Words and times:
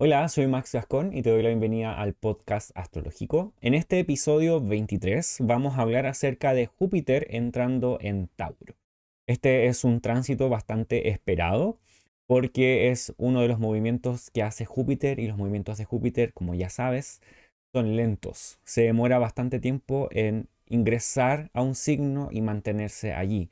Hola, 0.00 0.28
soy 0.28 0.46
Max 0.46 0.72
Gascón 0.72 1.12
y 1.12 1.22
te 1.22 1.30
doy 1.30 1.42
la 1.42 1.48
bienvenida 1.48 2.00
al 2.00 2.14
podcast 2.14 2.70
astrológico. 2.76 3.52
En 3.60 3.74
este 3.74 3.98
episodio 3.98 4.60
23 4.60 5.38
vamos 5.40 5.76
a 5.76 5.82
hablar 5.82 6.06
acerca 6.06 6.54
de 6.54 6.66
Júpiter 6.66 7.26
entrando 7.30 7.98
en 8.00 8.28
Tauro. 8.36 8.76
Este 9.26 9.66
es 9.66 9.82
un 9.82 10.00
tránsito 10.00 10.48
bastante 10.48 11.08
esperado 11.08 11.80
porque 12.28 12.90
es 12.92 13.12
uno 13.18 13.40
de 13.40 13.48
los 13.48 13.58
movimientos 13.58 14.30
que 14.30 14.44
hace 14.44 14.66
Júpiter 14.66 15.18
y 15.18 15.26
los 15.26 15.36
movimientos 15.36 15.78
de 15.78 15.84
Júpiter, 15.84 16.32
como 16.32 16.54
ya 16.54 16.70
sabes, 16.70 17.20
son 17.74 17.96
lentos. 17.96 18.60
Se 18.62 18.82
demora 18.82 19.18
bastante 19.18 19.58
tiempo 19.58 20.08
en 20.12 20.48
ingresar 20.66 21.50
a 21.54 21.62
un 21.62 21.74
signo 21.74 22.28
y 22.30 22.40
mantenerse 22.40 23.14
allí. 23.14 23.50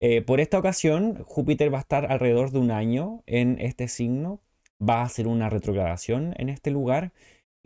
Eh, 0.00 0.22
por 0.22 0.40
esta 0.40 0.58
ocasión, 0.58 1.22
Júpiter 1.24 1.70
va 1.70 1.76
a 1.76 1.82
estar 1.82 2.10
alrededor 2.10 2.52
de 2.52 2.58
un 2.60 2.70
año 2.70 3.22
en 3.26 3.60
este 3.60 3.86
signo 3.88 4.40
va 4.88 5.00
a 5.00 5.04
hacer 5.04 5.26
una 5.26 5.50
retrogradación 5.50 6.34
en 6.38 6.48
este 6.48 6.70
lugar 6.70 7.12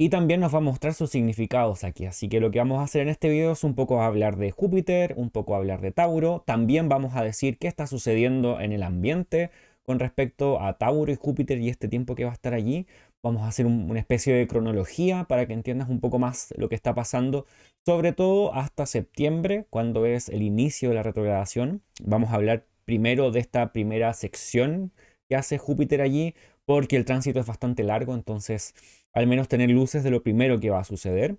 y 0.00 0.10
también 0.10 0.40
nos 0.40 0.54
va 0.54 0.58
a 0.58 0.60
mostrar 0.60 0.94
sus 0.94 1.10
significados 1.10 1.82
aquí. 1.82 2.06
Así 2.06 2.28
que 2.28 2.40
lo 2.40 2.50
que 2.52 2.60
vamos 2.60 2.78
a 2.78 2.84
hacer 2.84 3.02
en 3.02 3.08
este 3.08 3.28
video 3.28 3.52
es 3.52 3.64
un 3.64 3.74
poco 3.74 4.00
hablar 4.00 4.36
de 4.36 4.52
Júpiter, 4.52 5.14
un 5.16 5.30
poco 5.30 5.56
hablar 5.56 5.80
de 5.80 5.90
Tauro. 5.90 6.44
También 6.46 6.88
vamos 6.88 7.16
a 7.16 7.24
decir 7.24 7.58
qué 7.58 7.66
está 7.66 7.86
sucediendo 7.88 8.60
en 8.60 8.72
el 8.72 8.84
ambiente 8.84 9.50
con 9.82 9.98
respecto 9.98 10.60
a 10.60 10.78
Tauro 10.78 11.10
y 11.10 11.16
Júpiter 11.16 11.58
y 11.58 11.68
este 11.68 11.88
tiempo 11.88 12.14
que 12.14 12.24
va 12.24 12.30
a 12.30 12.34
estar 12.34 12.54
allí. 12.54 12.86
Vamos 13.24 13.42
a 13.42 13.48
hacer 13.48 13.66
una 13.66 13.98
especie 13.98 14.34
de 14.34 14.46
cronología 14.46 15.24
para 15.24 15.46
que 15.46 15.52
entiendas 15.52 15.88
un 15.88 15.98
poco 15.98 16.20
más 16.20 16.54
lo 16.56 16.68
que 16.68 16.76
está 16.76 16.94
pasando, 16.94 17.46
sobre 17.84 18.12
todo 18.12 18.54
hasta 18.54 18.86
septiembre, 18.86 19.66
cuando 19.70 20.06
es 20.06 20.28
el 20.28 20.42
inicio 20.42 20.90
de 20.90 20.94
la 20.94 21.02
retrogradación. 21.02 21.82
Vamos 22.04 22.30
a 22.30 22.34
hablar 22.34 22.66
primero 22.84 23.32
de 23.32 23.40
esta 23.40 23.72
primera 23.72 24.12
sección 24.14 24.92
que 25.28 25.36
hace 25.36 25.58
Júpiter 25.58 26.00
allí, 26.00 26.34
porque 26.68 26.96
el 26.96 27.06
tránsito 27.06 27.40
es 27.40 27.46
bastante 27.46 27.82
largo, 27.82 28.14
entonces 28.14 28.74
al 29.14 29.26
menos 29.26 29.48
tener 29.48 29.70
luces 29.70 30.04
de 30.04 30.10
lo 30.10 30.22
primero 30.22 30.60
que 30.60 30.68
va 30.68 30.80
a 30.80 30.84
suceder. 30.84 31.38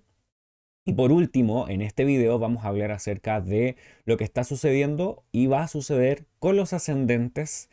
Y 0.84 0.94
por 0.94 1.12
último, 1.12 1.68
en 1.68 1.82
este 1.82 2.04
video 2.04 2.40
vamos 2.40 2.64
a 2.64 2.68
hablar 2.68 2.90
acerca 2.90 3.40
de 3.40 3.76
lo 4.04 4.16
que 4.16 4.24
está 4.24 4.42
sucediendo 4.42 5.22
y 5.30 5.46
va 5.46 5.62
a 5.62 5.68
suceder 5.68 6.26
con 6.40 6.56
los 6.56 6.72
ascendentes 6.72 7.70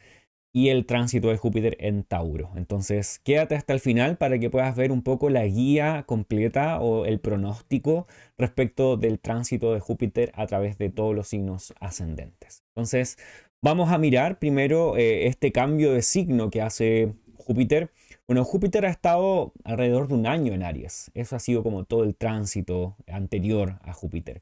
y 0.54 0.70
el 0.70 0.86
tránsito 0.86 1.30
de 1.30 1.38
Júpiter 1.38 1.78
en 1.80 2.04
Tauro. 2.04 2.52
Entonces, 2.56 3.18
quédate 3.24 3.56
hasta 3.56 3.74
el 3.74 3.80
final 3.80 4.18
para 4.18 4.38
que 4.38 4.52
puedas 4.52 4.76
ver 4.76 4.92
un 4.92 5.02
poco 5.02 5.32
la 5.32 5.48
guía 5.48 6.04
completa 6.06 6.80
o 6.80 7.06
el 7.06 7.20
pronóstico 7.20 8.06
respecto 8.38 8.98
del 8.98 9.20
tránsito 9.20 9.74
de 9.74 9.80
Júpiter 9.80 10.32
a 10.36 10.46
través 10.46 10.78
de 10.78 10.92
todos 10.92 11.16
los 11.16 11.28
signos 11.28 11.74
ascendentes. 11.80 12.62
Entonces, 12.76 13.18
vamos 13.64 13.92
a 13.92 13.98
mirar 13.98 14.38
primero 14.38 14.96
eh, 14.96 15.26
este 15.26 15.52
cambio 15.52 15.92
de 15.92 16.04
signo 16.04 16.52
que 16.52 16.62
hace 16.62 17.16
Júpiter. 17.48 17.92
Bueno, 18.28 18.44
Júpiter 18.44 18.86
ha 18.86 18.90
estado 18.90 19.54
alrededor 19.64 20.10
de 20.10 20.16
un 20.16 20.28
año 20.28 20.52
en 20.52 20.64
Aries. 20.64 21.12
Eso 21.14 21.38
ha 21.38 21.40
sido 21.40 21.64
como 21.64 21.86
todo 21.86 22.04
el 22.04 22.14
tránsito 22.14 22.98
anterior 23.08 23.80
a 23.84 23.94
Júpiter. 23.94 24.42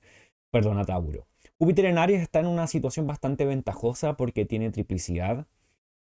Perdón, 0.49 0.79
a 0.79 0.85
Tauro. 0.85 1.27
Júpiter 1.59 1.85
en 1.85 1.99
Aries 1.99 2.23
está 2.23 2.39
en 2.39 2.47
una 2.47 2.65
situación 2.65 3.05
bastante 3.05 3.45
ventajosa 3.45 4.17
porque 4.17 4.45
tiene 4.45 4.71
triplicidad. 4.71 5.45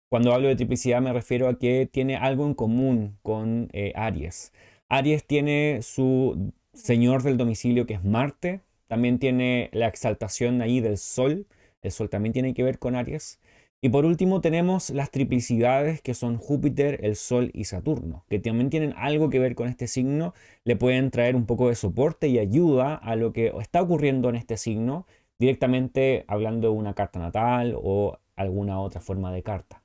Cuando 0.09 0.33
hablo 0.33 0.49
de 0.49 0.57
triplicidad 0.57 1.03
me 1.03 1.13
refiero 1.13 1.47
a 1.49 1.59
que 1.59 1.87
tiene 1.93 2.17
algo 2.17 2.47
en 2.47 2.55
común 2.55 3.19
con 3.23 3.69
eh, 3.75 3.93
Aries. 3.97 4.55
Aries 4.89 5.27
tiene 5.27 5.81
su 5.83 6.53
señor 6.73 7.23
del 7.23 7.37
domicilio 7.37 7.85
que 7.85 7.95
es 7.95 8.05
Marte. 8.05 8.63
También 8.87 9.19
tiene 9.19 9.69
la 9.73 9.89
exaltación 9.89 10.63
ahí 10.63 10.81
del 10.81 10.97
Sol. 10.97 11.47
El 11.83 11.93
Sol 11.93 12.09
también 12.09 12.33
tiene 12.33 12.55
que 12.55 12.63
ver 12.63 12.79
con 12.79 12.97
Aries. 12.97 13.41
Y 13.85 13.91
por 13.91 14.07
último 14.07 14.41
tenemos 14.41 14.89
las 14.89 15.11
triplicidades 15.11 16.01
que 16.01 16.15
son 16.15 16.39
Júpiter, 16.39 17.05
el 17.05 17.17
Sol 17.17 17.51
y 17.53 17.65
Saturno, 17.65 18.25
que 18.31 18.39
también 18.39 18.71
tienen 18.71 18.95
algo 18.97 19.29
que 19.29 19.39
ver 19.39 19.55
con 19.55 19.69
este 19.69 19.89
signo, 19.89 20.33
le 20.65 20.75
pueden 20.75 21.11
traer 21.11 21.37
un 21.37 21.45
poco 21.45 21.69
de 21.69 21.75
soporte 21.75 22.29
y 22.29 22.39
ayuda 22.39 22.95
a 22.95 23.15
lo 23.15 23.35
que 23.35 23.53
está 23.61 23.83
ocurriendo 23.83 24.31
en 24.31 24.37
este 24.37 24.57
signo, 24.57 25.07
directamente 25.39 26.25
hablando 26.29 26.69
de 26.69 26.75
una 26.75 26.95
carta 26.95 27.19
natal 27.19 27.75
o 27.77 28.17
alguna 28.37 28.81
otra 28.81 29.03
forma 29.03 29.31
de 29.35 29.43
carta. 29.43 29.83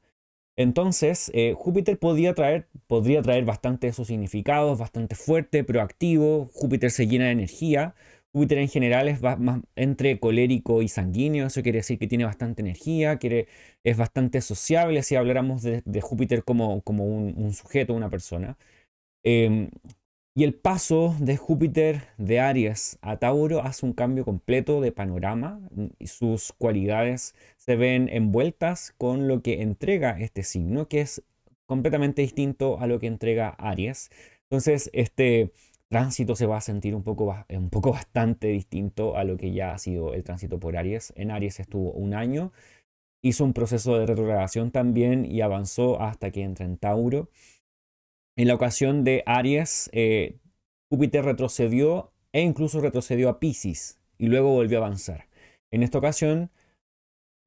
Entonces, 0.55 1.29
eh, 1.33 1.53
Júpiter 1.57 1.99
podría 1.99 2.33
traer, 2.33 2.67
podría 2.87 3.21
traer 3.21 3.43
bastante 3.43 3.87
esos 3.87 4.07
significados, 4.07 4.79
bastante 4.79 5.15
fuerte, 5.15 5.65
proactivo. 5.65 6.49
Júpiter 6.53 6.91
se 6.91 7.07
llena 7.07 7.25
de 7.25 7.31
energía, 7.31 7.95
Júpiter 8.31 8.59
en 8.59 8.69
general 8.69 9.07
es 9.07 9.21
más 9.21 9.61
entre 9.75 10.19
colérico 10.19 10.81
y 10.83 10.87
sanguíneo, 10.87 11.47
eso 11.47 11.63
quiere 11.63 11.79
decir 11.79 11.97
que 11.97 12.07
tiene 12.07 12.25
bastante 12.25 12.61
energía, 12.61 13.17
quiere, 13.17 13.47
es 13.83 13.97
bastante 13.97 14.41
sociable, 14.41 15.01
si 15.03 15.15
habláramos 15.15 15.63
de, 15.63 16.01
Júpiter 16.01 16.43
como, 16.43 16.81
como 16.81 17.05
un, 17.05 17.53
sujeto, 17.53 17.93
una 17.93 18.09
persona. 18.09 18.57
Em, 19.23 19.69
y 20.35 20.43
el 20.43 20.53
paso 20.53 21.15
de 21.19 21.37
Júpiter 21.37 22.03
de 22.17 22.39
Aries 22.39 22.97
a 23.01 23.17
Tauro 23.17 23.61
hace 23.61 23.85
un 23.85 23.93
cambio 23.93 24.23
completo 24.25 24.79
de 24.79 24.91
panorama 24.91 25.59
y 25.99 26.07
sus 26.07 26.53
cualidades 26.53 27.35
se 27.57 27.75
ven 27.75 28.09
envueltas 28.09 28.93
con 28.97 29.27
lo 29.27 29.41
que 29.41 29.61
entrega 29.61 30.19
este 30.19 30.43
signo, 30.43 30.87
que 30.87 31.01
es 31.01 31.23
completamente 31.65 32.21
distinto 32.21 32.79
a 32.79 32.87
lo 32.87 32.99
que 32.99 33.07
entrega 33.07 33.49
Aries. 33.49 34.11
Entonces, 34.49 34.89
este 34.93 35.51
tránsito 35.89 36.35
se 36.35 36.45
va 36.45 36.57
a 36.57 36.61
sentir 36.61 36.95
un 36.95 37.03
poco, 37.03 37.35
un 37.49 37.69
poco 37.69 37.91
bastante 37.93 38.47
distinto 38.47 39.17
a 39.17 39.23
lo 39.23 39.37
que 39.37 39.51
ya 39.51 39.73
ha 39.73 39.77
sido 39.77 40.13
el 40.13 40.23
tránsito 40.23 40.59
por 40.59 40.77
Aries. 40.77 41.13
En 41.15 41.31
Aries 41.31 41.59
estuvo 41.59 41.91
un 41.91 42.13
año, 42.13 42.51
hizo 43.23 43.43
un 43.43 43.53
proceso 43.53 43.97
de 43.97 44.05
retrogradación 44.05 44.71
también 44.71 45.25
y 45.25 45.41
avanzó 45.41 46.01
hasta 46.01 46.31
que 46.31 46.43
entra 46.43 46.65
en 46.65 46.77
Tauro. 46.77 47.29
En 48.37 48.47
la 48.47 48.55
ocasión 48.55 49.03
de 49.03 49.23
Aries, 49.25 49.89
eh, 49.91 50.37
Júpiter 50.89 51.25
retrocedió 51.25 52.13
e 52.31 52.41
incluso 52.41 52.79
retrocedió 52.79 53.29
a 53.29 53.39
Pisces 53.39 53.99
y 54.17 54.27
luego 54.27 54.49
volvió 54.53 54.77
a 54.77 54.85
avanzar. 54.85 55.27
En 55.71 55.83
esta 55.83 55.97
ocasión, 55.97 56.51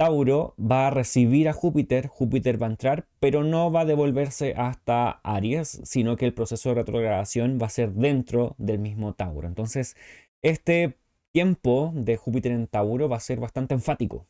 Tauro 0.03 0.57
va 0.59 0.89
a 0.89 0.91
recibir 0.91 1.49
a 1.49 1.53
Júpiter, 1.53 2.09
Júpiter 2.09 2.61
va 2.61 2.67
a 2.67 2.71
entrar, 2.71 3.07
pero 3.21 3.45
no 3.45 3.71
va 3.71 3.83
a 3.83 3.85
devolverse 3.85 4.53
hasta 4.57 5.21
Aries, 5.23 5.81
sino 5.85 6.17
que 6.17 6.25
el 6.25 6.35
proceso 6.35 6.71
de 6.71 6.75
retrogradación 6.75 7.61
va 7.63 7.67
a 7.67 7.71
ser 7.71 7.93
dentro 7.93 8.57
del 8.59 8.81
mismo 8.81 9.15
Tauro. 9.15 9.47
Entonces, 9.47 9.97
este 10.43 10.99
tiempo 11.31 11.93
de 11.95 12.17
Júpiter 12.17 12.51
en 12.51 12.67
Tauro 12.67 13.09
va 13.09 13.19
a 13.19 13.21
ser 13.21 13.39
bastante 13.39 13.75
enfático, 13.75 14.27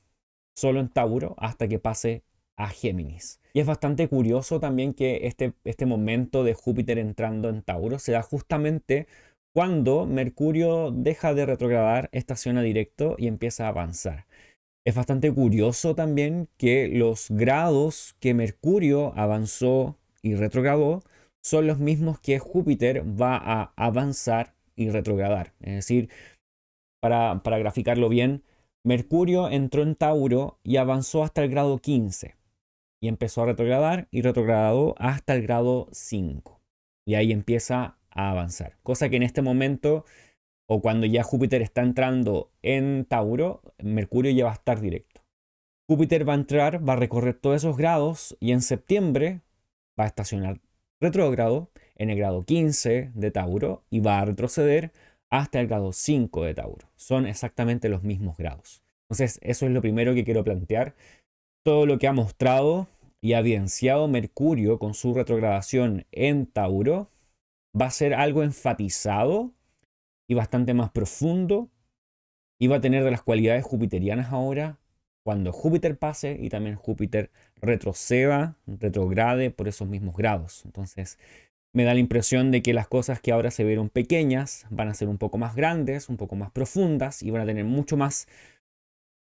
solo 0.55 0.79
en 0.79 0.91
Tauro 0.91 1.37
hasta 1.39 1.67
que 1.69 1.79
pase 1.79 2.23
a 2.59 2.69
Géminis. 2.69 3.41
Y 3.55 3.61
es 3.61 3.67
bastante 3.67 4.09
curioso 4.09 4.61
también 4.61 4.93
que 4.93 5.27
este, 5.27 5.55
este 5.65 5.87
momento 5.87 6.45
de 6.45 6.53
Júpiter 6.53 6.99
entrando 6.99 7.49
en 7.49 7.63
Tauro 7.63 7.99
se 7.99 8.13
da 8.13 8.21
justamente 8.21 9.07
cuando 9.55 10.05
Mercurio 10.05 10.91
deja 10.91 11.33
de 11.33 11.47
retrogradar, 11.47 12.11
estaciona 12.13 12.61
directo 12.61 13.17
y 13.19 13.27
empieza 13.27 13.65
a 13.65 13.69
avanzar. 13.69 14.27
Es 14.85 14.97
bastante 14.97 15.33
curioso 15.33 15.95
también 15.95 16.49
que 16.57 16.89
los 16.89 17.29
grados 17.31 18.17
que 18.19 18.35
Mercurio 18.35 19.13
avanzó 19.17 19.99
y 20.23 20.35
retrogradó 20.35 21.03
son 21.43 21.67
los 21.67 21.79
mismos 21.79 22.19
que 22.21 22.39
Júpiter 22.39 23.05
va 23.05 23.37
a 23.37 23.73
avanzar 23.77 24.55
y 24.75 24.91
retrogradar. 24.91 25.55
Es 25.61 25.75
decir, 25.75 26.11
para, 27.01 27.43
para 27.43 27.59
graficarlo 27.59 28.09
bien, 28.09 28.43
Mercurio 28.85 29.49
entró 29.49 29.83
en 29.83 29.95
Tauro 29.95 30.59
y 30.65 30.77
avanzó 30.77 31.23
hasta 31.23 31.45
el 31.45 31.51
grado 31.51 31.79
15 31.79 32.37
y 33.01 33.09
empezó 33.09 33.43
a 33.43 33.47
retrogradar 33.47 34.09
y 34.11 34.23
retrogradó 34.23 34.95
hasta 34.99 35.35
el 35.35 35.43
grado 35.43 35.89
5. 35.93 36.61
Y 37.07 37.15
ahí 37.15 37.33
empieza 37.33 37.99
a 38.11 38.31
avanzar. 38.31 38.79
Cosa 38.83 39.09
que 39.09 39.17
en 39.17 39.25
este 39.25 39.43
momento 39.43 40.05
o 40.67 40.81
cuando 40.81 41.07
ya 41.07 41.23
Júpiter 41.23 41.63
está 41.63 41.83
entrando 41.83 42.51
en 42.63 43.05
Tauro, 43.05 43.63
Mercurio 43.83 44.33
ya 44.33 44.45
va 44.45 44.51
a 44.51 44.55
estar 44.55 44.81
directo. 44.81 45.23
Júpiter 45.89 46.27
va 46.29 46.33
a 46.33 46.37
entrar, 46.37 46.89
va 46.89 46.95
a 46.95 46.97
recorrer 46.97 47.35
todos 47.35 47.57
esos 47.57 47.77
grados 47.77 48.37
y 48.41 48.53
en 48.53 48.63
septiembre 48.63 49.41
va 49.99 50.05
a 50.05 50.07
estacionar 50.07 50.61
retrógrado 51.01 51.71
en 51.97 52.11
el 52.11 52.17
grado 52.17 52.45
15 52.45 53.11
de 53.15 53.31
Tauro 53.31 53.85
y 53.91 54.01
va 54.01 54.21
a 54.21 54.25
retroceder 54.25 54.93
hasta 55.31 55.61
el 55.61 55.67
grado 55.67 55.93
5 55.93 56.45
de 56.45 56.55
Tauro. 56.55 56.89
Son 56.97 57.27
exactamente 57.27 57.89
los 57.89 58.03
mismos 58.03 58.37
grados. 58.37 58.83
Entonces, 59.09 59.39
eso 59.43 59.67
es 59.67 59.73
lo 59.73 59.83
primero 59.83 60.15
que 60.15 60.25
quiero 60.25 60.45
plantear. 60.45 60.95
Todo 61.65 61.87
lo 61.87 61.99
que 61.99 62.07
ha 62.07 62.13
mostrado 62.13 62.89
y 63.21 63.35
evidenciado 63.35 64.09
Mercurio 64.09 64.79
con 64.79 64.95
su 64.95 65.15
retrogradación 65.15 66.07
en 66.13 66.47
Tauro 66.47 67.09
va 67.79 67.87
a 67.87 67.91
ser 67.91 68.15
algo 68.15 68.43
enfatizado 68.43 69.53
y 70.29 70.35
bastante 70.35 70.75
más 70.75 70.91
profundo 70.91 71.71
y 72.59 72.69
va 72.69 72.77
a 72.77 72.81
tener 72.81 73.05
de 73.05 73.11
las 73.11 73.23
cualidades 73.23 73.65
jupiterianas 73.65 74.33
ahora 74.33 74.79
cuando 75.25 75.53
Júpiter 75.53 75.99
pase 75.99 76.37
y 76.41 76.49
también 76.49 76.77
Júpiter 76.77 77.31
retroceda, 77.61 78.57
retrograde 78.67 79.51
por 79.51 79.69
esos 79.69 79.89
mismos 79.89 80.17
grados. 80.17 80.65
Entonces, 80.65 81.19
me 81.73 81.85
da 81.85 81.95
la 81.95 82.01
impresión 82.01 82.51
de 82.51 82.61
que 82.63 82.75
las 82.75 82.89
cosas 82.89 83.21
que 83.21 83.33
ahora 83.33 83.51
se 83.51 83.65
vieron 83.65 83.89
pequeñas 83.89 84.67
van 84.71 84.89
a 84.89 84.95
ser 84.95 85.09
un 85.09 85.19
poco 85.19 85.39
más 85.39 85.55
grandes, 85.55 86.09
un 86.09 86.17
poco 86.17 86.35
más 86.35 86.51
profundas 86.51 87.23
y 87.23 87.31
van 87.31 87.43
a 87.43 87.47
tener 87.47 87.65
mucho 87.65 87.97
más 87.97 88.27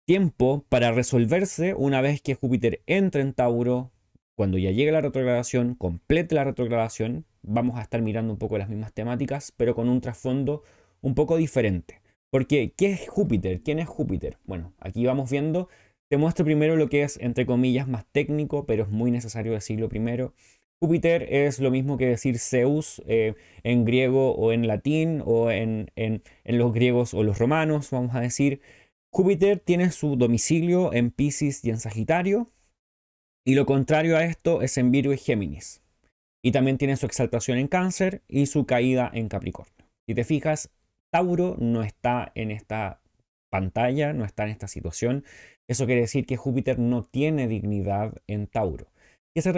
tiempo 0.06 0.64
para 0.68 0.92
resolverse 0.92 1.74
una 1.74 2.00
vez 2.00 2.22
que 2.22 2.34
Júpiter 2.34 2.82
entre 2.86 3.22
en 3.22 3.34
Tauro, 3.34 3.92
cuando 4.34 4.58
ya 4.58 4.70
llegue 4.70 4.92
la 4.92 5.00
retrogradación, 5.02 5.74
complete 5.74 6.34
la 6.34 6.44
retrogradación 6.44 7.26
vamos 7.42 7.78
a 7.78 7.82
estar 7.82 8.00
mirando 8.02 8.32
un 8.32 8.38
poco 8.38 8.58
las 8.58 8.68
mismas 8.68 8.92
temáticas, 8.92 9.52
pero 9.56 9.74
con 9.74 9.88
un 9.88 10.00
trasfondo 10.00 10.62
un 11.02 11.14
poco 11.14 11.36
diferente. 11.36 12.00
Porque, 12.30 12.72
¿qué 12.76 12.92
es 12.92 13.08
Júpiter? 13.08 13.62
¿Quién 13.62 13.78
es 13.78 13.88
Júpiter? 13.88 14.38
Bueno, 14.44 14.72
aquí 14.78 15.04
vamos 15.04 15.30
viendo, 15.30 15.68
te 16.08 16.16
muestro 16.16 16.44
primero 16.44 16.76
lo 16.76 16.88
que 16.88 17.02
es, 17.02 17.18
entre 17.20 17.44
comillas, 17.44 17.88
más 17.88 18.06
técnico, 18.10 18.64
pero 18.64 18.84
es 18.84 18.88
muy 18.88 19.10
necesario 19.10 19.52
decirlo 19.52 19.88
primero. 19.88 20.34
Júpiter 20.80 21.22
es 21.32 21.60
lo 21.60 21.70
mismo 21.70 21.96
que 21.96 22.06
decir 22.06 22.38
Zeus 22.38 23.02
eh, 23.06 23.34
en 23.62 23.84
griego 23.84 24.34
o 24.34 24.52
en 24.52 24.66
latín 24.66 25.22
o 25.24 25.50
en, 25.50 25.90
en, 25.94 26.22
en 26.44 26.58
los 26.58 26.72
griegos 26.72 27.14
o 27.14 27.22
los 27.22 27.38
romanos, 27.38 27.90
vamos 27.90 28.14
a 28.14 28.20
decir. 28.20 28.60
Júpiter 29.12 29.60
tiene 29.60 29.90
su 29.90 30.16
domicilio 30.16 30.92
en 30.92 31.10
Pisces 31.10 31.64
y 31.64 31.70
en 31.70 31.78
Sagitario, 31.78 32.50
y 33.44 33.54
lo 33.54 33.66
contrario 33.66 34.16
a 34.16 34.24
esto 34.24 34.62
es 34.62 34.78
en 34.78 34.90
Virgo 34.90 35.12
y 35.12 35.18
Géminis. 35.18 35.82
Y 36.44 36.52
también 36.52 36.78
tiene 36.78 36.96
su 36.96 37.06
exaltación 37.06 37.58
en 37.58 37.68
Cáncer 37.68 38.22
y 38.28 38.46
su 38.46 38.66
caída 38.66 39.10
en 39.12 39.28
Capricornio. 39.28 39.86
Si 40.06 40.14
te 40.14 40.24
fijas, 40.24 40.70
Tauro 41.12 41.56
no 41.58 41.82
está 41.82 42.32
en 42.34 42.50
esta 42.50 43.02
pantalla, 43.50 44.14
no 44.14 44.24
está 44.24 44.44
en 44.44 44.50
esta 44.50 44.66
situación. 44.66 45.24
Eso 45.68 45.84
quiere 45.84 46.00
decir 46.00 46.24
que 46.24 46.38
Júpiter 46.38 46.78
no 46.78 47.02
tiene 47.02 47.48
dignidad 47.48 48.14
en 48.26 48.46
Tauro. 48.46 48.86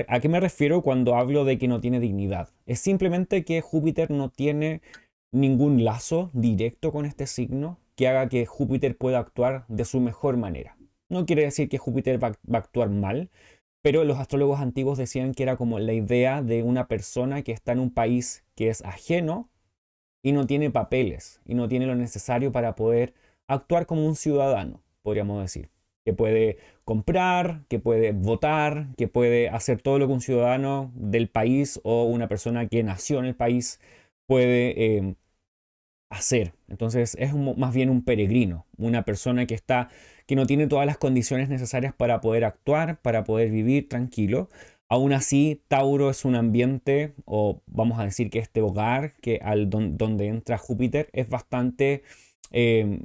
¿A 0.09 0.21
qué 0.21 0.29
me 0.29 0.41
refiero 0.41 0.83
cuando 0.83 1.17
hablo 1.17 1.45
de 1.45 1.59
que 1.59 1.69
no 1.69 1.81
tiene 1.81 2.01
dignidad? 2.01 2.49
Es 2.67 2.81
simplemente 2.81 3.45
que 3.45 3.61
Júpiter 3.61 4.11
no 4.11 4.31
tiene 4.31 4.83
ningún 5.33 5.85
lazo 5.85 6.31
directo 6.33 6.93
con 6.93 7.07
este 7.07 7.27
signo 7.27 7.79
que 7.97 8.09
haga 8.09 8.29
que 8.29 8.47
Júpiter 8.47 8.97
pueda 8.97 9.21
actuar 9.21 9.65
de 9.69 9.85
su 9.85 10.01
mejor 10.01 10.37
manera. 10.37 10.77
No 11.09 11.25
quiere 11.25 11.43
decir 11.43 11.69
que 11.69 11.79
Júpiter 11.79 12.23
va, 12.23 12.29
a 12.29 12.57
actuar 12.57 12.91
mal, 12.91 13.31
pero 13.83 14.03
los 14.03 14.19
astrólogos 14.19 14.61
antiguos 14.61 14.99
decían 14.99 15.35
que 15.35 15.45
era 15.45 15.57
como 15.57 15.79
la 15.79 15.93
idea 15.93 16.43
de 16.43 16.65
una 16.65 16.89
persona 16.89 17.43
que 17.43 17.53
está 17.53 17.73
en 17.73 17.81
un 17.81 17.91
país 17.93 18.45
que 18.57 18.71
es 18.71 18.85
ajeno 18.85 19.51
y 20.25 20.33
no 20.33 20.47
tiene 20.47 20.71
papeles 20.71 21.41
y 21.47 21.55
no 21.55 21.69
tiene 21.69 21.87
lo 21.87 21.95
necesario 21.95 22.51
para 22.51 22.75
poder 22.75 23.13
actuar 23.47 23.87
como 23.87 24.07
un 24.07 24.17
ciudadano, 24.17 24.83
podríamos 25.03 25.41
decir. 25.43 25.69
Que 26.05 26.15
puede 26.15 26.59
comprar, 26.85 27.63
que 27.69 27.79
puede 27.79 28.13
votar, 28.13 28.89
que 28.97 29.07
puede 29.07 29.49
hacer 29.51 29.81
todo 29.81 29.99
lo 29.99 30.07
que 30.07 30.15
un 30.15 30.21
ciudadano 30.21 30.93
del 30.95 31.29
país 31.29 31.81
o 31.85 32.05
una 32.05 32.29
persona 32.29 32.67
que 32.69 32.83
nació 32.83 33.19
en 33.21 33.27
el 33.27 33.35
país 33.37 33.81
puede 34.27 34.99
eh, 34.99 35.15
hacer. 36.11 36.55
Entonces 36.69 37.17
es 37.21 37.35
más 37.35 37.75
bien 37.75 37.91
un 37.91 38.03
peregrino, 38.05 38.67
una 38.79 39.05
persona 39.05 39.47
que 39.47 39.55
está 39.55 39.91
que 40.27 40.37
no 40.37 40.47
tiene 40.47 40.67
todas 40.67 40.87
las 40.87 40.97
condiciones 40.99 41.49
necesarias 41.51 41.93
para 41.95 42.21
poder 42.23 42.45
actuar, 42.45 43.01
para 43.03 43.25
poder 43.25 43.51
vivir 43.51 43.89
tranquilo, 43.91 44.49
Aún 44.95 45.13
así, 45.13 45.61
Tauro 45.67 46.09
es 46.09 46.25
un 46.25 46.37
ambiente, 46.37 47.15
o 47.25 47.61
vamos 47.67 47.99
a 47.99 48.05
decir 48.05 48.31
que 48.31 48.39
este 48.39 48.61
hogar 48.61 49.15
que 49.15 49.41
al 49.43 49.69
donde 49.69 50.29
entra 50.29 50.57
Júpiter 50.57 51.11
es 51.13 51.29
bastante 51.29 52.05
em, 52.53 53.01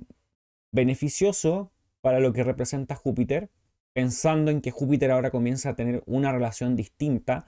beneficioso 0.72 1.72
para 2.02 2.20
lo 2.20 2.32
que 2.32 2.44
representa 2.44 2.94
Júpiter, 2.94 3.50
pensando 3.92 4.52
en 4.52 4.62
que 4.62 4.70
Júpiter 4.70 5.10
ahora 5.10 5.32
comienza 5.32 5.72
a 5.72 5.76
tener 5.76 6.04
una 6.06 6.32
relación 6.32 6.76
distinta 6.76 7.48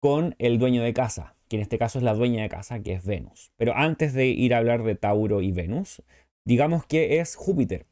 con 0.00 0.34
el 0.40 0.58
dueño 0.58 0.82
de 0.82 0.92
casa, 0.92 1.36
que 1.46 1.54
en 1.54 1.62
este 1.62 1.78
caso 1.78 1.98
es 1.98 2.04
la 2.04 2.14
dueña 2.14 2.42
de 2.42 2.48
casa, 2.48 2.80
que 2.80 2.94
es 2.94 3.06
Venus. 3.06 3.52
Pero 3.56 3.76
antes 3.76 4.12
de 4.12 4.26
ir 4.26 4.54
a 4.54 4.58
hablar 4.58 4.82
de 4.82 4.96
Tauro 4.96 5.40
y 5.40 5.52
Venus, 5.52 6.02
digamos 6.44 6.84
que 6.84 7.20
es 7.20 7.36
Júpiter. 7.36 7.86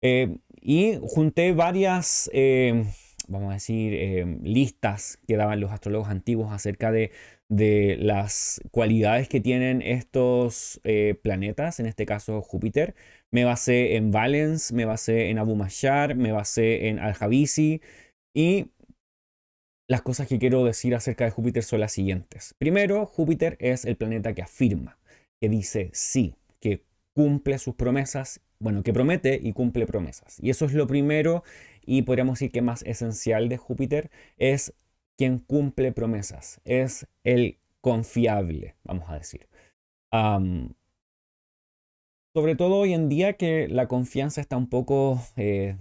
Eh, 0.00 0.36
y 0.60 0.96
junté 1.02 1.52
varias 1.54 2.30
em, 2.32 2.86
vamos 3.28 3.50
a 3.50 3.54
decir, 3.54 3.94
em, 3.94 4.40
listas 4.42 5.18
que 5.26 5.36
daban 5.36 5.60
los 5.60 5.72
astrólogos 5.72 6.08
antiguos 6.08 6.52
acerca 6.52 6.92
de, 6.92 7.10
de 7.48 7.96
las 8.00 8.60
cualidades 8.70 9.28
que 9.28 9.40
tienen 9.40 9.82
estos 9.82 10.80
eh, 10.84 11.18
planetas, 11.22 11.80
en 11.80 11.86
este 11.86 12.06
caso 12.06 12.42
Júpiter. 12.42 12.94
Me 13.30 13.44
basé 13.44 13.96
en 13.96 14.10
Valens, 14.10 14.72
me 14.72 14.84
basé 14.84 15.30
en 15.30 15.38
Abu 15.38 15.54
Mashar, 15.56 16.16
me 16.16 16.32
basé 16.32 16.88
en 16.88 16.98
Al-Javisi 16.98 17.80
y 18.34 18.70
las 19.88 20.02
cosas 20.02 20.26
que 20.26 20.38
quiero 20.38 20.64
decir 20.64 20.94
acerca 20.94 21.24
de 21.24 21.30
Júpiter 21.30 21.62
son 21.62 21.80
las 21.80 21.92
siguientes. 21.92 22.54
Primero, 22.58 23.06
Júpiter 23.06 23.56
es 23.60 23.84
el 23.84 23.96
planeta 23.96 24.34
que 24.34 24.42
afirma, 24.42 24.98
que 25.40 25.48
dice 25.48 25.90
sí, 25.92 26.34
que 26.60 26.82
cumple 27.14 27.58
sus 27.58 27.74
promesas, 27.74 28.40
bueno, 28.58 28.82
que 28.82 28.94
promete 28.94 29.38
y 29.42 29.52
cumple 29.52 29.86
promesas. 29.86 30.38
Y 30.40 30.50
eso 30.50 30.64
es 30.64 30.72
lo 30.72 30.86
primero 30.86 31.44
y 31.86 32.02
podríamos 32.02 32.38
decir 32.38 32.52
que 32.52 32.62
más 32.62 32.82
esencial 32.82 33.48
de 33.48 33.56
Júpiter 33.56 34.10
es 34.36 34.74
quien 35.16 35.38
cumple 35.38 35.92
promesas, 35.92 36.60
es 36.64 37.06
el 37.22 37.58
confiable, 37.80 38.76
vamos 38.84 39.08
a 39.08 39.14
decir. 39.14 39.48
sobre 42.34 42.56
todo 42.56 42.76
hoy 42.76 42.94
en 42.94 43.08
día 43.08 43.34
que 43.34 43.68
la 43.68 43.86
confianza 43.88 44.40
está 44.40 44.56
un 44.56 44.68
poco 44.68 45.20
eh, 45.36 45.76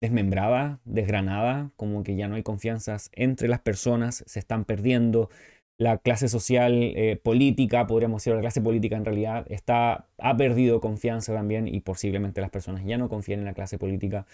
desmembrada, 0.00 0.80
desgranada, 0.84 1.70
como 1.76 2.02
que 2.02 2.16
ya 2.16 2.28
no 2.28 2.34
hay 2.34 2.42
confianzas 2.42 3.10
entre 3.12 3.48
las 3.48 3.60
personas, 3.60 4.24
se 4.26 4.40
están 4.40 4.64
perdiendo. 4.64 5.30
La 5.78 5.98
clase 5.98 6.28
social 6.28 6.74
eh, 6.96 7.16
política, 7.16 7.86
podríamos 7.86 8.22
decir, 8.22 8.34
la 8.34 8.40
clase 8.40 8.60
política 8.60 8.96
en 8.96 9.04
realidad 9.04 9.46
está, 9.48 10.08
ha 10.18 10.36
perdido 10.36 10.80
confianza 10.80 11.32
también 11.34 11.66
y 11.66 11.80
posiblemente 11.80 12.40
las 12.40 12.50
personas 12.50 12.84
ya 12.84 12.98
no 12.98 13.08
confían 13.08 13.40
en 13.40 13.46
la 13.46 13.54
clase 13.54 13.78
política 13.78 14.26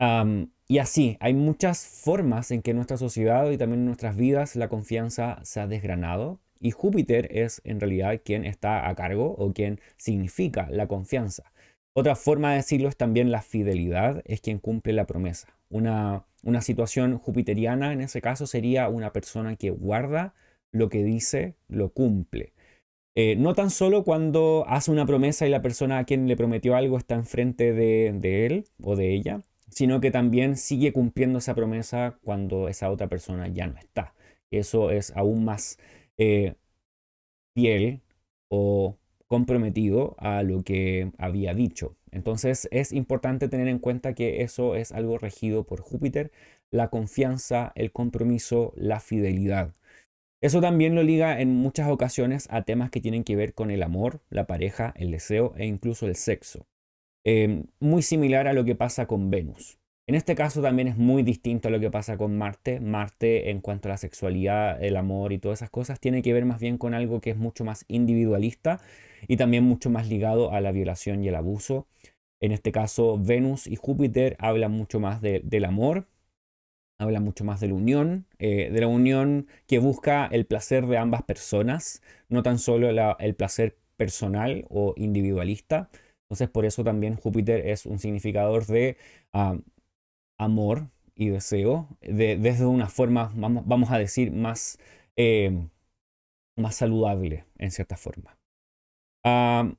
y 0.00 0.78
así, 0.78 1.16
hay 1.20 1.34
muchas 1.34 1.86
formas 1.86 2.50
en 2.50 2.62
que 2.62 2.74
nuestra 2.74 2.96
sociedad 2.96 3.50
y 3.50 3.58
también 3.58 3.80
en 3.80 3.86
nuestras 3.86 4.16
vidas 4.16 4.54
la 4.54 4.68
confianza 4.68 5.40
se 5.42 5.60
ha 5.60 5.66
desgranado 5.66 6.40
y 6.60 6.72
Júpiter 6.72 7.28
es 7.36 7.60
en 7.64 7.80
realidad 7.80 8.20
quien 8.24 8.44
está 8.44 8.88
a 8.88 8.94
cargo 8.94 9.34
o 9.38 9.52
quien 9.52 9.80
significa 9.96 10.68
la 10.70 10.86
confianza. 10.86 11.52
Otra 11.94 12.16
forma 12.16 12.50
de 12.50 12.56
decirlo 12.58 12.88
es 12.88 12.96
también 12.96 13.30
la 13.32 13.42
fidelidad, 13.42 14.22
es 14.24 14.40
quien 14.40 14.58
cumple 14.58 14.92
la 14.92 15.06
promesa. 15.06 15.48
Una, 15.70 16.24
una 16.44 16.60
situación 16.60 17.18
jupiteriana 17.18 17.92
en 17.92 18.00
ese 18.00 18.20
caso 18.20 18.46
sería 18.46 18.88
una 18.88 19.12
persona 19.12 19.56
que 19.56 19.70
guarda 19.70 20.34
lo 20.70 20.88
que 20.90 21.02
dice, 21.02 21.56
lo 21.68 21.92
cumple. 21.92 22.52
Eh, 23.16 23.34
no 23.36 23.54
tan 23.54 23.70
solo 23.70 24.04
cuando 24.04 24.64
hace 24.68 24.92
una 24.92 25.06
promesa 25.06 25.46
y 25.46 25.50
la 25.50 25.62
persona 25.62 25.98
a 25.98 26.04
quien 26.04 26.28
le 26.28 26.36
prometió 26.36 26.76
algo 26.76 26.98
está 26.98 27.16
enfrente 27.16 27.72
de 27.72 28.46
él 28.46 28.66
o 28.80 28.94
de 28.94 29.12
ella, 29.14 29.42
sino 29.70 30.00
que 30.00 30.10
también 30.10 30.56
sigue 30.56 30.92
cumpliendo 30.92 31.38
esa 31.38 31.54
promesa 31.54 32.18
cuando 32.22 32.68
esa 32.68 32.90
otra 32.90 33.08
persona 33.08 33.48
ya 33.48 33.66
no 33.66 33.78
está. 33.78 34.14
Eso 34.50 34.90
es 34.90 35.12
aún 35.16 35.44
más 35.44 35.78
eh, 36.18 36.54
fiel 37.54 38.02
o 38.48 38.98
comprometido 39.28 40.16
a 40.18 40.42
lo 40.42 40.62
que 40.62 41.12
había 41.18 41.54
dicho. 41.54 41.96
Entonces 42.10 42.68
es 42.70 42.92
importante 42.92 43.48
tener 43.48 43.68
en 43.68 43.78
cuenta 43.78 44.14
que 44.14 44.42
eso 44.42 44.74
es 44.74 44.92
algo 44.92 45.18
regido 45.18 45.64
por 45.64 45.80
Júpiter, 45.82 46.32
la 46.70 46.88
confianza, 46.88 47.72
el 47.74 47.92
compromiso, 47.92 48.72
la 48.76 49.00
fidelidad. 49.00 49.74
Eso 50.40 50.60
también 50.60 50.94
lo 50.94 51.02
liga 51.02 51.40
en 51.40 51.54
muchas 51.54 51.90
ocasiones 51.90 52.46
a 52.50 52.62
temas 52.62 52.90
que 52.90 53.00
tienen 53.00 53.24
que 53.24 53.36
ver 53.36 53.54
con 53.54 53.70
el 53.70 53.82
amor, 53.82 54.20
la 54.30 54.46
pareja, 54.46 54.94
el 54.96 55.10
deseo 55.10 55.54
e 55.56 55.66
incluso 55.66 56.06
el 56.06 56.14
sexo. 56.16 56.66
Em, 57.24 57.64
muy 57.80 58.02
similar 58.02 58.48
a 58.48 58.52
lo 58.52 58.64
que 58.64 58.74
pasa 58.74 59.06
con 59.06 59.30
Venus. 59.30 59.78
En 60.06 60.14
este 60.14 60.34
caso 60.34 60.62
también 60.62 60.88
es 60.88 60.96
muy 60.96 61.22
distinto 61.22 61.68
a 61.68 61.70
lo 61.70 61.80
que 61.80 61.90
pasa 61.90 62.16
con 62.16 62.38
Marte. 62.38 62.80
Marte 62.80 63.50
en 63.50 63.60
cuanto 63.60 63.88
a 63.88 63.90
la 63.90 63.98
sexualidad, 63.98 64.82
el 64.82 64.96
amor 64.96 65.32
y 65.34 65.38
todas 65.38 65.58
esas 65.58 65.68
cosas 65.70 66.00
tiene 66.00 66.22
que 66.22 66.32
ver 66.32 66.46
más 66.46 66.60
bien 66.60 66.78
con 66.78 66.94
algo 66.94 67.20
que 67.20 67.30
es 67.30 67.36
mucho 67.36 67.64
más 67.64 67.84
individualista 67.88 68.80
y 69.26 69.36
también 69.36 69.64
mucho 69.64 69.90
más 69.90 70.08
ligado 70.08 70.52
a 70.52 70.62
la 70.62 70.72
violación 70.72 71.22
y 71.22 71.28
el 71.28 71.34
abuso. 71.34 71.86
En 72.40 72.52
este 72.52 72.72
caso 72.72 73.18
Venus 73.18 73.66
y 73.66 73.76
Júpiter 73.76 74.36
hablan 74.38 74.72
mucho 74.72 74.98
más 74.98 75.20
del 75.20 75.64
amor, 75.66 76.06
hablan 76.98 77.24
mucho 77.24 77.44
más 77.44 77.60
de 77.60 77.68
la 77.68 77.74
unión, 77.74 78.26
eh, 78.38 78.70
de 78.72 78.80
la 78.80 78.86
unión 78.86 79.46
que 79.66 79.78
busca 79.78 80.26
el 80.26 80.46
placer 80.46 80.86
de 80.86 80.96
ambas 80.96 81.22
personas, 81.22 82.02
no 82.30 82.42
tan 82.42 82.58
solo 82.58 82.88
el 83.18 83.34
placer 83.34 83.76
personal 83.96 84.64
o 84.70 84.94
individualista, 84.96 85.90
entonces, 86.28 86.50
por 86.50 86.66
eso 86.66 86.84
también 86.84 87.16
Júpiter 87.16 87.66
es 87.66 87.86
un 87.86 87.98
significador 87.98 88.66
de 88.66 88.98
ah, 89.32 89.56
amor 90.38 90.90
y 91.14 91.30
deseo, 91.30 91.88
desde 92.02 92.66
una 92.66 92.88
forma, 92.88 93.32
vamos, 93.34 93.90
a 93.90 93.98
decir, 93.98 94.30
más, 94.30 94.78
eh, 95.16 95.66
más 96.54 96.74
saludable, 96.76 97.46
en 97.56 97.70
cierta 97.70 97.96
forma. 97.96 98.36
Ah, 99.24 99.72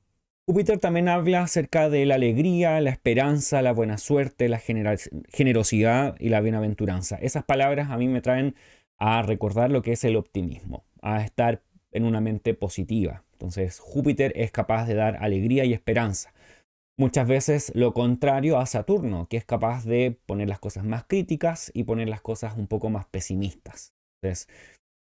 Júpiter 0.44 0.80
también 0.80 1.08
habla 1.08 1.42
acerca 1.42 1.88
de 1.88 2.04
la 2.04 2.16
alegría, 2.16 2.80
la 2.80 2.90
esperanza, 2.90 3.62
la 3.62 3.72
buena 3.72 3.96
suerte, 3.98 4.48
la 4.48 4.58
generosidad 4.58 6.16
y 6.18 6.30
la 6.30 6.40
bienaventuranza. 6.40 7.16
Esas 7.22 7.44
palabras 7.44 7.90
a 7.90 7.96
mí 7.96 8.08
me 8.08 8.20
traen 8.20 8.56
a 8.98 9.22
recordar 9.22 9.70
lo 9.70 9.82
que 9.82 9.92
es 9.92 10.02
el 10.02 10.16
optimismo, 10.16 10.84
a 11.00 11.22
estar 11.22 11.62
en 11.92 12.04
una 12.04 12.20
mente 12.20 12.54
positiva. 12.54 13.22
Entonces, 13.34 13.78
Júpiter 13.78 14.32
es 14.34 14.50
capaz 14.50 14.86
de 14.86 14.94
dar 14.94 15.18
alegría 15.20 15.64
y 15.64 15.72
esperanza. 15.72 16.32
Muchas 17.00 17.26
veces 17.26 17.72
lo 17.74 17.94
contrario 17.94 18.58
a 18.58 18.66
Saturno, 18.66 19.26
que 19.26 19.38
es 19.38 19.46
capaz 19.46 19.86
de 19.86 20.18
poner 20.26 20.50
las 20.50 20.58
cosas 20.58 20.84
más 20.84 21.04
críticas 21.04 21.70
y 21.72 21.84
poner 21.84 22.10
las 22.10 22.20
cosas 22.20 22.58
un 22.58 22.66
poco 22.66 22.90
más 22.90 23.06
pesimistas. 23.06 23.94
Entonces, 24.22 24.48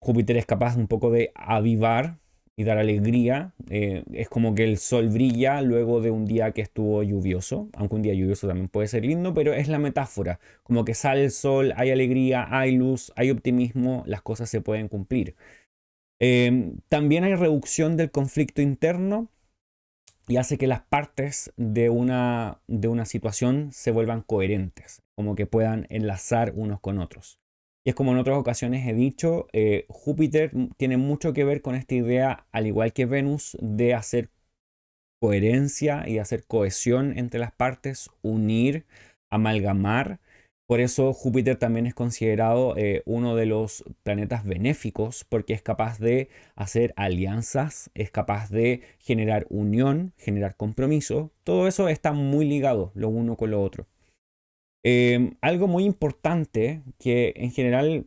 Júpiter 0.04 0.36
es 0.36 0.44
capaz 0.44 0.76
un 0.76 0.88
poco 0.88 1.10
de 1.10 1.32
avivar 1.34 2.18
y 2.54 2.64
dar 2.64 2.76
alegría. 2.76 3.54
Eh, 3.70 4.04
es 4.12 4.28
como 4.28 4.54
que 4.54 4.64
el 4.64 4.76
sol 4.76 5.08
brilla 5.08 5.62
luego 5.62 6.02
de 6.02 6.10
un 6.10 6.26
día 6.26 6.50
que 6.52 6.60
estuvo 6.60 7.02
lluvioso, 7.02 7.70
aunque 7.72 7.94
un 7.94 8.02
día 8.02 8.12
lluvioso 8.12 8.46
también 8.46 8.68
puede 8.68 8.88
ser 8.88 9.06
lindo, 9.06 9.32
pero 9.32 9.54
es 9.54 9.68
la 9.68 9.78
metáfora, 9.78 10.38
como 10.64 10.84
que 10.84 10.92
sale 10.92 11.24
el 11.24 11.30
sol, 11.30 11.72
hay 11.78 11.92
alegría, 11.92 12.46
hay 12.50 12.72
luz, 12.72 13.10
hay 13.16 13.30
optimismo, 13.30 14.02
las 14.04 14.20
cosas 14.20 14.50
se 14.50 14.60
pueden 14.60 14.88
cumplir. 14.88 15.34
Em, 16.20 16.76
también 16.90 17.24
hay 17.24 17.36
reducción 17.36 17.96
del 17.96 18.10
conflicto 18.10 18.60
interno 18.60 19.30
y 20.28 20.36
hace 20.36 20.58
que 20.58 20.66
las 20.66 20.82
partes 20.82 21.52
de 21.56 21.90
una, 21.90 22.60
de 22.66 22.88
una 22.88 23.04
situación 23.04 23.70
se 23.72 23.90
vuelvan 23.90 24.22
coherentes, 24.22 25.02
como 25.14 25.36
que 25.36 25.46
puedan 25.46 25.86
enlazar 25.90 26.52
unos 26.54 26.80
con 26.80 26.98
otros. 26.98 27.38
Y 27.84 27.90
es 27.90 27.94
como 27.94 28.10
en 28.12 28.18
otras 28.18 28.36
ocasiones 28.36 28.86
he 28.88 28.94
dicho, 28.94 29.46
eh, 29.52 29.86
Júpiter 29.88 30.50
tiene 30.76 30.96
mucho 30.96 31.32
que 31.32 31.44
ver 31.44 31.62
con 31.62 31.76
esta 31.76 31.94
idea, 31.94 32.46
al 32.50 32.66
igual 32.66 32.92
que 32.92 33.06
Venus, 33.06 33.56
de 33.60 33.94
hacer 33.94 34.30
coherencia 35.20 36.08
y 36.08 36.18
hacer 36.18 36.44
cohesión 36.46 37.16
entre 37.16 37.38
las 37.38 37.52
partes, 37.52 38.10
unir, 38.22 38.86
amalgamar. 39.30 40.18
Por 40.66 40.80
eso 40.80 41.12
Júpiter 41.12 41.56
también 41.56 41.86
es 41.86 41.94
considerado 41.94 42.76
eh, 42.76 43.02
uno 43.06 43.36
de 43.36 43.46
los 43.46 43.84
planetas 44.02 44.44
benéficos 44.44 45.24
porque 45.24 45.52
es 45.54 45.62
capaz 45.62 46.00
de 46.00 46.28
hacer 46.56 46.92
alianzas, 46.96 47.90
es 47.94 48.10
capaz 48.10 48.50
de 48.50 48.82
generar 48.98 49.46
unión, 49.48 50.12
generar 50.18 50.56
compromiso. 50.56 51.30
Todo 51.44 51.68
eso 51.68 51.88
está 51.88 52.12
muy 52.12 52.46
ligado 52.48 52.90
lo 52.94 53.08
uno 53.08 53.36
con 53.36 53.52
lo 53.52 53.62
otro. 53.62 53.86
Em, 54.84 55.36
algo 55.40 55.68
muy 55.68 55.84
importante 55.84 56.82
que 56.98 57.32
en 57.36 57.50
general, 57.52 58.06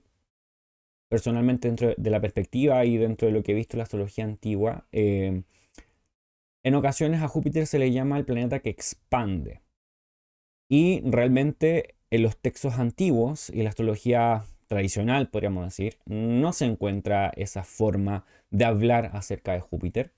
personalmente 1.09 1.67
dentro 1.67 1.93
de 1.97 2.09
la 2.09 2.21
perspectiva 2.21 2.85
y 2.85 2.97
dentro 2.97 3.27
de 3.27 3.33
lo 3.33 3.43
que 3.43 3.51
he 3.53 3.55
visto 3.55 3.75
en 3.75 3.79
la 3.79 3.83
astrología 3.83 4.25
antigua, 4.25 4.87
em, 4.91 5.43
en 6.63 6.75
ocasiones 6.75 7.21
a 7.21 7.27
Júpiter 7.27 7.67
se 7.67 7.79
le 7.79 7.91
llama 7.91 8.17
el 8.17 8.25
planeta 8.25 8.59
que 8.59 8.69
expande. 8.69 9.61
Y 10.69 11.01
realmente 11.03 11.95
en 12.11 12.23
los 12.23 12.37
textos 12.37 12.79
antiguos 12.79 13.49
y 13.49 13.63
la 13.63 13.69
astrología 13.69 14.43
tradicional, 14.67 15.29
podríamos 15.29 15.65
decir, 15.65 15.97
no 16.05 16.53
se 16.53 16.65
encuentra 16.65 17.31
esa 17.35 17.63
forma 17.63 18.25
de 18.51 18.65
hablar 18.65 19.11
acerca 19.13 19.53
de 19.53 19.59
Júpiter. 19.59 20.13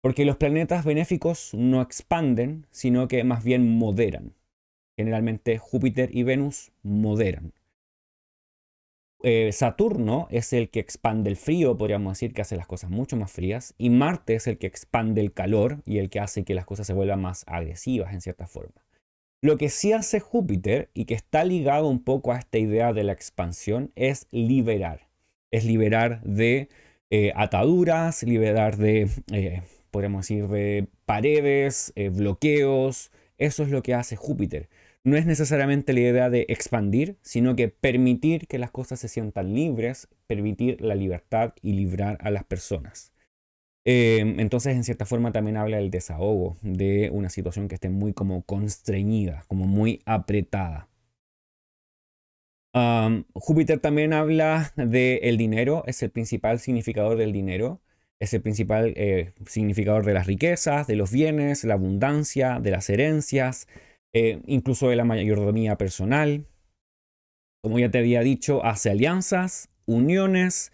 Porque 0.00 0.24
los 0.24 0.36
planetas 0.36 0.84
benéficos 0.84 1.52
no 1.52 1.82
expanden, 1.82 2.66
sino 2.70 3.08
que 3.08 3.24
más 3.24 3.42
bien 3.42 3.76
moderan. 3.76 4.34
Generalmente 4.96 5.58
Júpiter 5.58 6.14
y 6.14 6.22
Venus 6.22 6.70
moderan. 6.82 7.52
Eh, 9.22 9.50
Saturno 9.50 10.28
es 10.30 10.52
el 10.52 10.70
que 10.70 10.78
expande 10.78 11.30
el 11.30 11.36
frío, 11.36 11.76
podríamos 11.76 12.12
decir 12.12 12.32
que 12.32 12.42
hace 12.42 12.56
las 12.56 12.68
cosas 12.68 12.90
mucho 12.90 13.16
más 13.16 13.32
frías, 13.32 13.74
y 13.78 13.90
Marte 13.90 14.36
es 14.36 14.46
el 14.46 14.58
que 14.58 14.68
expande 14.68 15.20
el 15.20 15.32
calor 15.32 15.82
y 15.84 15.98
el 15.98 16.10
que 16.10 16.20
hace 16.20 16.44
que 16.44 16.54
las 16.54 16.66
cosas 16.66 16.86
se 16.86 16.92
vuelvan 16.92 17.22
más 17.22 17.44
agresivas 17.48 18.14
en 18.14 18.20
cierta 18.20 18.46
forma. 18.46 18.85
Lo 19.46 19.58
que 19.58 19.68
sí 19.68 19.92
hace 19.92 20.18
Júpiter 20.18 20.90
y 20.92 21.04
que 21.04 21.14
está 21.14 21.44
ligado 21.44 21.86
un 21.88 22.02
poco 22.02 22.32
a 22.32 22.38
esta 22.38 22.58
idea 22.58 22.92
de 22.92 23.04
la 23.04 23.12
expansión 23.12 23.92
es 23.94 24.26
liberar. 24.32 25.06
Es 25.52 25.64
liberar 25.64 26.20
de 26.24 26.68
eh, 27.10 27.32
ataduras, 27.36 28.24
liberar 28.24 28.76
de, 28.76 29.08
eh, 29.30 29.62
podríamos 29.92 30.22
decir, 30.22 30.48
de 30.48 30.88
paredes, 31.04 31.92
bloqueos. 32.10 33.12
Eso 33.38 33.62
es 33.62 33.70
lo 33.70 33.84
que 33.84 33.94
hace 33.94 34.16
Júpiter 34.16 34.68
no 35.04 35.16
es 35.16 35.24
necesariamente 35.24 35.92
la 35.92 36.00
idea 36.00 36.30
de 36.30 36.46
expandir, 36.48 37.16
sino 37.22 37.54
que 37.54 37.68
permitir 37.68 38.48
que 38.48 38.58
las 38.58 38.72
cosas 38.72 38.98
se 38.98 39.06
sientan 39.06 39.54
libres, 39.54 40.08
permitir 40.26 40.80
la 40.80 40.96
libertad 40.96 41.54
y 41.62 41.74
librar 41.74 42.18
a 42.22 42.30
las 42.30 42.42
personas. 42.42 43.12
Em, 43.88 44.40
entonces, 44.40 44.74
en 44.74 44.82
cierta 44.82 45.06
forma, 45.06 45.30
también 45.30 45.56
habla 45.56 45.76
del 45.76 45.92
desahogo, 45.92 46.56
de 46.60 47.08
una 47.12 47.30
situación 47.30 47.68
que 47.68 47.76
esté 47.76 47.88
muy 47.88 48.12
como 48.12 48.42
constreñida, 48.42 49.44
como 49.46 49.66
muy 49.66 50.02
apretada. 50.06 50.88
Júpiter 53.32 53.78
también 53.80 54.12
habla 54.12 54.72
del 54.76 55.36
dinero, 55.38 55.84
es 55.86 56.02
el 56.02 56.10
principal 56.10 56.58
significador 56.58 57.16
del 57.16 57.32
dinero, 57.32 57.80
es 58.18 58.34
el 58.34 58.42
principal 58.42 58.92
eh, 58.96 59.32
significador 59.46 60.04
de 60.04 60.14
las 60.14 60.26
riquezas, 60.26 60.86
de 60.86 60.96
los 60.96 61.12
bienes, 61.12 61.64
la 61.64 61.74
abundancia, 61.74 62.58
de 62.60 62.72
las 62.72 62.90
herencias, 62.90 63.68
eh, 64.12 64.42
incluso 64.46 64.88
de 64.88 64.96
la 64.96 65.04
mayordomía 65.04 65.78
personal. 65.78 66.46
Como 67.62 67.78
ya 67.78 67.90
te 67.90 67.98
había 67.98 68.20
dicho, 68.20 68.64
hace 68.64 68.90
alianzas, 68.90 69.70
uniones, 69.86 70.72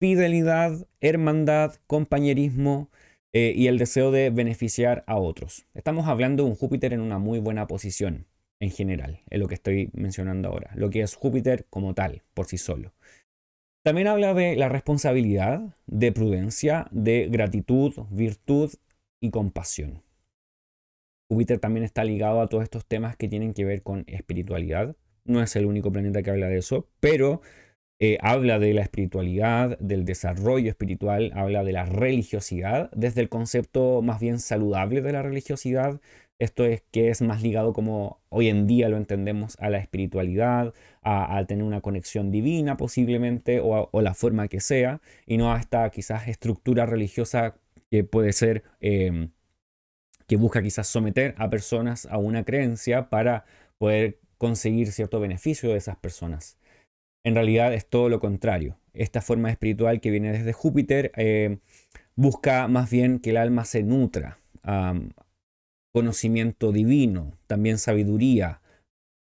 fidelidad, 0.00 0.86
hermandad, 1.00 1.74
compañerismo 1.86 2.90
eh, 3.32 3.52
y 3.54 3.66
el 3.66 3.78
deseo 3.78 4.10
de 4.10 4.30
beneficiar 4.30 5.04
a 5.06 5.16
otros. 5.16 5.66
Estamos 5.74 6.06
hablando 6.06 6.44
de 6.44 6.50
un 6.50 6.56
Júpiter 6.56 6.92
en 6.92 7.00
una 7.00 7.18
muy 7.18 7.38
buena 7.38 7.66
posición 7.66 8.26
en 8.60 8.70
general, 8.70 9.20
es 9.30 9.38
lo 9.38 9.46
que 9.46 9.54
estoy 9.54 9.90
mencionando 9.92 10.48
ahora, 10.48 10.72
lo 10.74 10.90
que 10.90 11.02
es 11.02 11.14
Júpiter 11.14 11.66
como 11.70 11.94
tal, 11.94 12.22
por 12.34 12.46
sí 12.46 12.58
solo. 12.58 12.92
También 13.84 14.08
habla 14.08 14.34
de 14.34 14.56
la 14.56 14.68
responsabilidad, 14.68 15.76
de 15.86 16.12
prudencia, 16.12 16.88
de 16.90 17.28
gratitud, 17.28 17.94
virtud 18.10 18.72
y 19.20 19.30
compasión. 19.30 20.02
Júpiter 21.30 21.58
también 21.60 21.84
está 21.84 22.04
ligado 22.04 22.40
a 22.40 22.48
todos 22.48 22.64
estos 22.64 22.86
temas 22.86 23.16
que 23.16 23.28
tienen 23.28 23.54
que 23.54 23.64
ver 23.64 23.82
con 23.82 24.04
espiritualidad. 24.08 24.96
No 25.24 25.42
es 25.42 25.54
el 25.56 25.66
único 25.66 25.92
planeta 25.92 26.22
que 26.22 26.30
habla 26.30 26.48
de 26.48 26.58
eso, 26.58 26.88
pero 27.00 27.42
eh, 28.00 28.18
habla 28.20 28.58
de 28.58 28.74
la 28.74 28.82
espiritualidad, 28.82 29.78
del 29.80 30.04
desarrollo 30.04 30.70
espiritual, 30.70 31.32
habla 31.34 31.64
de 31.64 31.72
la 31.72 31.84
religiosidad, 31.84 32.90
desde 32.94 33.20
el 33.22 33.28
concepto 33.28 34.02
más 34.02 34.20
bien 34.20 34.38
saludable 34.38 35.02
de 35.02 35.12
la 35.12 35.22
religiosidad. 35.22 36.00
Esto 36.38 36.64
es 36.64 36.82
que 36.92 37.08
es 37.10 37.22
más 37.22 37.42
ligado 37.42 37.72
como 37.72 38.20
hoy 38.28 38.48
en 38.48 38.68
día 38.68 38.88
lo 38.88 38.96
entendemos 38.96 39.56
a 39.58 39.70
la 39.70 39.78
espiritualidad, 39.78 40.72
a, 41.02 41.44
tener 41.46 41.64
una 41.64 41.80
conexión 41.80 42.30
divina 42.30 42.76
posiblemente 42.76 43.60
o, 43.60 43.90
la 44.00 44.14
forma 44.14 44.46
que 44.48 44.60
sea, 44.60 45.00
y 45.26 45.36
no 45.36 45.52
a 45.52 45.58
esta 45.58 45.90
quizás 45.90 46.28
estructura 46.28 46.86
religiosa 46.86 47.56
que 47.90 48.04
puede 48.04 48.32
ser... 48.32 48.64
Em, 48.80 49.30
que 50.28 50.36
busca 50.36 50.62
quizás 50.62 50.86
someter 50.86 51.34
a 51.38 51.50
personas 51.50 52.06
a 52.06 52.18
una 52.18 52.44
creencia 52.44 53.08
para 53.08 53.46
poder 53.78 54.20
conseguir 54.36 54.92
cierto 54.92 55.20
beneficio 55.20 55.70
de 55.70 55.78
esas 55.78 55.96
personas. 55.96 56.57
En 57.24 57.34
realidad 57.34 57.74
es 57.74 57.86
todo 57.86 58.08
lo 58.08 58.20
contrario. 58.20 58.78
Esta 58.92 59.20
forma 59.20 59.50
espiritual 59.50 60.00
que 60.00 60.10
viene 60.10 60.32
desde 60.32 60.52
Júpiter 60.52 61.12
eh, 61.16 61.58
busca 62.16 62.68
más 62.68 62.90
bien 62.90 63.18
que 63.18 63.30
el 63.30 63.36
alma 63.36 63.64
se 63.64 63.82
nutra. 63.82 64.38
conocimiento 65.92 66.72
divino, 66.72 67.32
también 67.46 67.78
sabiduría, 67.78 68.60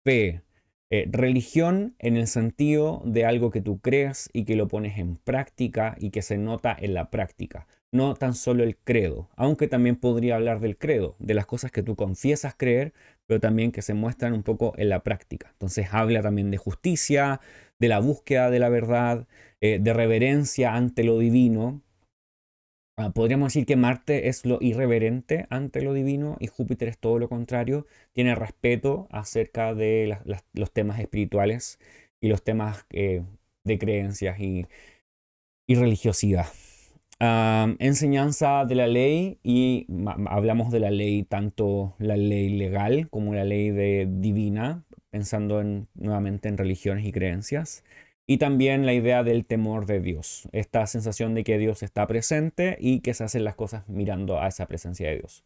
fe, 0.05 0.41
eh, 0.89 1.07
religión 1.09 1.95
en 1.99 2.17
el 2.17 2.27
sentido 2.27 3.01
de 3.05 3.25
algo 3.25 3.49
que 3.51 3.61
tú 3.61 3.79
creas 3.79 4.29
y 4.31 4.45
que 4.45 4.55
lo 4.55 4.67
pones 4.67 4.97
en 4.97 5.17
práctica 5.17 5.95
y 5.99 6.11
que 6.11 6.21
se 6.21 6.37
nota 6.37 6.75
en 6.79 6.93
la 6.93 7.09
práctica 7.09 7.67
no 7.91 8.15
tan 8.15 8.33
solo 8.33 8.63
el 8.63 8.77
credo, 8.77 9.29
aunque 9.35 9.67
también 9.67 9.95
podría 9.95 10.35
hablar 10.35 10.59
del 10.59 10.77
credo, 10.77 11.15
de 11.19 11.33
las 11.33 11.45
cosas 11.45 11.71
que 11.71 11.83
tú 11.83 11.95
confiesas 11.95 12.55
creer, 12.57 12.93
pero 13.25 13.39
también 13.39 13.71
que 13.71 13.81
se 13.81 13.93
muestran 13.93 14.33
un 14.33 14.43
poco 14.43 14.73
en 14.77 14.89
la 14.89 15.03
práctica. 15.03 15.49
Entonces 15.53 15.87
habla 15.91 16.21
también 16.21 16.51
de 16.51 16.57
justicia, 16.57 17.39
de 17.79 17.87
la 17.87 17.99
búsqueda 17.99 18.49
de 18.49 18.59
la 18.59 18.69
verdad, 18.69 19.27
eh, 19.61 19.79
de 19.79 19.93
reverencia 19.93 20.75
ante 20.75 21.03
lo 21.03 21.19
divino. 21.19 21.81
Ah, 22.99 23.11
podríamos 23.11 23.53
decir 23.53 23.65
que 23.67 23.75
Marte 23.75 24.27
es 24.27 24.45
lo 24.45 24.57
irreverente 24.59 25.45
ante 25.51 25.81
lo 25.83 25.93
divino 25.93 26.37
y 26.39 26.47
Júpiter 26.47 26.87
es 26.87 26.97
todo 26.97 27.19
lo 27.19 27.29
contrario. 27.29 27.85
Tiene 28.13 28.33
respeto 28.33 29.07
acerca 29.11 29.75
de 29.75 30.17
los 30.53 30.71
temas 30.73 30.99
espirituales 30.99 31.79
y 32.19 32.29
los 32.29 32.43
temas 32.43 32.85
eh, 32.91 33.23
de 33.63 33.77
creencias 33.77 34.39
y 34.39 34.65
religiosidad 35.67 36.47
enseñanza 37.19 38.65
de 38.65 38.75
la 38.75 38.87
ley 38.87 39.39
y 39.43 39.87
hablamos 40.27 40.71
de 40.71 40.79
la 40.79 40.91
ley, 40.91 41.23
tanto 41.23 41.95
la 41.99 42.17
ley 42.17 42.49
legal 42.49 43.09
como 43.09 43.33
la 43.33 43.43
ley 43.43 43.71
divina, 44.05 44.85
pensando 45.09 45.61
en, 45.61 45.87
nuevamente 45.95 46.49
en 46.49 46.57
religiones 46.57 47.05
y 47.05 47.11
creencias. 47.11 47.83
Y 48.25 48.37
también 48.37 48.85
la 48.85 48.93
idea 48.93 49.23
del 49.23 49.45
temor 49.45 49.85
de 49.85 50.01
Dios, 50.01 50.49
esta 50.51 50.85
sensación 50.85 51.33
de 51.33 51.43
que 51.43 51.57
Dios 51.57 51.81
está 51.81 52.05
presente 52.07 52.77
y 52.79 52.99
que 52.99 53.13
se 53.13 53.23
hacen 53.23 53.45
las 53.45 53.55
cosas 53.55 53.87
mirando 53.87 54.41
a 54.41 54.47
esa 54.47 54.67
presencia 54.67 55.09
de 55.09 55.17
Dios. 55.19 55.45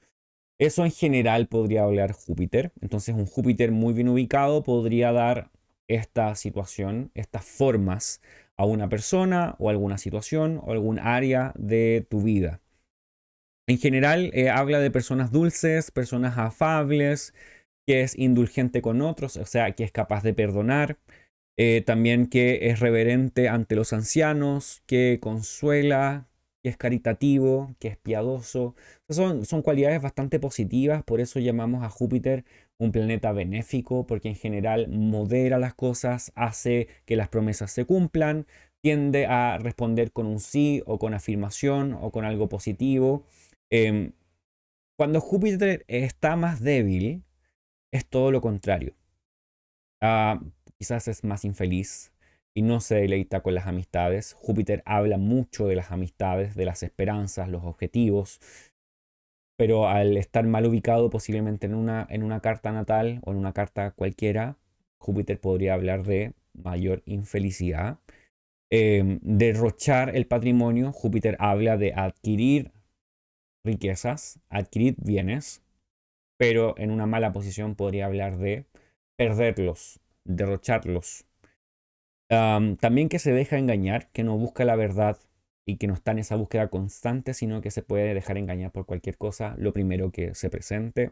Eso 0.57 0.85
en 0.85 0.91
general 0.91 1.47
podría 1.47 1.83
hablar 1.83 2.11
Júpiter. 2.11 2.71
Entonces 2.81 3.15
un 3.15 3.25
Júpiter 3.25 3.71
muy 3.71 3.93
bien 3.93 4.09
ubicado 4.09 4.63
podría 4.63 5.11
dar 5.11 5.51
esta 5.87 6.35
situación, 6.35 7.11
estas 7.15 7.45
formas 7.45 8.21
a 8.57 8.65
una 8.65 8.87
persona 8.89 9.55
o 9.59 9.69
alguna 9.69 9.97
situación 9.97 10.61
o 10.63 10.71
algún 10.71 10.99
área 10.99 11.53
de 11.57 12.05
tu 12.09 12.21
vida. 12.21 12.61
En 13.67 13.77
general 13.77 14.31
eh, 14.33 14.49
habla 14.49 14.79
de 14.79 14.91
personas 14.91 15.31
dulces, 15.31 15.91
personas 15.91 16.37
afables, 16.37 17.33
que 17.91 18.01
es 18.03 18.17
indulgente 18.17 18.81
con 18.81 19.01
otros, 19.01 19.37
o 19.37 19.45
sea, 19.45 19.71
que 19.75 19.83
es 19.83 19.91
capaz 19.91 20.23
de 20.23 20.33
perdonar, 20.33 20.97
Eh, 21.57 21.83
también 21.85 22.27
que 22.27 22.69
es 22.69 22.79
reverente 22.79 23.49
ante 23.49 23.75
los 23.75 23.93
ancianos, 23.93 24.83
que 24.87 25.19
consuela, 25.21 26.27
que 26.63 26.69
es 26.69 26.77
caritativo, 26.77 27.75
que 27.79 27.89
es 27.89 27.97
piadoso. 27.97 28.75
Son, 29.09 29.45
son 29.45 29.61
cualidades 29.61 30.01
bastante 30.01 30.39
positivas, 30.39 31.03
por 31.03 31.19
eso 31.21 31.39
llamamos 31.39 31.83
a 31.83 31.89
Júpiter 31.89 32.45
un 32.79 32.91
planeta 32.91 33.31
benéfico, 33.33 34.07
porque 34.07 34.29
en 34.29 34.35
general 34.35 34.87
modera 34.89 35.59
las 35.59 35.73
cosas, 35.75 36.31
hace 36.35 36.87
que 37.05 37.15
las 37.17 37.29
promesas 37.29 37.71
se 37.71 37.85
cumplan, 37.85 38.47
tiende 38.81 39.27
a 39.27 39.57
responder 39.59 40.11
con 40.11 40.25
un 40.27 40.39
sí 40.39 40.81
o 40.85 40.97
con 40.99 41.13
afirmación 41.13 41.93
o 42.01 42.11
con 42.11 42.25
algo 42.25 42.49
positivo. 42.49 43.25
Em, 43.71 44.13
cuando 44.97 45.21
Júpiter 45.21 45.83
está 45.87 46.35
más 46.35 46.61
débil, 46.61 47.23
es 47.91 48.07
todo 48.07 48.31
lo 48.31 48.41
contrario. 48.41 48.95
Ah, 50.01 50.39
quizás 50.77 51.07
es 51.07 51.23
más 51.23 51.45
infeliz 51.45 52.11
y 52.53 52.63
no 52.63 52.79
se 52.79 52.95
deleita 52.95 53.41
con 53.41 53.55
las 53.55 53.67
amistades. 53.67 54.33
Júpiter 54.33 54.81
habla 54.85 55.17
mucho 55.17 55.67
de 55.67 55.75
las 55.75 55.91
amistades, 55.91 56.55
de 56.55 56.65
las 56.65 56.83
esperanzas, 56.83 57.49
los 57.49 57.63
objetivos, 57.63 58.39
pero 59.57 59.87
al 59.87 60.17
estar 60.17 60.45
mal 60.47 60.65
ubicado 60.65 61.09
posiblemente 61.09 61.67
en 61.67 61.75
una, 61.75 62.07
en 62.09 62.23
una 62.23 62.39
carta 62.41 62.71
natal 62.71 63.21
o 63.23 63.31
en 63.31 63.37
una 63.37 63.53
carta 63.53 63.91
cualquiera, 63.91 64.57
Júpiter 64.97 65.39
podría 65.39 65.75
hablar 65.75 66.03
de 66.03 66.33
mayor 66.53 67.03
infelicidad. 67.05 67.99
Em, 68.71 69.19
derrochar 69.21 70.15
el 70.15 70.25
patrimonio, 70.27 70.91
Júpiter 70.93 71.35
habla 71.39 71.77
de 71.77 71.93
adquirir 71.93 72.71
riquezas, 73.63 74.39
adquirir 74.49 74.95
bienes, 74.97 75.60
pero 76.41 76.73
en 76.79 76.89
una 76.89 77.05
mala 77.05 77.33
posición 77.33 77.75
podría 77.75 78.07
hablar 78.07 78.39
de 78.39 78.65
perderlos, 79.15 79.99
derrocharlos. 80.23 81.27
también 82.27 83.09
que 83.09 83.19
se 83.19 83.31
deja 83.31 83.59
engañar, 83.59 84.09
que 84.11 84.23
no 84.23 84.39
busca 84.39 84.65
la 84.65 84.75
verdad 84.75 85.19
y 85.67 85.77
que 85.77 85.85
no 85.85 85.93
está 85.93 86.13
en 86.13 86.17
esa 86.17 86.37
búsqueda 86.37 86.69
constante, 86.69 87.35
sino 87.35 87.61
que 87.61 87.69
se 87.69 87.83
puede 87.83 88.15
dejar 88.15 88.39
engañar 88.39 88.71
por 88.71 88.87
cualquier 88.87 89.19
cosa, 89.19 89.53
lo 89.59 89.71
primero 89.71 90.11
que 90.11 90.33
se 90.33 90.49
presente. 90.49 91.11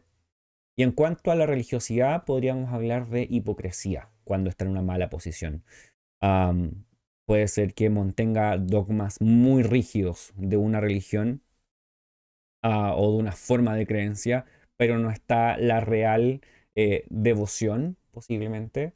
Y 0.76 0.82
en 0.82 0.94
cuanto 0.94 1.30
a 1.30 1.36
la 1.36 1.46
religiosidad, 1.46 2.26
podríamos 2.26 2.74
hablar 2.74 3.08
de 3.10 3.28
hipocresía 3.30 4.10
cuando 4.24 4.50
está 4.50 4.66
en 4.66 4.72
una 4.72 4.82
mala 4.82 5.12
posición. 5.12 5.64
puede 7.28 7.48
ser 7.48 7.76
que 7.76 7.92
mantenga 7.92 8.58
dogmas 8.58 9.22
muy 9.22 9.62
rígidos 9.62 10.34
de 10.36 10.58
una 10.58 10.80
religión 10.82 11.44
ah, 12.64 12.96
o 12.98 13.12
de 13.12 13.18
una 13.20 13.34
forma 13.34 13.76
de 13.76 13.86
creencia, 13.86 14.46
pero 14.80 14.98
no 14.98 15.12
está 15.12 15.58
la 15.58 15.82
real 15.82 16.40
eh, 16.74 17.04
devoción, 17.10 17.98
posiblemente. 18.12 18.94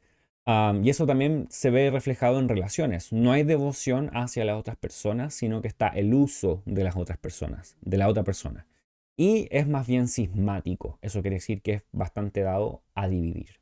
y 0.82 0.88
eso 0.88 1.06
también 1.06 1.46
se 1.50 1.68
ve 1.68 1.90
reflejado 1.90 2.38
en 2.38 2.48
relaciones. 2.48 3.12
No 3.12 3.32
hay 3.32 3.42
devoción 3.42 4.10
hacia 4.14 4.46
las 4.46 4.56
otras 4.56 4.78
personas, 4.78 5.34
sino 5.34 5.60
que 5.60 5.68
está 5.68 5.88
el 5.88 6.14
uso 6.14 6.62
de 6.64 6.84
las 6.84 6.96
otras 6.96 7.18
personas, 7.18 7.76
de 7.82 7.98
la 7.98 8.08
otra 8.08 8.24
persona. 8.24 8.66
Y 9.18 9.46
es 9.50 9.68
más 9.68 9.86
bien 9.86 10.08
sismático. 10.08 10.98
Eso 11.02 11.20
quiere 11.20 11.36
decir 11.36 11.60
que 11.60 11.74
es 11.74 11.84
bastante 11.92 12.40
dado 12.40 12.82
a 12.94 13.06
dividir. 13.06 13.60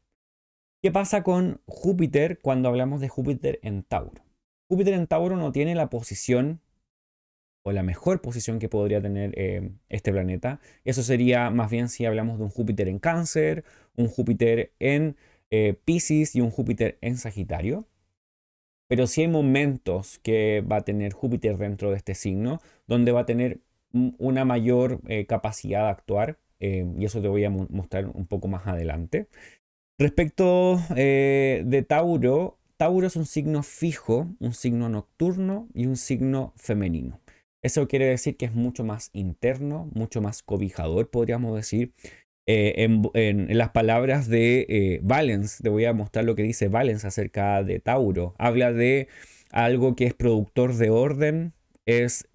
¿Qué 0.81 0.93
pasa 0.93 1.25
con 1.25 1.61
Júpiter 1.67 2.39
cuando 2.41 2.69
hablamos 2.69 3.01
de 3.01 3.09
Júpiter 3.09 3.59
en 3.65 3.83
Tauro? 3.83 4.23
Júpiter 4.69 4.95
en 4.95 5.09
Tauro 5.09 5.37
no 5.37 5.51
tiene 5.51 5.75
la 5.75 5.91
posición 5.91 6.61
o 7.63 7.73
la 7.73 7.83
mejor 7.83 8.21
posición 8.21 8.59
que 8.59 8.69
podría 8.69 9.01
tener 9.01 9.33
eh, 9.37 9.71
este 9.89 10.13
planeta. 10.13 10.61
Eso 10.85 11.03
sería 11.03 11.51
más 11.51 11.71
bien 11.71 11.89
si 11.89 12.05
hablamos 12.05 12.39
de 12.39 12.45
un 12.45 12.51
Júpiter 12.51 12.89
en 12.89 12.99
cáncer, 12.99 13.65
un 13.97 14.09
Júpiter 14.09 14.73
en 14.79 15.17
eh, 15.51 15.75
Pisces 15.85 16.35
y 16.35 16.41
un 16.41 16.51
Júpiter 16.51 16.99
en 17.01 17.17
Sagitario. 17.17 17.87
Pero 18.89 19.07
sí 19.07 19.23
hay 19.23 19.29
momentos 19.29 20.19
que 20.19 20.61
va 20.61 20.77
a 20.77 20.85
tener 20.85 21.13
Júpiter 21.13 21.57
dentro 21.57 21.91
de 21.91 21.97
este 21.97 22.15
signo, 22.15 22.61
donde 22.87 23.13
va 23.13 23.21
a 23.21 23.27
tener 23.27 23.61
una 23.93 24.45
mayor 24.45 25.01
eh, 25.07 25.27
capacidad 25.27 25.85
de 25.85 25.91
actuar, 25.91 26.39
y 26.61 27.05
eso 27.05 27.21
te 27.21 27.27
voy 27.27 27.45
a 27.45 27.51
mostrar 27.51 28.07
un 28.07 28.27
poco 28.27 28.47
más 28.47 28.69
adelante. 28.69 29.27
Respecto 29.99 30.81
de 30.95 31.85
Tauro, 31.89 32.59
Tauro 32.77 33.07
es 33.09 33.17
un 33.17 33.27
signo 33.27 33.65
fijo, 33.65 34.29
un 34.39 34.55
signo 34.55 34.89
nocturno 34.89 35.69
y 35.75 35.87
un 35.87 35.97
signo 35.97 36.53
femenino. 36.57 37.21
Eso 37.63 37.87
quiere 37.87 38.07
decir 38.07 38.37
que 38.37 38.47
es 38.47 38.55
mucho 38.55 38.85
más 38.85 39.11
interno, 39.13 39.89
mucho 39.95 40.21
más 40.21 40.43
cobijador, 40.43 41.11
podríamos 41.11 41.55
decir. 41.55 41.93
Eh, 42.47 42.75
en, 43.15 43.57
las 43.57 43.71
palabras 43.71 44.29
de 44.29 44.67
eh, 44.69 45.01
Valens, 45.03 45.59
te 45.63 45.69
voy 45.69 45.85
a 45.85 45.93
mostrar 45.93 46.25
lo 46.25 46.35
que 46.35 46.43
dice 46.43 46.69
Valens 46.69 47.05
acerca 47.05 47.63
de 47.63 47.79
Tauro. 47.79 48.35
Habla 48.39 48.73
de 48.73 49.09
algo 49.53 49.95
que 49.95 50.07
es 50.07 50.15
productor 50.15 50.75
de 50.75 50.91
orden, 50.91 51.53
es 51.87 52.29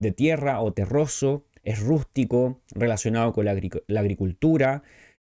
de 0.00 0.12
tierra 0.12 0.60
o 0.60 0.72
terroso, 0.74 1.46
es 1.62 1.80
rústico, 1.80 2.60
relacionado 2.74 3.32
con 3.32 3.46
la, 3.46 3.58
la 3.86 4.00
agricultura, 4.00 4.82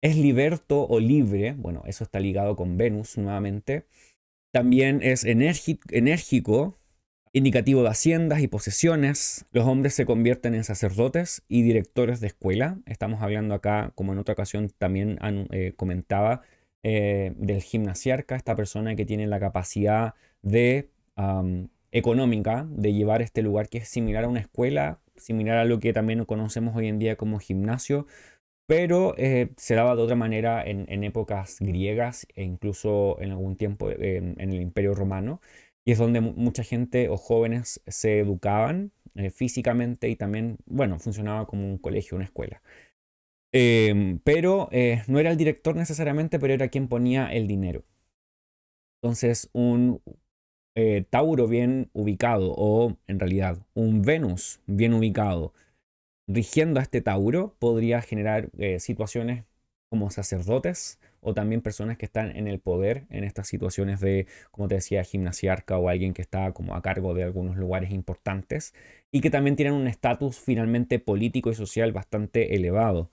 es 0.02 0.16
liberto 0.16 0.86
o 0.86 0.98
libre, 0.98 1.54
bueno, 1.56 1.82
eso 1.86 2.04
está 2.04 2.18
ligado 2.18 2.56
con 2.56 2.76
Venus 2.76 3.16
nuevamente. 3.16 3.86
También 4.52 5.00
es 5.02 5.24
enérgico, 5.24 6.78
indicativo 7.34 7.82
de 7.82 7.88
haciendas 7.88 8.40
y 8.40 8.46
posesiones. 8.46 9.44
Los 9.50 9.66
hombres 9.66 9.92
se 9.94 10.06
convierten 10.06 10.54
en 10.54 10.62
sacerdotes 10.62 11.42
y 11.48 11.62
directores 11.62 12.20
de 12.20 12.28
escuela. 12.28 12.78
Estamos 12.86 13.22
hablando 13.22 13.54
acá, 13.54 13.92
como 13.96 14.12
en 14.12 14.20
otra 14.20 14.34
ocasión 14.34 14.70
también 14.78 15.18
eh, 15.50 15.74
comentaba, 15.76 16.42
eh, 16.84 17.32
del 17.36 17.60
gimnasiarca, 17.60 18.36
esta 18.36 18.54
persona 18.54 18.94
que 18.94 19.04
tiene 19.04 19.26
la 19.26 19.40
capacidad 19.40 20.14
de 20.42 20.90
económica 21.92 22.66
de 22.70 22.92
llevar 22.92 23.22
este 23.22 23.40
lugar 23.42 23.68
que 23.68 23.78
es 23.78 23.88
similar 23.88 24.24
a 24.24 24.28
una 24.28 24.40
escuela, 24.40 25.00
similar 25.16 25.58
a 25.58 25.64
lo 25.64 25.78
que 25.78 25.92
también 25.92 26.24
conocemos 26.24 26.74
hoy 26.76 26.88
en 26.88 26.98
día 26.98 27.16
como 27.16 27.38
gimnasio, 27.38 28.06
pero 28.66 29.14
eh, 29.16 29.50
se 29.56 29.74
daba 29.74 29.94
de 29.96 30.02
otra 30.02 30.16
manera 30.16 30.62
en, 30.64 31.04
épocas 31.04 31.58
griegas 31.60 32.26
e 32.34 32.44
incluso 32.44 33.20
en 33.20 33.30
algún 33.30 33.56
tiempo 33.56 33.90
en 33.90 34.38
el 34.38 34.60
Imperio 34.60 34.94
Romano. 34.94 35.40
Y 35.86 35.92
es 35.92 35.98
donde 35.98 36.20
mucha 36.20 36.64
gente 36.64 37.08
o 37.08 37.16
jóvenes 37.16 37.80
se 37.86 38.18
educaban 38.18 38.92
eh, 39.16 39.30
físicamente 39.30 40.08
y 40.08 40.16
también, 40.16 40.58
bueno, 40.66 40.98
funcionaba 40.98 41.46
como 41.46 41.66
un 41.68 41.78
colegio, 41.78 42.16
una 42.16 42.24
escuela. 42.24 42.62
Em, 43.52 44.18
pero 44.20 44.68
eh, 44.72 45.02
no 45.06 45.20
era 45.20 45.30
el 45.30 45.36
director 45.36 45.76
necesariamente, 45.76 46.38
pero 46.40 46.54
era 46.54 46.68
quien 46.68 46.88
ponía 46.88 47.32
el 47.32 47.46
dinero. 47.46 47.84
Entonces, 49.02 49.50
un 49.52 50.00
eh, 50.74 51.04
Tauro 51.10 51.46
bien 51.46 51.90
ubicado, 51.92 52.54
o 52.56 52.96
en 53.06 53.20
realidad 53.20 53.58
un 53.74 54.02
Venus 54.02 54.60
bien 54.66 54.94
ubicado, 54.94 55.52
rigiendo 56.26 56.80
a 56.80 56.82
este 56.82 57.00
Tauro, 57.02 57.54
podría 57.58 58.00
generar 58.02 58.50
situaciones 58.78 59.44
como 59.90 60.10
sacerdotes 60.10 60.98
o 61.24 61.34
también 61.34 61.62
personas 61.62 61.96
que 61.96 62.06
están 62.06 62.36
en 62.36 62.46
el 62.46 62.60
poder 62.60 63.04
en 63.10 63.24
estas 63.24 63.48
situaciones 63.48 64.00
de, 64.00 64.26
como 64.50 64.68
te 64.68 64.76
decía, 64.76 65.02
gimnasiarca 65.02 65.78
o 65.78 65.88
alguien 65.88 66.14
que 66.14 66.22
está 66.22 66.52
como 66.52 66.74
a 66.74 66.82
cargo 66.82 67.14
de 67.14 67.24
algunos 67.24 67.56
lugares 67.56 67.90
importantes 67.90 68.74
y 69.10 69.20
que 69.20 69.30
también 69.30 69.56
tienen 69.56 69.74
un 69.74 69.86
estatus 69.88 70.38
finalmente 70.38 70.98
político 70.98 71.50
y 71.50 71.54
social 71.54 71.92
bastante 71.92 72.54
elevado. 72.54 73.10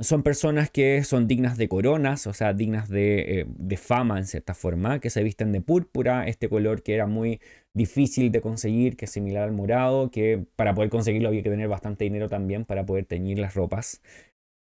Son 0.00 0.24
personas 0.24 0.70
que 0.70 1.04
son 1.04 1.28
dignas 1.28 1.56
de 1.56 1.68
coronas, 1.68 2.26
o 2.26 2.32
sea, 2.32 2.52
dignas 2.52 2.88
de, 2.88 3.40
eh, 3.40 3.46
de 3.46 3.76
fama 3.76 4.18
en 4.18 4.26
cierta 4.26 4.52
forma, 4.52 4.98
que 4.98 5.08
se 5.08 5.22
visten 5.22 5.52
de 5.52 5.60
púrpura, 5.60 6.26
este 6.26 6.48
color 6.48 6.82
que 6.82 6.94
era 6.94 7.06
muy 7.06 7.40
difícil 7.74 8.32
de 8.32 8.40
conseguir, 8.40 8.96
que 8.96 9.04
es 9.04 9.12
similar 9.12 9.44
al 9.44 9.52
morado, 9.52 10.10
que 10.10 10.44
para 10.56 10.74
poder 10.74 10.90
conseguirlo 10.90 11.28
había 11.28 11.44
que 11.44 11.50
tener 11.50 11.68
bastante 11.68 12.04
dinero 12.04 12.28
también 12.28 12.64
para 12.64 12.84
poder 12.84 13.04
teñir 13.04 13.38
las 13.38 13.54
ropas. 13.54 14.00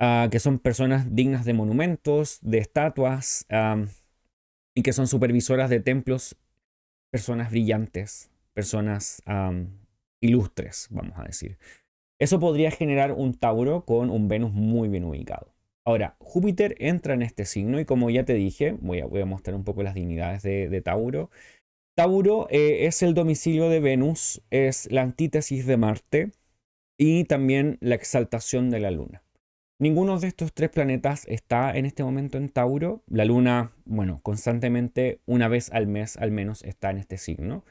Ah, 0.02 0.28
que 0.30 0.40
son 0.40 0.58
personas 0.58 1.14
dignas 1.14 1.44
de 1.44 1.52
monumentos, 1.52 2.38
de 2.40 2.56
estatuas, 2.56 3.46
y 4.74 4.82
que 4.82 4.94
son 4.94 5.06
supervisoras 5.06 5.68
de 5.68 5.80
templos, 5.80 6.38
personas 7.12 7.50
brillantes, 7.50 8.30
personas 8.54 9.22
ilustres, 10.22 10.88
vamos 10.90 11.18
a 11.18 11.24
decir. 11.24 11.58
Eso 12.18 12.40
podría 12.40 12.70
generar 12.70 13.12
un 13.12 13.34
Tauro 13.34 13.84
con 13.84 14.08
un 14.08 14.28
Venus 14.28 14.52
muy 14.52 14.88
bien 14.88 15.04
ubicado. 15.04 15.54
Ahora, 15.86 16.16
Júpiter 16.18 16.76
entra 16.78 17.14
en 17.14 17.22
este 17.22 17.44
signo 17.44 17.80
y 17.80 17.84
como 17.84 18.10
ya 18.10 18.24
te 18.24 18.34
dije, 18.34 18.76
voy 18.80 19.00
a, 19.00 19.06
voy 19.06 19.20
a 19.20 19.26
mostrar 19.26 19.56
un 19.56 19.64
poco 19.64 19.82
las 19.82 19.94
dignidades 19.94 20.42
de, 20.42 20.80
Tauro. 20.82 21.30
Tauro 21.94 22.46
eh, 22.50 22.86
es 22.86 23.02
el 23.02 23.12
domicilio 23.14 23.68
de 23.68 23.80
Venus, 23.80 24.42
es 24.50 24.90
la 24.90 25.02
antítesis 25.02 25.66
de 25.66 25.76
Marte 25.76 26.32
y 26.98 27.24
también 27.24 27.76
la 27.80 27.96
exaltación 27.96 28.70
de 28.70 28.80
la 28.80 28.90
Luna. 28.90 29.22
Ninguno 29.80 30.20
de 30.20 30.28
estos 30.28 30.52
tres 30.52 30.68
planetas 30.68 31.24
está 31.26 31.74
en 31.74 31.86
este 31.86 32.04
momento 32.04 32.36
en 32.36 32.50
Tauro. 32.50 33.02
La 33.08 33.24
Luna, 33.24 33.72
bueno, 33.86 34.20
constantemente, 34.22 35.20
una 35.24 35.48
vez 35.48 35.72
al 35.72 35.86
mes 35.86 36.18
al 36.18 36.30
menos, 36.30 36.62
está 36.64 36.90
en 36.90 36.98
este 36.98 37.16
signo. 37.16 37.64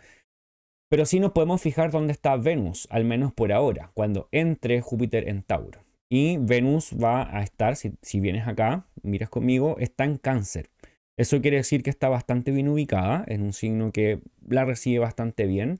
Pero 0.90 1.06
sí 1.06 1.20
nos 1.20 1.34
podemos 1.34 1.62
fijar 1.62 1.92
dónde 1.92 2.14
está 2.14 2.36
Venus, 2.36 2.88
al 2.90 3.06
menos 3.06 3.32
por 3.32 3.52
ahora, 3.52 3.92
cuando 3.94 4.28
entre 4.32 4.82
Júpiter 4.82 5.30
en 5.30 5.44
Tauro. 5.44 5.82
Y 6.12 6.38
Venus 6.38 6.96
va 7.00 7.30
a 7.38 7.44
estar, 7.44 7.76
si, 7.76 8.20
vienes 8.20 8.48
acá, 8.48 8.88
miras 9.04 9.30
conmigo, 9.30 9.76
está 9.78 10.04
en 10.04 10.18
cáncer. 10.18 10.72
Eso 11.16 11.42
quiere 11.42 11.58
decir 11.58 11.84
que 11.84 11.92
está 11.92 12.10
bastante 12.10 12.50
bien 12.50 12.70
ubicada, 12.70 13.24
en 13.28 13.44
un 13.44 13.54
signo 13.54 13.92
que 13.92 14.20
la 14.48 14.66
recibe 14.66 14.98
bastante 14.98 15.46
bien, 15.46 15.80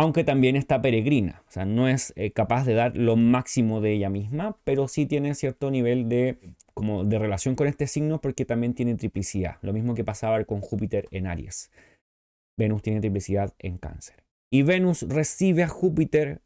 aunque 0.00 0.24
también 0.24 0.56
está 0.56 0.80
peregrina, 0.80 1.42
o 1.46 1.50
sea, 1.50 1.66
no 1.66 1.86
es 1.86 2.14
eh, 2.16 2.30
capaz 2.30 2.64
de 2.64 2.72
dar 2.72 2.96
lo 2.96 3.16
máximo 3.16 3.82
de 3.82 3.92
ella 3.92 4.08
misma, 4.08 4.56
pero 4.64 4.88
sí 4.88 5.04
tiene 5.04 5.34
cierto 5.34 5.70
nivel 5.70 6.08
de, 6.08 6.38
como 6.72 7.04
de 7.04 7.18
relación 7.18 7.54
con 7.54 7.66
este 7.66 7.86
signo 7.86 8.18
porque 8.18 8.46
también 8.46 8.72
tiene 8.72 8.94
triplicidad, 8.94 9.58
lo 9.60 9.74
mismo 9.74 9.94
que 9.94 10.02
pasaba 10.02 10.42
con 10.46 10.62
Júpiter 10.62 11.06
en 11.10 11.26
Aries. 11.26 11.70
Venus 12.58 12.80
tiene 12.80 13.00
triplicidad 13.00 13.52
en 13.58 13.76
Cáncer. 13.76 14.24
Y 14.50 14.62
Venus 14.62 15.02
recibe 15.02 15.64
a 15.64 15.68
Júpiter 15.68 16.40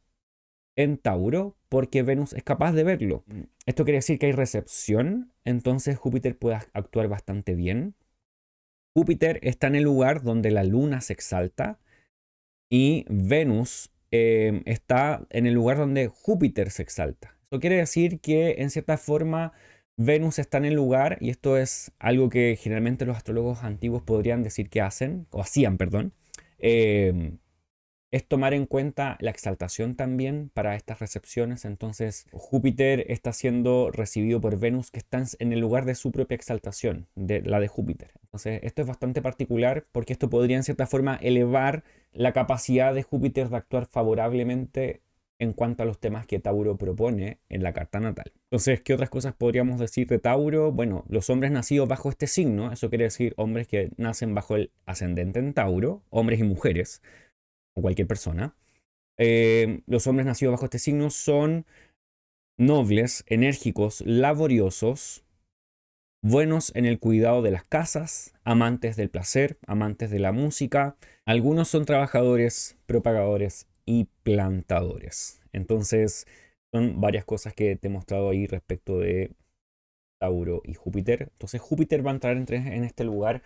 en 0.77 0.99
Tauro 0.99 1.57
porque 1.69 2.03
Venus 2.03 2.33
es 2.33 2.43
capaz 2.43 2.73
de 2.73 2.83
verlo. 2.83 3.23
Mm. 3.29 3.43
Esto 3.67 3.85
quiere 3.85 3.99
decir 3.99 4.19
que 4.19 4.27
hay 4.27 4.33
recepción, 4.33 5.33
entonces 5.45 5.97
Júpiter 5.97 6.37
puede 6.37 6.57
actuar 6.73 7.07
bastante 7.07 7.55
bien. 7.55 7.95
Júpiter 8.97 9.39
está 9.45 9.69
en 9.69 9.77
el 9.77 9.85
lugar 9.85 10.25
donde 10.25 10.51
la 10.51 10.65
luna 10.65 11.01
se 11.01 11.13
exalta 11.13 11.79
y 12.77 13.05
Venus 13.09 13.93
em, 14.11 14.63
está 14.65 15.25
en 15.31 15.47
el 15.47 15.55
lugar 15.55 15.77
donde 15.77 16.09
Júpiter 16.09 16.73
se 16.73 16.83
exalta. 16.83 17.37
Eso 17.49 17.61
quiere 17.61 17.77
decir 17.77 18.19
que 18.19 18.57
en 18.59 18.71
cierta 18.71 18.97
forma 18.97 19.53
Venus 19.97 20.41
está 20.41 20.59
en 20.59 20.65
el 20.65 20.75
lugar, 20.75 21.19
y 21.21 21.31
esto 21.31 21.57
es 21.57 21.93
algo 22.01 22.29
que 22.31 22.59
generalmente 22.61 23.07
los 23.07 23.17
astrólogos 23.17 23.63
antiguos 23.63 24.03
podrían 24.03 24.43
decir 24.43 24.71
que 24.71 24.81
hacen, 24.81 25.29
o 25.31 25.41
hacían, 25.41 25.77
perdón, 25.77 26.15
em, 26.59 27.39
es 28.15 28.29
tomar 28.29 28.55
en 28.55 28.67
cuenta 28.67 29.17
la 29.19 29.33
exaltación 29.33 29.97
también 29.97 30.49
para 30.55 30.77
estas 30.77 31.01
recepciones. 31.01 31.65
Entonces 31.65 32.29
Júpiter 32.31 33.07
está 33.09 33.33
siendo 33.33 33.91
recibido 33.91 34.41
por 34.41 34.57
Venus 34.57 34.93
que 34.93 35.01
está 35.01 35.21
en 35.41 35.53
el 35.53 35.59
lugar 35.59 35.85
de 35.85 35.97
su 35.97 36.13
propia 36.13 36.37
exaltación, 36.37 37.09
de 37.17 37.43
la 37.43 37.59
de 37.59 37.67
Júpiter. 37.67 38.13
Entonces 38.23 38.61
esto 38.63 38.83
es 38.83 38.87
bastante 38.87 39.21
particular 39.21 39.85
porque 39.91 40.13
esto 40.13 40.31
podría 40.31 40.57
en 40.57 40.63
cierta 40.63 40.87
forma 40.87 41.17
elevar 41.17 41.83
la 42.13 42.33
capacidad 42.33 42.95
de 42.95 43.03
Júpiter 43.03 43.49
de 43.49 43.57
actuar 43.57 43.87
favorablemente 43.87 45.01
en 45.41 45.53
cuanto 45.53 45.83
a 45.83 45.87
los 45.87 45.99
temas 45.99 46.25
que 46.25 46.39
Tauro 46.39 46.77
propone 46.77 47.39
en 47.49 47.65
la 47.65 47.73
carta 47.73 47.99
natal. 47.99 48.33
Entonces, 48.45 48.81
¿qué 48.81 48.95
otras 48.95 49.11
cosas 49.11 49.35
podríamos 49.35 49.81
decir 49.81 50.07
de 50.07 50.21
Tauro? 50.21 50.71
Bueno, 50.71 51.05
los 51.09 51.29
hombres 51.31 51.51
nacidos 51.51 51.89
bajo 51.89 52.11
este 52.11 52.29
signo, 52.29 52.71
eso 52.71 52.89
quiere 52.89 53.05
decir 53.05 53.35
hombres 53.37 53.67
que 53.67 53.91
nacen 53.97 54.35
bajo 54.35 54.55
el 54.55 54.71
ascendente 54.87 55.41
en 55.41 55.53
Tauro, 55.53 56.03
hombres 56.11 56.39
y 56.39 56.45
mujeres, 56.45 57.03
o 57.75 57.83
cualquier 57.83 58.07
persona. 58.07 58.57
Eh, 59.19 59.83
los 59.87 60.07
hombres 60.07 60.27
nacidos 60.27 60.53
bajo 60.53 60.65
este 60.65 60.79
signo 60.79 61.11
son 61.11 61.67
nobles, 62.57 63.25
enérgicos, 63.29 64.03
laboriosos, 64.07 65.25
buenos 66.23 66.75
en 66.75 66.87
el 66.87 66.99
cuidado 66.99 67.43
de 67.43 67.51
las 67.51 67.65
casas, 67.65 68.35
amantes 68.45 68.97
del 68.97 69.11
placer, 69.11 69.59
amantes 69.67 70.11
de 70.11 70.19
la 70.19 70.33
música. 70.33 70.97
Algunos 71.27 71.69
son 71.69 71.85
trabajadores, 71.85 72.79
propagadores 72.87 73.69
y 73.85 74.09
plantadores. 74.23 75.43
Entonces, 75.53 76.27
son 76.73 77.01
varias 77.01 77.25
cosas 77.25 77.55
que 77.55 77.77
te 77.77 77.89
he 77.89 77.91
mostrado 77.91 78.31
ahí 78.31 78.47
respecto 78.47 78.99
de 78.99 79.33
Tauro 80.21 80.63
y 80.65 80.75
Júpiter. 80.75 81.29
Entonces, 81.33 81.61
Júpiter 81.61 82.05
va 82.05 82.11
a 82.11 82.15
entrar 82.15 82.37
en 82.37 82.85
este 82.85 83.05
lugar 83.05 83.43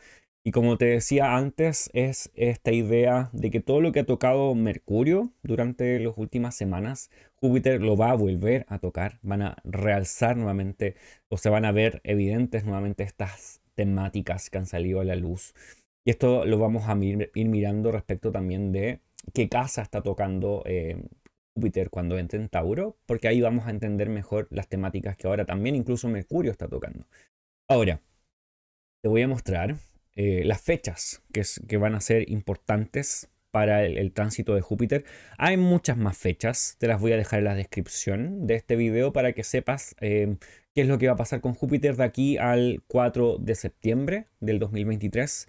y 0.49 0.51
como 0.51 0.79
te 0.79 0.87
decía 0.87 1.37
antes, 1.37 1.91
es 1.93 2.31
esta 2.35 2.73
idea 2.73 3.29
de 3.35 3.51
que 3.51 3.61
todo 3.61 3.83
lo 3.83 3.93
que 3.93 4.01
ha 4.01 4.07
tocado 4.07 4.55
Mercurio 4.55 5.31
durante 5.43 6.01
las 6.01 6.17
últimas 6.17 6.57
semanas, 6.57 7.11
Júpiter 7.35 7.83
lo 7.83 7.99
va 7.99 8.13
a 8.13 8.15
volver 8.15 8.65
a 8.71 8.79
tocar, 8.79 9.19
van 9.21 9.43
a 9.43 9.59
realzar 9.65 10.39
nuevamente 10.39 10.95
o 11.29 11.37
se 11.37 11.51
van 11.51 11.67
a 11.67 11.73
ver 11.73 12.01
evidentes 12.03 12.65
nuevamente 12.65 13.03
estas 13.03 13.61
temáticas 13.75 14.49
que 14.49 14.57
han 14.57 14.65
salido 14.65 15.03
a 15.03 15.05
la 15.05 15.17
luz. 15.17 15.53
Y 16.07 16.13
esto 16.13 16.47
lo 16.47 16.59
vamos 16.59 16.85
a 16.89 16.97
ir, 16.97 17.31
mirando 17.35 17.93
respecto 17.93 18.33
también 18.33 18.73
de 18.73 19.03
qué 19.35 19.51
casa 19.51 19.83
está 19.83 20.01
tocando 20.01 20.63
eh, 20.65 20.97
Júpiter 21.55 21.91
cuando 21.91 22.17
entre 22.17 22.41
en 22.41 22.49
Tauro, 22.49 22.97
porque 23.05 23.29
ahí 23.29 23.43
vamos 23.43 23.67
a 23.67 23.71
entender 23.71 24.09
mejor 24.09 24.49
las 24.51 24.67
temáticas 24.67 25.15
que 25.15 25.27
ahora 25.27 25.45
también 25.45 25.77
incluso 25.77 26.09
Mercurio 26.09 26.51
está 26.51 26.69
tocando. 26.69 27.07
Ahora, 27.69 28.01
te 29.03 29.11
voy 29.11 29.21
a 29.21 29.29
mostrar 29.29 29.77
eh, 30.21 30.43
las 30.45 30.61
fechas 30.61 31.23
que, 31.33 31.77
van 31.77 31.95
a 31.95 32.01
ser 32.01 32.29
importantes 32.29 33.29
para 33.53 33.85
el, 33.85 34.13
tránsito 34.13 34.53
de 34.57 34.63
Júpiter. 34.63 35.05
Hay 35.39 35.57
muchas 35.57 35.97
más 35.97 36.19
fechas, 36.19 36.75
te 36.81 36.89
las 36.89 37.01
voy 37.01 37.13
a 37.13 37.17
dejar 37.17 37.39
en 37.39 37.45
la 37.45 37.55
descripción 37.55 38.45
de 38.49 38.57
este 38.57 38.75
video 38.75 39.13
para 39.13 39.33
que 39.33 39.45
sepas 39.45 39.95
eh, 40.01 40.37
qué 40.75 40.81
es 40.81 40.89
lo 40.89 40.99
que 40.99 41.07
va 41.07 41.13
a 41.13 41.17
pasar 41.17 41.41
con 41.41 41.55
Júpiter 41.55 41.95
de 41.95 42.03
aquí 42.03 42.37
al 42.37 42.83
4 42.89 43.39
de 43.39 43.55
septiembre 43.55 44.27
del 44.41 44.59
2023. 44.59 45.47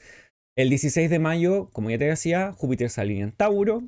El 0.55 0.69
16 0.69 1.09
de 1.09 1.17
mayo, 1.17 1.71
como 1.71 1.89
ya 1.89 1.97
te 1.97 2.05
decía, 2.05 2.53
Júpiter 2.53 2.91
se 2.91 3.01
en 3.01 3.31
Tauro. 3.31 3.81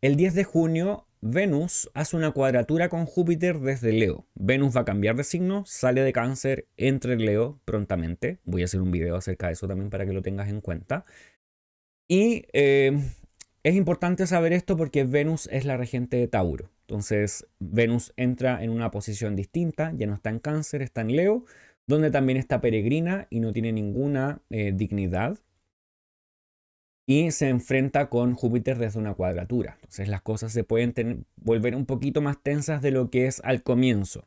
El 0.00 0.16
10 0.16 0.32
de 0.32 0.44
junio 0.44 1.05
Venus 1.20 1.90
hace 1.94 2.16
una 2.16 2.30
cuadratura 2.30 2.88
con 2.88 3.06
Júpiter 3.06 3.58
desde 3.60 3.92
Leo. 3.92 4.26
Venus 4.34 4.76
va 4.76 4.82
a 4.82 4.84
cambiar 4.84 5.16
de 5.16 5.24
signo, 5.24 5.64
sale 5.66 6.02
de 6.02 6.12
cáncer, 6.12 6.66
entra 6.76 7.12
en 7.12 7.24
Leo 7.24 7.60
prontamente. 7.64 8.38
Voy 8.44 8.62
a 8.62 8.66
hacer 8.66 8.80
un 8.80 8.90
video 8.90 9.16
acerca 9.16 9.46
de 9.46 9.54
eso 9.54 9.66
también 9.66 9.90
para 9.90 10.06
que 10.06 10.12
lo 10.12 10.22
tengas 10.22 10.48
en 10.48 10.60
cuenta. 10.60 11.04
Y 12.08 12.44
eh, 12.52 12.98
es 13.62 13.74
importante 13.74 14.26
saber 14.26 14.52
esto 14.52 14.76
porque 14.76 15.04
Venus 15.04 15.48
es 15.50 15.64
la 15.64 15.76
regente 15.76 16.16
de 16.16 16.28
Tauro. 16.28 16.70
Entonces 16.82 17.48
Venus 17.58 18.12
entra 18.16 18.62
en 18.62 18.70
una 18.70 18.90
posición 18.90 19.34
distinta, 19.34 19.92
ya 19.96 20.06
no 20.06 20.14
está 20.14 20.30
en 20.30 20.38
cáncer, 20.38 20.82
está 20.82 21.00
en 21.00 21.16
Leo, 21.16 21.44
donde 21.86 22.10
también 22.10 22.38
está 22.38 22.60
peregrina 22.60 23.26
y 23.30 23.40
no 23.40 23.52
tiene 23.52 23.72
ninguna 23.72 24.40
eh, 24.50 24.72
dignidad 24.74 25.38
y 27.06 27.30
se 27.30 27.48
enfrenta 27.48 28.10
con 28.10 28.34
Júpiter 28.34 28.78
desde 28.78 28.98
una 28.98 29.14
cuadratura. 29.14 29.74
Entonces 29.76 30.08
las 30.08 30.22
cosas 30.22 30.52
se 30.52 30.64
pueden 30.64 31.24
volver 31.36 31.76
un 31.76 31.86
poquito 31.86 32.20
más 32.20 32.42
tensas 32.42 32.82
de 32.82 32.90
lo 32.90 33.10
que 33.10 33.26
es 33.26 33.40
al 33.44 33.62
comienzo. 33.62 34.26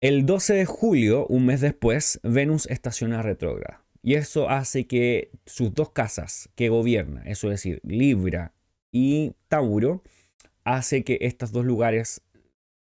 El 0.00 0.26
12 0.26 0.54
de 0.54 0.66
julio, 0.66 1.26
un 1.28 1.46
mes 1.46 1.60
después, 1.60 2.20
Venus 2.22 2.66
estaciona 2.66 3.22
retrógrada. 3.22 3.84
Y 4.02 4.16
eso 4.16 4.50
hace 4.50 4.86
que 4.86 5.30
sus 5.46 5.72
dos 5.72 5.90
casas 5.90 6.50
que 6.56 6.68
gobierna, 6.68 7.22
eso 7.24 7.46
es 7.46 7.52
decir, 7.52 7.80
Libra 7.84 8.52
y 8.92 9.32
Tauro, 9.48 10.02
hace 10.64 11.04
que 11.04 11.18
estos 11.22 11.52
dos 11.52 11.64
lugares 11.64 12.20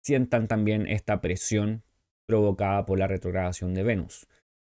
sientan 0.03 0.49
también 0.49 0.89
esta 0.89 1.21
presión 1.21 1.85
provocada 2.27 2.87
por 2.87 2.99
la 2.99 3.07
retrogradación 3.07 3.73
de 3.75 3.85
Venus. 3.85 4.27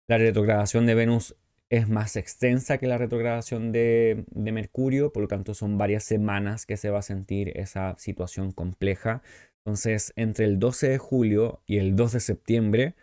La 0.08 0.20
retrogradación 0.20 0.86
de 0.86 0.94
Venus 0.94 1.36
es 1.69 1.89
más 1.89 2.15
extensa 2.15 2.78
que 2.78 2.88
la 2.88 2.97
retrogradación 2.97 3.71
de, 3.71 4.25
Mercurio, 4.36 5.12
por 5.12 5.23
lo 5.23 5.28
tanto 5.28 5.54
son 5.54 5.78
varias 5.78 6.04
semanas 6.04 6.65
que 6.65 6.78
se 6.78 6.89
va 6.89 6.99
a 6.99 7.04
sentir 7.04 7.58
esa 7.58 7.95
situación 7.97 8.51
compleja. 8.51 9.21
Entonces, 9.65 10.13
entre 10.15 10.45
el 10.45 10.60
12 10.60 10.89
de 10.89 10.97
julio 10.97 11.62
y 11.65 11.78
el 11.78 11.95
2 11.95 12.13
de 12.13 12.19
septiembre, 12.19 12.95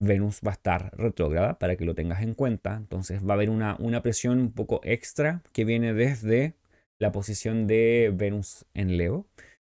Venus 0.00 0.40
va 0.46 0.52
a 0.52 0.54
estar 0.54 0.96
retrógrada 0.96 1.58
para 1.58 1.76
que 1.76 1.84
lo 1.84 1.94
tengas 1.94 2.22
en 2.22 2.34
cuenta. 2.34 2.76
Entonces 2.76 3.26
va 3.26 3.32
a 3.32 3.34
haber 3.34 3.50
una, 3.50 3.76
una 3.80 4.02
presión 4.02 4.38
un 4.38 4.52
poco 4.52 4.80
extra 4.84 5.42
que 5.52 5.64
viene 5.64 5.92
desde 5.92 6.54
la 7.00 7.12
posición 7.12 7.66
de 7.66 8.12
Venus 8.14 8.66
en 8.74 8.96
Leo. 8.96 9.26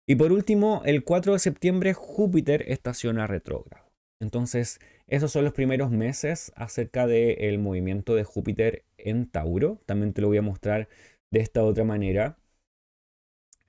Y 0.07 0.17
por 0.17 0.33
último, 0.33 0.83
el 0.85 1.03
4 1.03 1.33
de 1.33 1.39
septiembre 1.39 1.95
Júpiter 1.95 2.65
estaciona 2.71 3.27
retrógrado. 3.27 3.91
Entonces, 4.21 4.79
esos 5.07 5.33
son 5.33 5.45
los 5.45 5.53
primeros 5.53 5.91
meses 5.91 6.53
acerca 6.57 7.07
del 7.07 7.59
movimiento 7.59 8.15
de 8.15 8.25
Júpiter 8.25 8.85
en 8.97 9.27
Tauro. 9.27 9.81
También 9.87 10.13
te 10.13 10.23
lo 10.23 10.29
voy 10.29 10.39
a 10.39 10.43
mostrar 10.43 10.89
de 11.31 11.41
esta 11.41 11.63
otra 11.63 11.85
manera. 11.85 12.39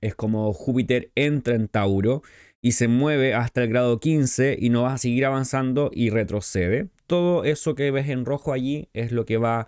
Es 0.00 0.14
como 0.14 0.52
Júpiter 0.52 1.10
entra 1.14 1.54
en 1.54 1.68
Tauro 1.68 2.22
y 2.62 2.72
se 2.72 2.88
mueve 2.88 3.34
hasta 3.34 3.62
el 3.62 3.68
grado 3.68 4.00
15 4.00 4.56
y 4.58 4.70
no 4.70 4.82
va 4.82 4.94
a 4.94 4.98
seguir 4.98 5.26
avanzando 5.26 5.90
y 5.92 6.10
retrocede. 6.10 6.88
Todo 7.06 7.44
eso 7.44 7.74
que 7.74 7.90
ves 7.90 8.08
en 8.08 8.24
rojo 8.24 8.52
allí 8.52 8.88
es 8.92 9.12
lo 9.12 9.24
que 9.24 9.36
va 9.36 9.66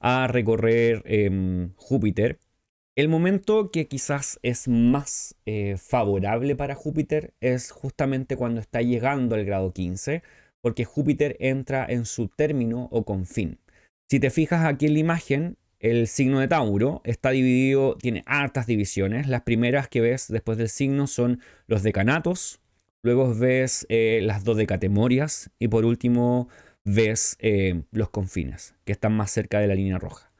a 0.00 0.26
recorrer 0.26 1.02
em, 1.06 1.72
Júpiter. 1.76 2.38
El 2.96 3.08
momento 3.08 3.70
que 3.70 3.86
quizás 3.88 4.38
es 4.42 4.68
más 4.68 5.36
eh, 5.46 5.76
favorable 5.78 6.56
para 6.56 6.74
Júpiter 6.74 7.34
es 7.40 7.70
justamente 7.70 8.36
cuando 8.36 8.60
está 8.60 8.82
llegando 8.82 9.36
al 9.36 9.44
grado 9.44 9.72
15, 9.72 10.22
porque 10.62 10.84
Júpiter 10.84 11.36
entra 11.40 11.86
en 11.88 12.04
su 12.04 12.28
término 12.28 12.88
o 12.90 13.04
confín. 13.04 13.58
Si 14.10 14.20
te 14.20 14.30
fijas 14.30 14.64
aquí 14.64 14.86
en 14.86 14.94
la 14.94 14.98
imagen, 14.98 15.56
el 15.78 16.08
signo 16.08 16.40
de 16.40 16.48
Tauro 16.48 17.00
está 17.04 17.30
dividido, 17.30 17.96
tiene 17.96 18.22
hartas 18.26 18.66
divisiones. 18.66 19.28
Las 19.28 19.42
primeras 19.42 19.88
que 19.88 20.00
ves 20.00 20.28
después 20.28 20.58
del 20.58 20.68
signo 20.68 21.06
son 21.06 21.40
los 21.66 21.82
decanatos, 21.82 22.60
luego 23.02 23.34
ves 23.34 23.86
eh, 23.88 24.20
las 24.22 24.44
dos 24.44 24.56
decatemorias 24.56 25.50
y 25.58 25.68
por 25.68 25.84
último 25.84 26.48
ves 26.84 27.36
eh, 27.40 27.82
los 27.92 28.10
confines, 28.10 28.74
que 28.84 28.92
están 28.92 29.14
más 29.14 29.30
cerca 29.30 29.60
de 29.60 29.68
la 29.68 29.74
línea 29.74 29.98
roja. 29.98 30.30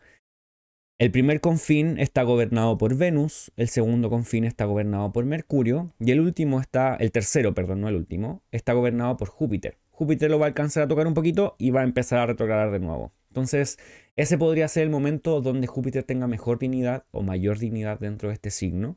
El 0.98 1.10
primer 1.10 1.40
confín 1.40 1.98
está 1.98 2.22
gobernado 2.22 2.76
por 2.76 2.94
Venus, 2.94 3.52
el 3.56 3.68
segundo 3.68 4.10
confín 4.10 4.44
está 4.44 4.66
gobernado 4.66 5.12
por 5.12 5.24
Mercurio 5.24 5.94
y 5.98 6.10
el 6.10 6.20
último 6.20 6.60
está, 6.60 6.94
el 6.96 7.10
tercero, 7.10 7.54
perdón, 7.54 7.80
no 7.80 7.88
el 7.88 7.96
último, 7.96 8.42
está 8.50 8.74
gobernado 8.74 9.16
por 9.16 9.28
Júpiter. 9.28 9.78
Júpiter 10.00 10.30
lo 10.30 10.38
va 10.38 10.46
a 10.46 10.48
alcanzar 10.48 10.84
a 10.84 10.88
tocar 10.88 11.06
un 11.06 11.12
poquito 11.12 11.56
y 11.58 11.72
va 11.72 11.82
a 11.82 11.84
empezar 11.84 12.20
a 12.20 12.26
retrogradar 12.26 12.70
de 12.70 12.78
nuevo. 12.78 13.12
Entonces, 13.28 13.78
ese 14.16 14.38
podría 14.38 14.66
ser 14.66 14.84
el 14.84 14.88
momento 14.88 15.42
donde 15.42 15.66
Júpiter 15.66 16.04
tenga 16.04 16.26
mejor 16.26 16.58
dignidad 16.58 17.04
o 17.10 17.22
mayor 17.22 17.58
dignidad 17.58 18.00
dentro 18.00 18.30
de 18.30 18.34
este 18.34 18.50
signo. 18.50 18.96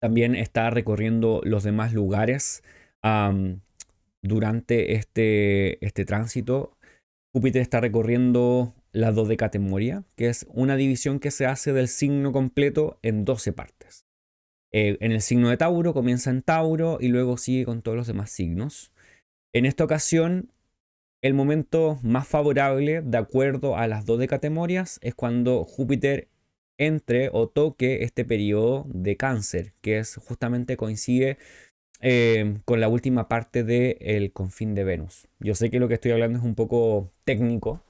También 0.00 0.36
está 0.36 0.70
recorriendo 0.70 1.40
los 1.42 1.64
demás 1.64 1.92
lugares 1.92 2.62
durante 4.22 4.94
este, 4.94 5.84
este 5.84 6.04
tránsito. 6.04 6.78
Júpiter 7.34 7.60
está 7.60 7.80
recorriendo 7.80 8.72
la 8.92 9.10
dodecatemoria, 9.10 10.04
que 10.14 10.28
es 10.28 10.46
una 10.48 10.76
división 10.76 11.18
que 11.18 11.32
se 11.32 11.44
hace 11.44 11.72
del 11.72 11.88
signo 11.88 12.30
completo 12.30 13.00
en 13.02 13.24
12 13.24 13.52
partes. 13.52 14.06
Eh, 14.72 14.96
en 15.00 15.10
el 15.10 15.22
signo 15.22 15.48
de 15.50 15.56
Tauro 15.56 15.92
comienza 15.92 16.30
en 16.30 16.42
Tauro 16.42 16.98
y 17.00 17.08
luego 17.08 17.36
sigue 17.36 17.64
con 17.64 17.82
todos 17.82 17.96
los 17.96 18.06
demás 18.06 18.30
signos. 18.30 18.92
En 19.52 19.64
esta 19.64 19.84
ocasión, 19.84 20.52
el 21.22 21.34
momento 21.34 21.98
más 22.02 22.28
favorable, 22.28 23.02
de 23.02 23.18
acuerdo 23.18 23.76
a 23.76 23.86
las 23.86 24.06
dos 24.06 24.18
decatemorias, 24.18 24.98
es 25.02 25.14
cuando 25.14 25.64
Júpiter 25.64 26.28
entre 26.78 27.30
o 27.32 27.48
toque 27.48 28.02
este 28.04 28.24
periodo 28.24 28.86
de 28.88 29.16
cáncer, 29.16 29.72
que 29.80 29.98
es 29.98 30.16
justamente 30.16 30.76
coincide 30.76 31.38
eh, 32.00 32.58
con 32.64 32.80
la 32.80 32.88
última 32.88 33.28
parte 33.28 33.64
del 33.64 34.32
confín 34.32 34.74
de 34.74 34.84
Venus. 34.84 35.28
Yo 35.40 35.54
sé 35.54 35.70
que 35.70 35.80
lo 35.80 35.88
que 35.88 35.94
estoy 35.94 36.12
hablando 36.12 36.38
es 36.38 36.44
un 36.44 36.54
poco 36.54 37.10
técnico. 37.24 37.82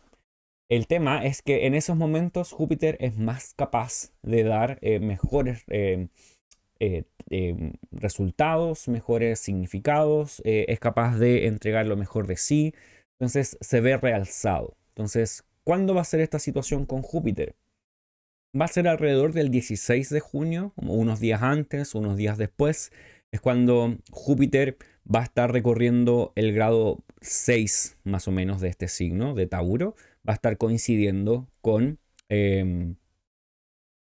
El 0.68 0.86
tema 0.86 1.24
es 1.24 1.42
que 1.42 1.66
en 1.66 1.74
esos 1.74 1.96
momentos 1.96 2.52
Júpiter 2.52 2.96
es 3.00 3.16
más 3.16 3.54
capaz 3.54 4.12
de 4.22 4.44
dar 4.44 4.78
eh, 4.82 5.00
mejores 5.00 5.64
eh, 5.68 6.08
em, 6.80 7.72
resultados, 7.90 8.88
mejores 8.88 9.40
significados, 9.40 10.42
eh, 10.44 10.66
es 10.68 10.78
capaz 10.78 11.18
de 11.18 11.46
entregar 11.46 11.86
lo 11.86 11.96
mejor 11.96 12.26
de 12.26 12.36
sí, 12.36 12.74
entonces 13.18 13.56
se 13.60 13.80
ve 13.80 13.96
realzado. 13.96 14.76
Entonces, 14.88 15.44
¿cuándo 15.64 15.94
va 15.94 16.02
a 16.02 16.04
ser 16.04 16.20
esta 16.20 16.38
situación 16.38 16.86
con 16.86 17.02
Júpiter? 17.02 17.54
Va 18.58 18.66
a 18.66 18.68
ser 18.68 18.88
alrededor 18.88 19.32
del 19.32 19.50
16 19.50 20.10
de 20.10 20.20
junio, 20.20 20.72
unos 20.76 21.20
días 21.20 21.42
antes, 21.42 21.94
unos 21.94 22.16
días 22.16 22.38
después, 22.38 22.92
es 23.30 23.40
cuando 23.40 23.96
Júpiter 24.10 24.78
va 25.12 25.20
a 25.20 25.24
estar 25.24 25.52
recorriendo 25.52 26.32
el 26.36 26.52
grado 26.52 27.04
6 27.20 27.98
más 28.04 28.28
o 28.28 28.32
menos 28.32 28.60
de 28.60 28.68
este 28.68 28.88
signo, 28.88 29.34
de 29.34 29.46
Tauro, 29.46 29.94
va 30.26 30.32
a 30.32 30.34
estar 30.34 30.56
coincidiendo 30.56 31.48
con... 31.60 31.98
Em, 32.28 32.96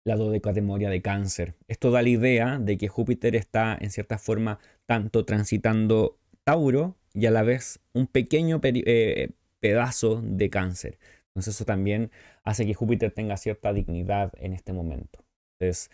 la 0.10 0.16
dodecatemoria 0.16 0.90
de 0.90 1.02
cáncer. 1.02 1.56
Esto 1.68 1.92
da 1.92 2.02
la 2.02 2.10
idea 2.10 2.58
de 2.60 2.78
que 2.78 2.88
Júpiter 2.88 3.36
está 3.36 3.78
en 3.80 3.92
cierta 3.92 4.18
forma 4.18 4.60
tanto 4.88 5.24
transitando 5.24 6.18
Tauro 6.44 6.98
y 7.14 7.28
a 7.28 7.32
la 7.32 7.44
vez 7.44 7.80
un 7.94 8.08
pequeño 8.08 8.60
eh, 8.64 9.30
pedazo 9.60 10.22
de 10.24 10.50
cáncer. 10.50 10.98
Entonces 11.28 11.56
eso 11.56 11.66
también 11.66 12.12
hace 12.44 12.66
que 12.66 12.74
Júpiter 12.74 13.12
tenga 13.12 13.38
cierta 13.38 13.72
dignidad 13.72 14.32
en 14.38 14.54
este 14.54 14.74
momento. 14.74 15.24
Entonces, 15.60 15.92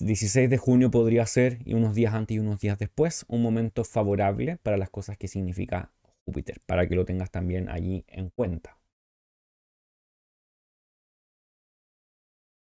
16 0.00 0.48
de 0.48 0.56
junio 0.56 0.90
podría 0.90 1.26
ser, 1.26 1.58
y 1.64 1.74
unos 1.74 1.94
días 1.94 2.14
antes 2.14 2.34
y 2.34 2.40
unos 2.40 2.60
días 2.60 2.78
después, 2.78 3.24
un 3.28 3.42
momento 3.42 3.84
favorable 3.84 4.56
para 4.62 4.78
las 4.78 4.90
cosas 4.90 5.18
que 5.18 5.28
significa 5.28 5.92
Júpiter, 6.24 6.60
para 6.66 6.88
que 6.88 6.96
lo 6.96 7.04
tengas 7.04 7.30
también 7.30 7.68
allí 7.68 8.04
en 8.08 8.30
cuenta. 8.30 8.75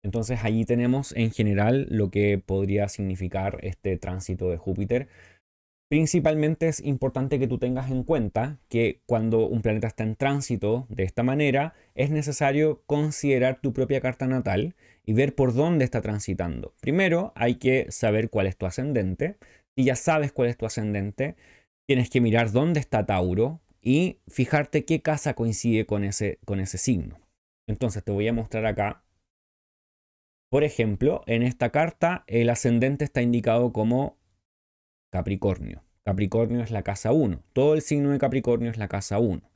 Entonces 0.10 0.40
allí 0.44 0.66
tenemos 0.66 1.14
en 1.16 1.30
general 1.30 1.86
lo 1.92 2.10
que 2.10 2.40
podría 2.44 2.90
significar 2.90 3.60
este 3.62 3.96
tránsito 3.96 4.50
de 4.50 4.58
Júpiter. 4.58 5.08
Principalmente 5.88 6.68
es 6.68 6.80
importante 6.84 7.38
que 7.38 7.46
tú 7.48 7.60
tengas 7.60 7.92
en 7.92 8.02
cuenta 8.02 8.58
que 8.70 9.04
cuando 9.06 9.46
un 9.46 9.62
planeta 9.62 9.86
está 9.86 10.04
en 10.04 10.16
tránsito 10.16 10.88
de 10.90 11.04
esta 11.04 11.22
manera, 11.22 11.76
es 11.94 12.10
necesario 12.10 12.82
considerar 12.88 13.62
tu 13.62 13.72
propia 13.72 14.02
carta 14.02 14.26
natal 14.26 14.74
y 15.06 15.14
ver 15.14 15.36
por 15.36 15.54
dónde 15.54 15.86
está 15.86 16.02
transitando. 16.02 16.74
Primero 16.82 17.32
hay 17.36 17.58
que 17.58 17.86
saber 17.92 18.32
cuál 18.32 18.48
es 18.48 18.58
tu 18.58 18.66
ascendente. 18.66 19.38
Si 19.78 19.84
ya 19.84 19.96
sabes 19.96 20.32
cuál 20.32 20.50
es 20.50 20.58
tu 20.58 20.66
ascendente, 20.66 21.36
tienes 21.88 22.10
que 22.10 22.20
mirar 22.20 22.52
dónde 22.52 22.80
está 22.80 23.06
Tauro 23.06 23.62
y 23.80 24.18
fijarte 24.28 24.86
qué 24.86 25.04
casa 25.04 25.36
coincide 25.36 25.86
con 25.86 26.04
ese, 26.04 26.40
con 26.46 26.60
ese 26.60 26.80
signo. 26.80 27.20
Entonces 27.68 28.04
te 28.04 28.12
voy 28.12 28.28
a 28.28 28.34
mostrar 28.34 28.66
acá 28.66 29.04
por 30.50 30.64
ejemplo, 30.64 31.24
en 31.28 31.44
esta 31.44 31.72
carta 31.72 32.24
el 32.28 32.50
ascendente 32.50 33.06
está 33.06 33.22
indicado 33.22 33.72
como 33.72 34.18
Capricornio. 35.12 35.84
Capricornio 36.04 36.62
es 36.62 36.72
la 36.72 36.84
casa 36.84 37.12
1. 37.12 37.44
Todo 37.54 37.76
el 37.76 37.82
signo 37.82 38.12
de 38.12 38.18
Capricornio 38.18 38.72
es 38.72 38.78
la 38.78 38.88
casa 38.88 39.20
1. 39.20 39.34
Entonces 39.36 39.52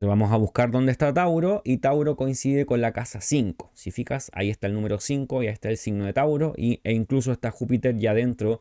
vamos 0.00 0.32
a 0.32 0.36
buscar 0.36 0.70
dónde 0.70 0.92
está 0.92 1.12
Tauro 1.12 1.60
y 1.64 1.78
Tauro 1.78 2.16
coincide 2.16 2.66
con 2.66 2.80
la 2.80 2.92
casa 2.92 3.20
5. 3.20 3.72
Si 3.74 3.90
fijas, 3.90 4.30
ahí 4.32 4.48
está 4.48 4.68
el 4.68 4.74
número 4.74 5.00
5 5.00 5.42
y 5.42 5.48
ahí 5.48 5.52
está 5.52 5.70
el 5.70 5.76
signo 5.76 6.04
de 6.04 6.12
Tauro 6.12 6.54
y, 6.56 6.80
e 6.84 6.92
incluso 6.92 7.32
está 7.32 7.50
Júpiter 7.50 7.98
ya 7.98 8.14
dentro 8.14 8.60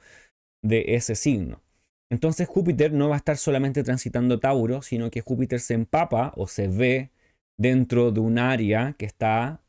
de 0.63 0.95
ese 0.95 1.15
signo. 1.15 1.61
Entonces 2.09 2.47
Júpiter 2.47 2.91
no 2.91 3.09
va 3.09 3.15
a 3.15 3.17
estar 3.17 3.37
solamente 3.37 3.83
transitando 3.83 4.39
Tauro, 4.39 4.81
sino 4.81 5.11
que 5.11 5.21
Júpiter 5.21 5.59
se 5.59 5.75
empapa 5.75 6.33
o 6.35 6.47
se 6.47 6.67
ve 6.67 7.11
dentro 7.57 8.11
de 8.11 8.19
un 8.19 8.39
área 8.39 8.95
que 8.97 9.05
está 9.05 9.61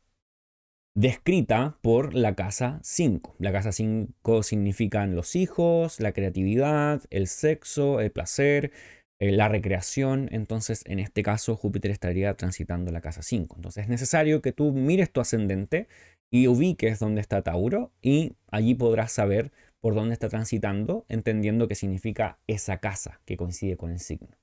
descrita 0.99 1.77
por 1.81 2.13
la 2.13 2.35
casa 2.35 2.81
5. 2.83 3.37
La 3.39 3.53
casa 3.53 3.71
5 3.71 4.43
significan 4.43 5.15
los 5.15 5.37
hijos, 5.37 6.01
la 6.01 6.11
creatividad, 6.11 7.01
el 7.09 7.27
sexo, 7.27 8.01
el 8.01 8.11
placer, 8.11 8.73
eh, 9.17 9.31
la 9.31 9.47
recreación. 9.47 10.27
Entonces, 10.33 10.83
en 10.85 10.99
este 10.99 11.23
caso, 11.23 11.55
Júpiter 11.55 11.89
estaría 11.91 12.33
transitando 12.33 12.91
la 12.91 12.99
casa 12.99 13.21
5. 13.21 13.55
Entonces, 13.55 13.83
es 13.83 13.89
necesario 13.89 14.41
que 14.41 14.51
tú 14.51 14.73
mires 14.73 15.09
tu 15.09 15.21
ascendente 15.21 15.87
y 16.29 16.47
ubiques 16.47 16.99
dónde 16.99 17.21
está 17.21 17.43
Tauro 17.43 17.93
y 18.01 18.33
allí 18.51 18.75
podrás 18.75 19.13
saber 19.13 19.53
por 19.79 19.95
dónde 19.95 20.11
está 20.11 20.27
transitando, 20.27 21.05
entendiendo 21.07 21.69
qué 21.69 21.75
significa 21.75 22.39
esa 22.45 22.79
casa 22.79 23.21
que 23.23 23.37
coincide 23.37 23.77
con 23.77 23.91
el 23.91 23.99
signo. 23.99 24.37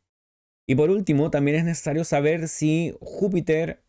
Y 0.67 0.75
por 0.75 0.89
último, 0.89 1.31
también 1.31 1.59
es 1.59 1.65
necesario 1.65 2.05
saber 2.05 2.49
si 2.49 2.97
Júpiter 3.03 3.83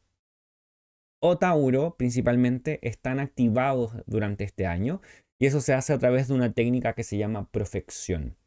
o 1.20 1.38
Tauro 1.38 1.96
principalmente 1.98 2.80
están 2.88 3.20
activados 3.20 3.94
durante 4.06 4.44
este 4.44 4.66
año 4.66 5.02
y 5.40 5.46
eso 5.46 5.62
se 5.62 5.74
hace 5.74 5.94
a 5.94 6.00
través 6.00 6.28
de 6.28 6.34
una 6.34 6.54
técnica 6.54 6.94
que 6.94 7.04
se 7.04 7.18
llama 7.18 7.50
profección. 7.52 8.38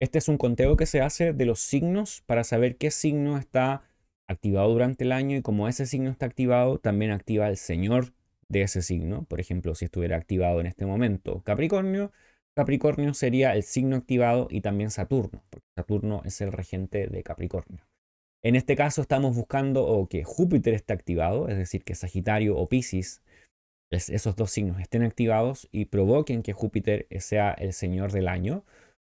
Este 0.00 0.18
es 0.18 0.28
un 0.28 0.38
conteo 0.38 0.76
que 0.76 0.86
se 0.86 1.00
hace 1.00 1.32
de 1.32 1.44
los 1.44 1.60
signos 1.60 2.22
para 2.26 2.44
saber 2.44 2.76
qué 2.76 2.90
signo 2.90 3.36
está 3.36 3.82
activado 4.28 4.70
durante 4.70 5.04
el 5.04 5.12
año 5.12 5.36
y 5.36 5.42
como 5.42 5.68
ese 5.68 5.86
signo 5.86 6.10
está 6.10 6.26
activado, 6.26 6.78
también 6.78 7.10
activa 7.10 7.48
el 7.48 7.56
señor 7.56 8.12
de 8.48 8.62
ese 8.62 8.82
signo. 8.82 9.24
Por 9.24 9.40
ejemplo, 9.40 9.74
si 9.74 9.86
estuviera 9.86 10.16
activado 10.16 10.60
en 10.60 10.66
este 10.66 10.86
momento 10.86 11.42
Capricornio, 11.42 12.12
Capricornio 12.54 13.14
sería 13.14 13.54
el 13.54 13.62
signo 13.62 13.96
activado 13.96 14.48
y 14.50 14.60
también 14.60 14.90
Saturno, 14.90 15.44
porque 15.50 15.66
Saturno 15.76 16.22
es 16.24 16.40
el 16.40 16.52
regente 16.52 17.06
de 17.08 17.22
Capricornio. 17.22 17.86
En 18.42 18.54
este 18.54 18.76
caso 18.76 19.02
estamos 19.02 19.36
buscando 19.36 20.06
que 20.08 20.22
Júpiter 20.24 20.74
esté 20.74 20.92
activado, 20.92 21.48
es 21.48 21.56
decir, 21.56 21.84
que 21.84 21.94
Sagitario 21.94 22.56
o 22.56 22.68
Pisces, 22.68 23.22
esos 23.90 24.36
dos 24.36 24.50
signos 24.50 24.80
estén 24.80 25.02
activados 25.02 25.68
y 25.72 25.86
provoquen 25.86 26.42
que 26.42 26.52
Júpiter 26.52 27.06
sea 27.18 27.52
el 27.52 27.72
señor 27.72 28.12
del 28.12 28.28
año, 28.28 28.64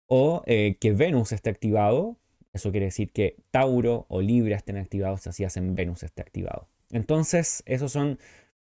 o 0.09 0.43
eh, 0.47 0.77
que 0.81 0.93
Venus 0.93 1.33
esté 1.33 1.51
activado, 1.51 2.17
eso 2.53 2.71
quiere 2.71 2.87
decir 2.87 3.11
que 3.13 3.37
Tauro 3.51 4.07
o 4.09 4.21
Libra 4.21 4.57
estén 4.57 4.77
activados, 4.77 5.27
así 5.27 5.45
hacen 5.45 5.75
Venus 5.75 6.03
esté 6.03 6.23
activado. 6.23 6.69
Entonces, 6.91 7.63
esos 7.67 7.91
son 7.91 8.19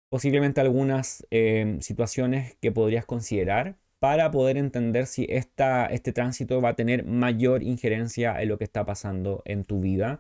posiblemente 0.10 0.62
algunas 0.62 1.26
em, 1.30 1.80
situaciones 1.82 2.56
que 2.62 2.72
podrías 2.72 3.06
considerar 3.06 3.76
para 4.00 4.32
poder 4.32 4.58
entender 4.58 5.06
si 5.06 5.28
este 5.30 6.12
tránsito 6.14 6.62
va 6.62 6.70
a 6.70 6.76
tener 6.76 7.06
mayor 7.06 7.64
injerencia 7.64 8.42
en 8.42 8.50
lo 8.50 8.58
que 8.58 8.64
está 8.64 8.86
pasando 8.86 9.42
en 9.46 9.64
tu 9.64 9.80
vida 9.80 10.20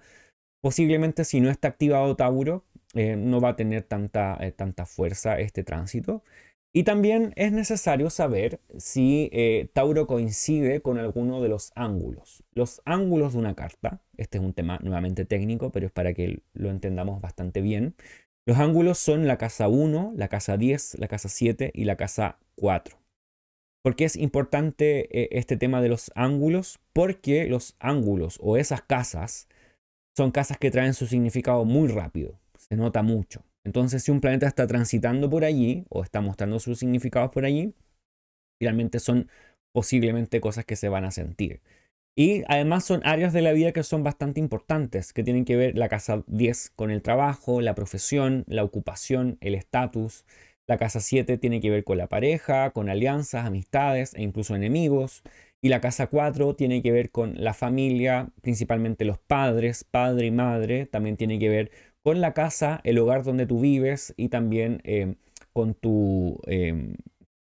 Posiblemente 0.65 1.25
si 1.25 1.41
no 1.41 1.51
está 1.51 1.67
activado 1.67 2.15
Tauro, 2.15 2.65
eh, 2.95 3.15
no 3.15 3.39
va 3.39 3.49
a 3.49 3.55
tener 3.55 3.83
tanta, 3.83 4.35
eh, 4.41 4.51
tanta 4.51 4.87
fuerza 4.87 5.39
este 5.39 5.63
tránsito. 5.63 6.23
Y 6.73 6.85
también 6.85 7.33
es 7.35 7.51
necesario 7.51 8.09
saber 8.09 8.59
si 8.79 9.29
eh, 9.31 9.69
Tauro 9.73 10.07
coincide 10.07 10.81
con 10.81 10.97
alguno 10.97 11.39
de 11.43 11.49
los 11.49 11.71
ángulos. 11.75 12.41
Los 12.55 12.81
ángulos 12.83 13.33
de 13.33 13.39
una 13.41 13.53
carta, 13.53 14.01
este 14.17 14.39
es 14.39 14.43
un 14.43 14.53
tema 14.53 14.79
nuevamente 14.81 15.23
técnico, 15.23 15.71
pero 15.71 15.85
es 15.85 15.91
para 15.91 16.15
que 16.15 16.41
lo 16.53 16.71
entendamos 16.71 17.21
bastante 17.21 17.61
bien. 17.61 17.93
Los 18.47 18.57
ángulos 18.57 18.97
son 18.97 19.27
la 19.27 19.37
casa 19.37 19.67
1, 19.67 20.13
la 20.15 20.29
casa 20.29 20.57
10, 20.57 20.97
la 20.97 21.07
casa 21.07 21.29
7 21.29 21.73
y 21.75 21.83
la 21.83 21.95
casa 21.95 22.39
4. 22.55 22.97
¿Por 23.83 23.95
qué 23.95 24.05
es 24.05 24.15
importante 24.15 25.37
este 25.37 25.57
tema 25.57 25.83
de 25.83 25.89
los 25.89 26.11
ángulos? 26.15 26.79
Porque 26.91 27.45
los 27.45 27.75
ángulos 27.77 28.39
o 28.41 28.57
esas 28.57 28.81
casas 28.81 29.47
son 30.15 30.31
casas 30.31 30.57
que 30.57 30.71
traen 30.71 30.93
su 30.93 31.07
significado 31.07 31.65
muy 31.65 31.87
rápido, 31.89 32.39
se 32.57 32.75
nota 32.75 33.03
mucho. 33.03 33.43
Entonces, 33.63 34.03
si 34.03 34.11
un 34.11 34.21
planeta 34.21 34.47
está 34.47 34.67
transitando 34.67 35.29
por 35.29 35.43
allí 35.43 35.85
o 35.89 36.03
está 36.03 36.21
mostrando 36.21 36.59
sus 36.59 36.79
significados 36.79 37.31
por 37.31 37.45
allí, 37.45 37.73
finalmente 38.59 38.99
son 38.99 39.29
posiblemente 39.73 40.39
cosas 40.39 40.65
que 40.65 40.75
se 40.75 40.87
van 40.87 41.03
a 41.03 41.11
sentir. 41.11 41.61
Y 42.17 42.43
además 42.47 42.85
son 42.85 43.01
áreas 43.03 43.33
de 43.33 43.41
la 43.41 43.51
vida 43.51 43.73
que 43.73 43.83
son 43.83 44.03
bastante 44.03 44.39
importantes, 44.39 45.11
que 45.11 45.23
tienen 45.23 45.43
que 45.43 45.57
ver 45.57 45.77
la 45.77 45.89
casa 45.89 46.23
10 46.27 46.71
con 46.75 46.89
el 46.89 47.01
trabajo, 47.01 47.59
la 47.59 47.75
profesión, 47.75 48.45
la 48.47 48.63
ocupación, 48.63 49.37
el 49.41 49.53
estatus. 49.53 50.23
La 50.67 50.77
casa 50.77 51.01
7 51.01 51.37
tiene 51.37 51.59
que 51.59 51.69
ver 51.69 51.83
con 51.83 51.97
la 51.97 52.07
pareja, 52.07 52.71
con 52.71 52.89
alianzas, 52.89 53.45
amistades 53.45 54.13
e 54.15 54.23
incluso 54.23 54.55
enemigos. 54.55 55.23
Y 55.65 55.69
la 55.69 55.81
casa 55.81 56.05
4 56.05 56.55
tiene 56.55 56.83
que 56.83 56.91
ver 56.91 57.09
con 57.09 57.33
la 57.43 57.55
familia, 57.55 58.29
principalmente 58.43 59.03
los 59.03 59.17
padres, 59.17 59.83
padre 59.83 60.27
y 60.27 60.31
madre. 60.31 60.85
También 60.85 61.17
tiene 61.17 61.39
que 61.39 61.49
ver 61.49 61.71
con 62.03 62.21
la 62.21 62.35
casa, 62.35 62.81
el 62.83 62.99
hogar 62.99 63.23
donde 63.23 63.47
tú 63.47 63.61
vives 63.61 64.13
y 64.15 64.29
también 64.29 64.79
eh, 64.83 65.15
con 65.53 65.73
tu, 65.73 66.39
eh, 66.45 66.93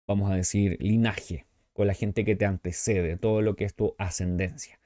vamos 0.06 0.30
a 0.30 0.36
decir, 0.36 0.76
linaje, 0.78 1.46
con 1.72 1.88
la 1.88 1.94
gente 1.94 2.24
que 2.24 2.36
te 2.36 2.44
antecede, 2.44 3.16
todo 3.16 3.42
lo 3.42 3.56
que 3.56 3.64
es 3.64 3.74
tu 3.74 3.96
ascendencia. 3.98 4.78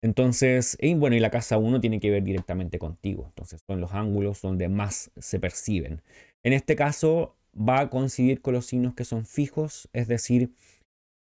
Entonces, 0.00 0.78
y 0.80 0.94
bueno, 0.94 1.16
y 1.16 1.18
la 1.18 1.30
casa 1.32 1.58
1 1.58 1.80
tiene 1.80 1.98
que 1.98 2.12
ver 2.12 2.22
directamente 2.22 2.78
contigo. 2.78 3.24
Entonces, 3.26 3.60
son 3.66 3.80
los 3.80 3.92
ángulos 3.92 4.40
donde 4.40 4.68
más 4.68 5.10
se 5.16 5.40
perciben. 5.40 6.00
En 6.44 6.52
este 6.52 6.76
caso, 6.76 7.34
va 7.56 7.80
a 7.80 7.90
coincidir 7.90 8.40
con 8.40 8.54
los 8.54 8.66
signos 8.66 8.94
que 8.94 9.04
son 9.04 9.26
fijos, 9.26 9.88
es 9.92 10.06
decir, 10.06 10.52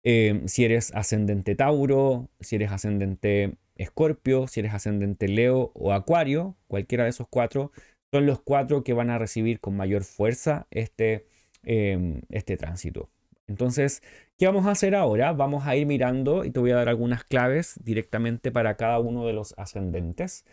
eh, 0.08 0.42
si 0.46 0.64
eres 0.64 0.94
ascendente 0.94 1.56
Tauro, 1.56 2.30
si 2.38 2.54
eres 2.54 2.70
ascendente 2.70 3.56
Escorpio, 3.74 4.46
si 4.46 4.60
eres 4.60 4.72
ascendente 4.72 5.26
Leo 5.26 5.72
o 5.74 5.92
Acuario, 5.92 6.56
cualquiera 6.68 7.02
de 7.02 7.10
esos 7.10 7.26
cuatro, 7.28 7.72
son 8.12 8.24
los 8.24 8.40
cuatro 8.40 8.84
que 8.84 8.92
van 8.92 9.10
a 9.10 9.18
recibir 9.18 9.58
con 9.58 9.76
mayor 9.76 10.04
fuerza 10.04 10.68
este, 10.70 11.26
eh, 11.64 12.22
este 12.30 12.56
tránsito. 12.56 13.10
Entonces, 13.48 14.00
¿qué 14.38 14.46
vamos 14.46 14.66
a 14.66 14.70
hacer 14.70 14.94
ahora? 14.94 15.32
Vamos 15.32 15.66
a 15.66 15.74
ir 15.74 15.86
mirando 15.86 16.44
y 16.44 16.52
te 16.52 16.60
voy 16.60 16.70
a 16.70 16.76
dar 16.76 16.88
algunas 16.88 17.24
claves 17.24 17.74
directamente 17.82 18.52
para 18.52 18.76
cada 18.76 19.00
uno 19.00 19.26
de 19.26 19.32
los 19.32 19.54
ascendentes. 19.58 20.44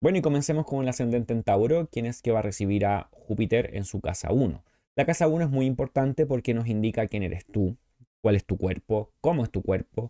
Bueno, 0.00 0.18
y 0.18 0.22
comencemos 0.22 0.64
con 0.64 0.80
el 0.80 0.88
ascendente 0.88 1.32
en 1.32 1.42
Tauro, 1.42 1.88
quien 1.90 2.06
es 2.06 2.22
que 2.22 2.30
va 2.30 2.38
a 2.38 2.42
recibir 2.42 2.86
a 2.86 3.08
Júpiter 3.10 3.74
en 3.74 3.84
su 3.84 4.00
casa 4.00 4.32
1. 4.32 4.62
La 4.94 5.06
casa 5.06 5.26
1 5.26 5.46
es 5.46 5.50
muy 5.50 5.66
importante 5.66 6.24
porque 6.24 6.54
nos 6.54 6.68
indica 6.68 7.08
quién 7.08 7.24
eres 7.24 7.44
tú, 7.46 7.76
cuál 8.22 8.36
es 8.36 8.44
tu 8.46 8.56
cuerpo, 8.56 9.10
cómo 9.20 9.42
es 9.44 9.50
tu 9.50 9.62
cuerpo, 9.62 10.06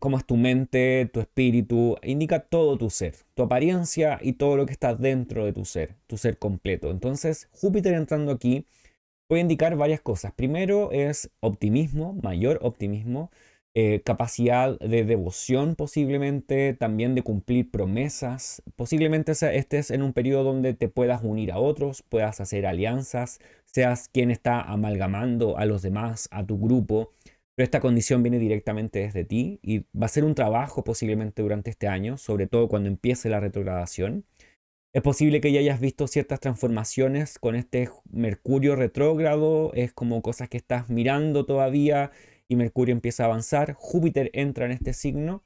cómo 0.00 0.18
es 0.18 0.26
tu 0.26 0.36
mente, 0.36 1.08
tu 1.12 1.20
espíritu, 1.20 1.96
indica 2.02 2.40
todo 2.40 2.76
tu 2.76 2.90
ser, 2.90 3.14
tu 3.34 3.44
apariencia 3.44 4.18
y 4.20 4.34
todo 4.34 4.56
lo 4.56 4.66
que 4.66 4.72
está 4.72 4.94
dentro 4.94 5.44
de 5.44 5.52
tu 5.52 5.64
ser, 5.64 5.94
tu 6.06 6.16
ser 6.16 6.38
completo. 6.38 6.90
Entonces, 6.90 7.48
Júpiter 7.52 7.94
entrando 7.94 8.32
aquí 8.32 8.66
puede 9.28 9.42
indicar 9.42 9.76
varias 9.76 10.00
cosas. 10.00 10.32
Primero 10.32 10.90
es 10.90 11.30
optimismo, 11.40 12.14
mayor 12.22 12.58
optimismo, 12.62 13.30
eh, 13.74 14.00
capacidad 14.04 14.76
de 14.80 15.04
devoción 15.04 15.76
posiblemente, 15.76 16.74
también 16.74 17.14
de 17.14 17.22
cumplir 17.22 17.70
promesas. 17.70 18.62
Posiblemente 18.74 19.32
estés 19.32 19.92
en 19.92 20.02
un 20.02 20.12
periodo 20.12 20.44
donde 20.44 20.74
te 20.74 20.88
puedas 20.88 21.22
unir 21.22 21.52
a 21.52 21.58
otros, 21.58 22.02
puedas 22.02 22.40
hacer 22.40 22.66
alianzas, 22.66 23.38
seas 23.72 24.08
quien 24.08 24.30
está 24.30 24.60
amalgamando 24.60 25.58
a 25.58 25.66
los 25.66 25.82
demás, 25.82 26.28
a 26.30 26.44
tu 26.44 26.58
grupo. 26.58 27.12
Pero 27.54 27.64
esta 27.64 27.80
condición 27.80 28.22
viene 28.22 28.38
directamente 28.38 29.00
desde 29.00 29.24
ti 29.24 29.58
y 29.62 29.80
va 29.98 30.06
a 30.06 30.08
ser 30.08 30.24
un 30.24 30.34
trabajo 30.34 30.84
posiblemente 30.84 31.42
durante 31.42 31.70
este 31.70 31.88
año, 31.88 32.16
sobre 32.16 32.46
todo 32.46 32.68
cuando 32.68 32.88
empiece 32.88 33.28
la 33.28 33.40
retrogradación. 33.40 34.24
Es 34.94 35.02
posible 35.02 35.40
que 35.40 35.52
ya 35.52 35.60
hayas 35.60 35.80
visto 35.80 36.06
ciertas 36.06 36.40
transformaciones 36.40 37.38
con 37.38 37.56
este 37.56 37.90
Mercurio 38.10 38.74
retrógrado, 38.74 39.72
es 39.74 39.92
como 39.92 40.22
cosas 40.22 40.48
que 40.48 40.56
estás 40.56 40.88
mirando 40.88 41.44
todavía 41.44 42.10
y 42.48 42.56
Mercurio 42.56 42.94
empieza 42.94 43.24
a 43.24 43.26
avanzar, 43.26 43.74
Júpiter 43.74 44.30
entra 44.32 44.64
en 44.64 44.72
este 44.72 44.94
signo 44.94 45.44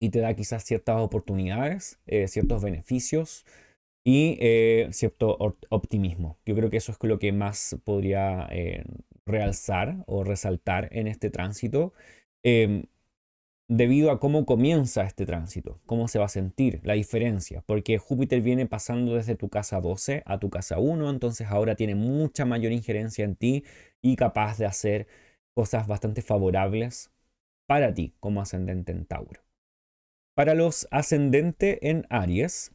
y 0.00 0.10
te 0.10 0.20
da 0.20 0.34
quizás 0.34 0.64
ciertas 0.64 1.00
oportunidades, 1.00 1.98
eh, 2.06 2.28
ciertos 2.28 2.62
beneficios 2.62 3.44
y 4.08 4.38
eh, 4.40 4.88
cierto 4.90 5.36
optimismo. 5.68 6.38
Yo 6.46 6.54
creo 6.54 6.70
que 6.70 6.78
eso 6.78 6.92
es 6.92 6.98
lo 7.02 7.18
que 7.18 7.30
más 7.30 7.76
podría 7.84 8.48
eh, 8.50 8.84
realzar 9.26 10.02
o 10.06 10.24
resaltar 10.24 10.88
en 10.92 11.08
este 11.08 11.28
tránsito. 11.28 11.92
Em, 12.42 12.84
debido 13.68 14.10
a 14.10 14.18
cómo 14.18 14.46
comienza 14.46 15.04
este 15.04 15.26
tránsito, 15.26 15.82
cómo 15.84 16.08
se 16.08 16.18
va 16.18 16.24
a 16.24 16.28
sentir 16.30 16.80
la 16.84 16.94
diferencia, 16.94 17.62
porque 17.66 17.98
Júpiter 17.98 18.40
viene 18.40 18.64
pasando 18.66 19.14
desde 19.14 19.36
tu 19.36 19.50
casa 19.50 19.78
12 19.82 20.22
a 20.24 20.38
tu 20.38 20.48
casa 20.48 20.78
1, 20.78 21.10
entonces 21.10 21.48
ahora 21.48 21.74
tiene 21.76 21.94
mucha 21.94 22.46
mayor 22.46 22.72
injerencia 22.72 23.26
en 23.26 23.36
ti 23.36 23.64
y 24.00 24.16
capaz 24.16 24.56
de 24.56 24.64
hacer 24.64 25.06
cosas 25.54 25.86
bastante 25.86 26.22
favorables 26.22 27.10
para 27.66 27.92
ti 27.92 28.14
como 28.20 28.40
ascendente 28.40 28.92
en 28.92 29.04
Tauro. 29.04 29.42
Para 30.34 30.54
los 30.54 30.88
ascendentes 30.90 31.78
en 31.82 32.06
Aries, 32.08 32.72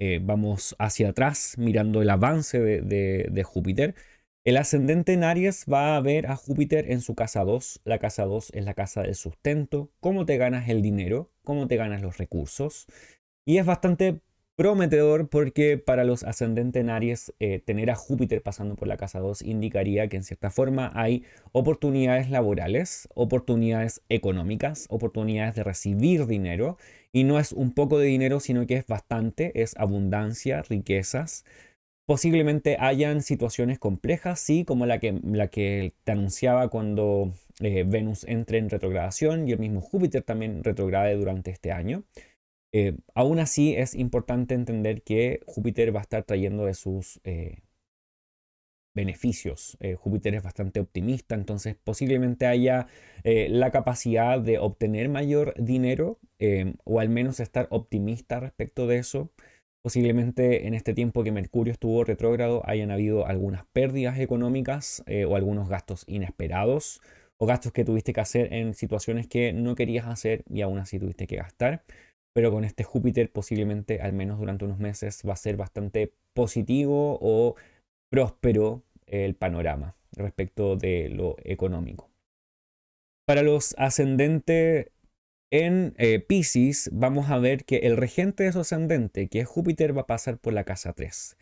eh, 0.00 0.20
vamos 0.22 0.74
hacia 0.78 1.10
atrás 1.10 1.54
mirando 1.58 2.02
el 2.02 2.10
avance 2.10 2.58
de 2.60 3.42
Júpiter. 3.44 3.94
El 4.42 4.56
ascendente 4.56 5.12
en 5.12 5.22
Aries 5.22 5.66
va 5.70 5.96
a 5.96 6.00
ver 6.00 6.26
a 6.26 6.34
Júpiter 6.34 6.90
en 6.90 7.02
su 7.02 7.14
casa 7.14 7.44
2. 7.44 7.82
La 7.84 7.98
casa 7.98 8.24
2 8.24 8.52
es 8.54 8.64
la 8.64 8.72
casa 8.72 9.02
del 9.02 9.14
sustento, 9.14 9.90
cómo 10.00 10.24
te 10.24 10.38
ganas 10.38 10.68
el 10.70 10.80
dinero, 10.80 11.30
cómo 11.44 11.68
te 11.68 11.76
ganas 11.76 12.00
los 12.00 12.16
recursos. 12.16 12.86
Y 13.44 13.58
es 13.58 13.66
bastante 13.66 14.22
prometedor 14.56 15.28
porque 15.28 15.76
para 15.76 16.04
los 16.04 16.24
ascendentes 16.24 16.80
en 16.80 16.90
Aries 16.90 17.34
eh, 17.38 17.60
tener 17.60 17.90
a 17.90 17.96
Júpiter 17.96 18.42
pasando 18.42 18.76
por 18.76 18.88
la 18.88 18.96
casa 18.96 19.18
2 19.20 19.42
indicaría 19.42 20.08
que 20.08 20.16
en 20.16 20.22
cierta 20.22 20.50
forma 20.50 20.90
hay 20.94 21.24
oportunidades 21.52 22.30
laborales, 22.30 23.08
oportunidades 23.14 24.02
económicas, 24.08 24.86
oportunidades 24.88 25.54
de 25.54 25.64
recibir 25.64 26.26
dinero. 26.26 26.78
Y 27.12 27.24
no 27.24 27.38
es 27.38 27.52
un 27.52 27.72
poco 27.72 27.98
de 27.98 28.06
dinero, 28.06 28.40
sino 28.40 28.66
que 28.66 28.76
es 28.76 28.86
bastante, 28.86 29.62
es 29.62 29.76
abundancia, 29.76 30.62
riquezas. 30.62 31.44
Posiblemente 32.06 32.76
hayan 32.80 33.22
situaciones 33.22 33.78
complejas, 33.78 34.40
sí, 34.40 34.64
como 34.64 34.86
la 34.86 34.98
que, 34.98 35.20
la 35.24 35.48
que 35.48 35.94
te 36.04 36.12
anunciaba 36.12 36.68
cuando 36.68 37.32
eh, 37.60 37.84
Venus 37.86 38.24
entre 38.24 38.58
en 38.58 38.70
retrogradación 38.70 39.48
y 39.48 39.52
el 39.52 39.58
mismo 39.58 39.80
Júpiter 39.80 40.22
también 40.22 40.64
retrograde 40.64 41.14
durante 41.16 41.50
este 41.50 41.72
año. 41.72 42.04
Eh, 42.72 42.96
aún 43.14 43.40
así 43.40 43.74
es 43.74 43.94
importante 43.94 44.54
entender 44.54 45.02
que 45.02 45.40
Júpiter 45.46 45.94
va 45.94 46.00
a 46.00 46.02
estar 46.02 46.22
trayendo 46.24 46.66
de 46.66 46.74
sus 46.74 47.20
eh, 47.24 47.58
beneficios. 48.94 49.78
Júpiter 49.98 50.34
es 50.34 50.42
bastante 50.42 50.80
optimista, 50.80 51.34
entonces 51.34 51.76
posiblemente 51.82 52.46
haya 52.46 52.86
la 53.24 53.70
capacidad 53.70 54.40
de 54.40 54.58
obtener 54.58 55.08
mayor 55.08 55.54
dinero 55.56 56.18
o 56.84 57.00
al 57.00 57.08
menos 57.08 57.40
estar 57.40 57.68
optimista 57.70 58.40
respecto 58.40 58.86
de 58.86 58.98
eso. 58.98 59.30
Posiblemente 59.82 60.66
en 60.66 60.74
este 60.74 60.92
tiempo 60.92 61.24
que 61.24 61.32
Mercurio 61.32 61.72
estuvo 61.72 62.04
retrógrado 62.04 62.62
hayan 62.66 62.90
habido 62.90 63.26
algunas 63.26 63.64
pérdidas 63.72 64.18
económicas 64.18 65.02
eh, 65.06 65.24
o 65.24 65.36
algunos 65.36 65.70
gastos 65.70 66.04
inesperados 66.06 67.00
o 67.38 67.46
gastos 67.46 67.72
que 67.72 67.86
tuviste 67.86 68.12
que 68.12 68.20
hacer 68.20 68.52
en 68.52 68.74
situaciones 68.74 69.26
que 69.26 69.54
no 69.54 69.74
querías 69.74 70.06
hacer 70.06 70.44
y 70.50 70.60
aún 70.60 70.78
así 70.78 70.98
tuviste 70.98 71.26
que 71.26 71.36
gastar. 71.36 71.82
Pero 72.34 72.52
con 72.52 72.64
este 72.64 72.84
Júpiter 72.84 73.32
posiblemente 73.32 74.02
al 74.02 74.12
menos 74.12 74.38
durante 74.38 74.66
unos 74.66 74.78
meses 74.78 75.22
va 75.26 75.32
a 75.32 75.36
ser 75.36 75.56
bastante 75.56 76.12
positivo 76.34 77.18
o 77.22 77.54
próspero 78.10 78.82
el 79.06 79.34
panorama 79.34 79.96
respecto 80.12 80.76
de 80.76 81.08
lo 81.08 81.36
económico. 81.44 82.10
Para 83.26 83.42
los 83.42 83.74
ascendentes 83.78 84.90
en 85.52 85.94
eh, 85.98 86.20
Pisces 86.20 86.90
vamos 86.92 87.30
a 87.30 87.38
ver 87.38 87.64
que 87.64 87.78
el 87.78 87.96
regente 87.96 88.44
de 88.44 88.52
su 88.52 88.60
ascendente, 88.60 89.28
que 89.28 89.40
es 89.40 89.48
Júpiter, 89.48 89.96
va 89.96 90.02
a 90.02 90.06
pasar 90.06 90.38
por 90.38 90.52
la 90.52 90.64
casa 90.64 90.92
3. 90.92 91.36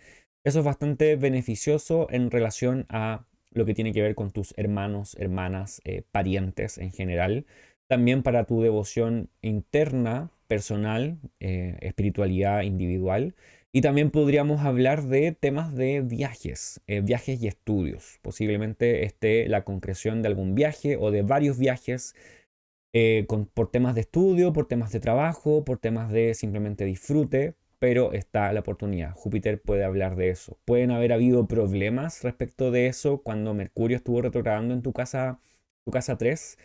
Eso 0.45 0.59
es 0.61 0.65
bastante 0.65 1.17
beneficioso 1.17 2.07
en 2.11 2.31
relación 2.31 2.87
a 2.89 3.27
lo 3.53 3.67
que 3.67 3.75
tiene 3.75 3.93
que 3.93 4.03
ver 4.03 4.15
con 4.15 4.31
tus 4.31 4.55
hermanos, 4.57 5.17
hermanas, 5.19 5.83
eh, 5.85 6.03
parientes 6.11 6.79
en 6.79 6.93
general. 6.93 7.45
También 7.89 8.23
para 8.23 8.45
tu 8.45 8.63
devoción 8.63 9.31
interna, 9.43 10.31
personal, 10.47 11.19
eh, 11.41 11.77
espiritualidad 11.81 12.63
individual. 12.63 13.35
Y 13.73 13.83
también 13.83 14.11
podríamos 14.11 14.63
hablar 14.63 15.05
de 15.05 15.33
temas 15.33 15.75
de 15.75 16.01
viajes, 16.01 16.81
viajes 16.87 17.43
y 17.43 17.49
estudios. 17.49 18.19
Posiblemente 18.23 19.05
esté 19.05 19.47
la 19.47 19.65
concreción 19.65 20.23
de 20.23 20.29
algún 20.29 20.55
viaje 20.55 20.97
o 20.97 21.11
de 21.11 21.23
varios 21.23 21.59
viajes 21.59 22.15
eh, 22.95 23.27
por 23.55 23.71
temas 23.71 23.95
de 23.95 24.01
estudio, 24.01 24.53
por 24.53 24.67
temas 24.67 24.93
de 24.93 25.01
trabajo, 25.01 25.65
por 25.65 25.79
temas 25.79 26.11
de 26.11 26.35
simplemente 26.35 26.85
disfrute, 26.85 27.55
pero 27.79 28.13
está 28.13 28.53
la 28.53 28.61
oportunidad. 28.61 29.13
Júpiter 29.15 29.61
puede 29.61 29.85
hablar 29.85 30.17
de 30.17 30.31
eso. 30.31 30.59
Pueden 30.65 30.91
haber 30.91 31.13
habido 31.13 31.47
problemas 31.47 32.23
respecto 32.23 32.71
de 32.71 32.87
eso 32.87 33.23
cuando 33.23 33.55
Mercurio 33.55 33.97
estuvo 33.97 34.23
retrogradando 34.23 34.75
en 34.75 34.83
tu 34.83 34.93
casa, 34.93 35.41
tu 35.85 35.93
casa 35.93 36.17
3, 36.17 36.59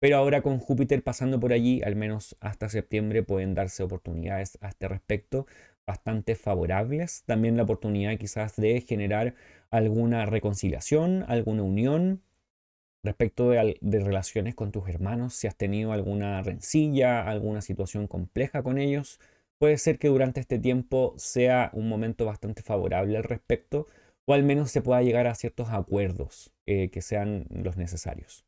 pero 0.00 0.16
ahora 0.16 0.42
con 0.42 0.58
Júpiter 0.58 1.02
pasando 1.02 1.40
por 1.40 1.52
allí, 1.52 1.82
al 1.82 1.96
menos 1.96 2.36
hasta 2.40 2.68
septiembre, 2.68 3.22
pueden 3.22 3.54
darse 3.54 3.82
oportunidades 3.82 4.58
a 4.60 4.68
este 4.68 4.88
respecto 4.88 5.46
bastante 5.86 6.34
favorables. 6.36 7.24
También 7.24 7.56
la 7.56 7.64
oportunidad 7.64 8.16
quizás 8.18 8.56
de 8.56 8.80
generar 8.82 9.34
alguna 9.70 10.26
reconciliación, 10.26 11.24
alguna 11.28 11.62
unión 11.62 12.22
respecto 13.02 13.50
de, 13.50 13.76
relaciones 14.00 14.54
con 14.54 14.72
tus 14.72 14.88
hermanos, 14.88 15.34
si 15.34 15.46
has 15.46 15.56
tenido 15.56 15.92
alguna 15.92 16.42
rencilla, 16.42 17.26
alguna 17.28 17.62
situación 17.62 18.06
compleja 18.06 18.62
con 18.62 18.78
ellos, 18.78 19.20
puede 19.58 19.78
ser 19.78 19.98
que 19.98 20.08
durante 20.08 20.40
este 20.40 20.58
tiempo 20.58 21.14
sea 21.16 21.70
un 21.72 21.88
momento 21.88 22.24
bastante 22.26 22.62
favorable 22.62 23.16
al 23.16 23.24
respecto, 23.24 23.86
o 24.26 24.34
al 24.34 24.42
menos 24.42 24.70
se 24.70 24.82
pueda 24.82 25.02
llegar 25.02 25.26
a 25.26 25.34
ciertos 25.34 25.70
acuerdos 25.70 26.52
eh, 26.66 26.90
que 26.90 27.02
sean 27.02 27.46
los 27.50 27.76
necesarios. 27.76 28.47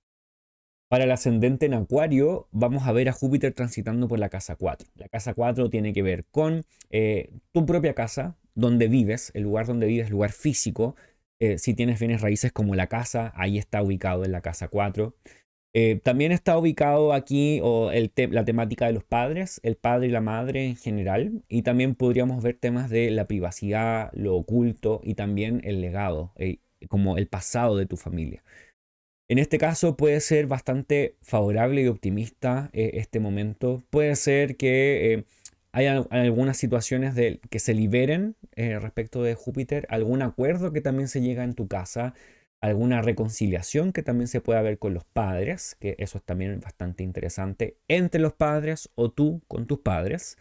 Para 0.90 1.04
el 1.04 1.12
ascendente 1.12 1.66
en 1.66 1.74
Acuario, 1.74 2.48
vamos 2.50 2.84
a 2.84 2.90
ver 2.90 3.08
a 3.08 3.12
Júpiter 3.12 3.52
transitando 3.54 4.08
por 4.08 4.18
la 4.18 4.28
casa 4.28 4.56
4. 4.56 4.88
La 4.96 5.08
casa 5.08 5.34
4 5.34 5.70
tiene 5.70 5.92
que 5.92 6.02
ver 6.02 6.24
con 6.32 6.64
eh, 6.90 7.30
tu 7.52 7.64
propia 7.64 7.94
casa, 7.94 8.36
donde 8.56 8.88
vives, 8.88 9.30
el 9.34 9.44
lugar 9.44 9.68
donde 9.68 9.86
vives, 9.86 10.10
lugar 10.10 10.32
físico. 10.32 10.96
Eh, 11.38 11.58
si 11.58 11.74
tienes 11.74 12.00
bienes 12.00 12.22
raíces 12.22 12.50
como 12.50 12.74
la 12.74 12.88
casa, 12.88 13.32
ahí 13.36 13.56
está 13.56 13.84
ubicado 13.84 14.24
en 14.24 14.32
la 14.32 14.40
casa 14.40 14.66
4. 14.66 15.14
Eh, 15.74 16.00
también 16.02 16.32
está 16.32 16.58
ubicado 16.58 17.12
aquí 17.12 17.60
la 17.62 18.44
temática 18.44 18.86
de 18.86 18.92
los 18.92 19.04
padres, 19.04 19.60
el 19.62 19.76
padre 19.76 20.08
y 20.08 20.10
la 20.10 20.20
madre 20.20 20.66
en 20.66 20.76
general, 20.76 21.44
y 21.48 21.62
también 21.62 21.94
podríamos 21.94 22.42
ver 22.42 22.56
temas 22.58 22.90
de 22.90 23.12
la 23.12 23.28
privacidad, 23.28 24.10
lo 24.12 24.34
oculto 24.34 25.00
y 25.04 25.14
también 25.14 25.60
el 25.62 25.80
legado, 25.80 26.34
como 26.88 27.16
el 27.16 27.28
pasado 27.28 27.76
de 27.76 27.86
tu 27.86 27.96
familia. 27.96 28.42
En 29.30 29.38
este 29.38 29.58
caso 29.58 29.96
puede 29.96 30.18
ser 30.18 30.48
bastante 30.48 31.14
favorable 31.22 31.82
y 31.82 31.86
optimista 31.86 32.68
eh, 32.72 32.90
este 32.94 33.20
momento. 33.20 33.80
Puede 33.88 34.16
ser 34.16 34.56
que 34.56 35.14
eh, 35.14 35.24
haya 35.70 35.98
algunas 36.10 36.56
situaciones 36.56 37.14
que 37.48 37.58
se 37.60 37.72
liberen 37.72 38.34
eh, 38.56 38.80
respecto 38.80 39.22
de 39.22 39.36
Júpiter, 39.36 39.86
algún 39.88 40.22
acuerdo 40.22 40.72
que 40.72 40.80
también 40.80 41.06
se 41.06 41.20
llega 41.20 41.44
en 41.44 41.54
tu 41.54 41.68
casa, 41.68 42.12
alguna 42.60 43.02
reconciliación 43.02 43.92
que 43.92 44.02
también 44.02 44.26
se 44.26 44.40
pueda 44.40 44.62
ver 44.62 44.80
con 44.80 44.94
los 44.94 45.04
padres, 45.04 45.76
que 45.78 45.94
eso 46.00 46.18
es 46.18 46.24
también 46.24 46.58
bastante 46.58 47.04
interesante, 47.04 47.76
entre 47.86 48.20
los 48.20 48.32
padres 48.32 48.90
o 48.96 49.12
tú 49.12 49.42
con 49.46 49.68
tus 49.68 49.78
padres. 49.78 50.38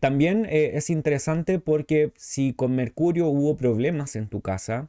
también 0.00 0.46
es 0.50 0.88
interesante 0.88 1.58
porque 1.58 2.12
si 2.16 2.54
con 2.54 2.74
Mercurio 2.74 3.26
hubo 3.28 3.58
problemas 3.58 4.16
en 4.16 4.28
tu 4.28 4.40
casa, 4.40 4.88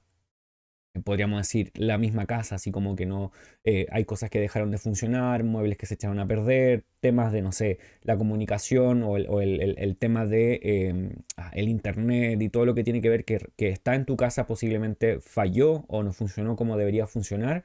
podríamos 1.04 1.40
decir, 1.40 1.72
la 1.76 1.98
misma 1.98 2.26
casa, 2.26 2.56
así 2.56 2.72
como 2.72 2.96
que 2.96 3.06
no 3.06 3.32
eh, 3.64 3.88
hay 3.92 4.06
cosas 4.06 4.30
que 4.30 4.40
dejaron 4.40 4.72
de 4.72 4.78
funcionar, 4.78 5.44
muebles 5.44 5.78
que 5.78 5.86
se 5.86 5.94
echaron 5.96 6.20
a 6.20 6.28
perder, 6.28 6.86
temas 7.00 7.32
de, 7.32 7.42
no 7.42 7.52
sé, 7.52 7.80
la 8.02 8.18
comunicación 8.18 9.04
o 9.04 9.18
el, 9.18 9.98
tema 9.98 10.26
de 10.26 10.60
em, 10.64 11.12
ah, 11.38 11.52
el 11.54 11.70
internet 11.70 12.42
y 12.42 12.50
todo 12.50 12.66
lo 12.66 12.76
que 12.76 12.84
tiene 12.84 13.02
que 13.02 13.10
ver 13.10 13.26
que, 13.26 13.40
que 13.56 13.70
está 13.70 13.96
en 13.96 14.06
tu 14.06 14.18
casa 14.18 14.48
posiblemente 14.48 15.20
falló 15.20 15.86
o 15.88 16.04
no 16.04 16.12
funcionó 16.14 16.56
como 16.56 16.78
debería 16.78 17.08
funcionar. 17.08 17.64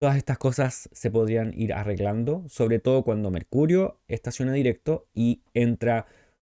Todas 0.00 0.16
estas 0.16 0.38
cosas 0.38 0.88
se 0.92 1.10
podrían 1.10 1.52
ir 1.56 1.72
arreglando, 1.72 2.44
sobre 2.48 2.80
todo 2.80 3.04
cuando 3.04 3.30
Mercurio 3.30 4.00
estaciona 4.08 4.52
directo 4.52 5.06
y 5.14 5.42
entra 5.54 6.06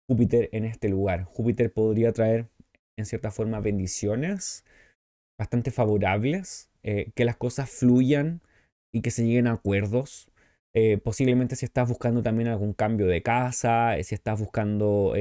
Júpiter 0.07 0.49
en 0.53 0.65
este 0.65 0.89
lugar. 0.89 1.25
Júpiter 1.25 1.73
podría 1.73 2.13
traer, 2.13 2.49
en 2.97 3.07
cierta 3.07 3.31
forma, 3.31 3.61
bendiciones 3.61 4.65
bastante 5.39 5.71
favorables, 5.71 6.71
eh, 6.83 7.13
que 7.15 7.25
las 7.25 7.37
cosas 7.37 7.71
fluyan 7.71 8.43
y 8.93 9.03
que 9.03 9.11
se 9.11 9.25
lleguen 9.25 9.47
a 9.47 9.53
acuerdos. 9.53 10.31
Eh, 10.75 10.99
posiblemente 10.99 11.57
si 11.57 11.65
estás 11.65 11.89
buscando 11.89 12.23
también 12.23 12.49
algún 12.49 12.75
cambio 12.75 13.07
de 13.07 13.23
casa, 13.23 13.97
eh, 13.97 14.05
si 14.05 14.15
estás 14.15 14.39
buscando, 14.39 15.15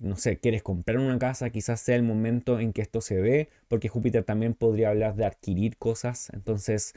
no 0.00 0.16
sé, 0.16 0.38
quieres 0.38 0.62
comprar 0.62 0.98
una 0.98 1.18
casa, 1.18 1.50
quizás 1.50 1.80
sea 1.80 1.96
el 1.96 2.02
momento 2.02 2.58
en 2.60 2.72
que 2.72 2.82
esto 2.82 3.00
se 3.00 3.16
dé, 3.16 3.48
porque 3.68 3.88
Júpiter 3.88 4.24
también 4.24 4.54
podría 4.54 4.90
hablar 4.90 5.14
de 5.16 5.26
adquirir 5.26 5.76
cosas, 5.78 6.30
entonces 6.34 6.94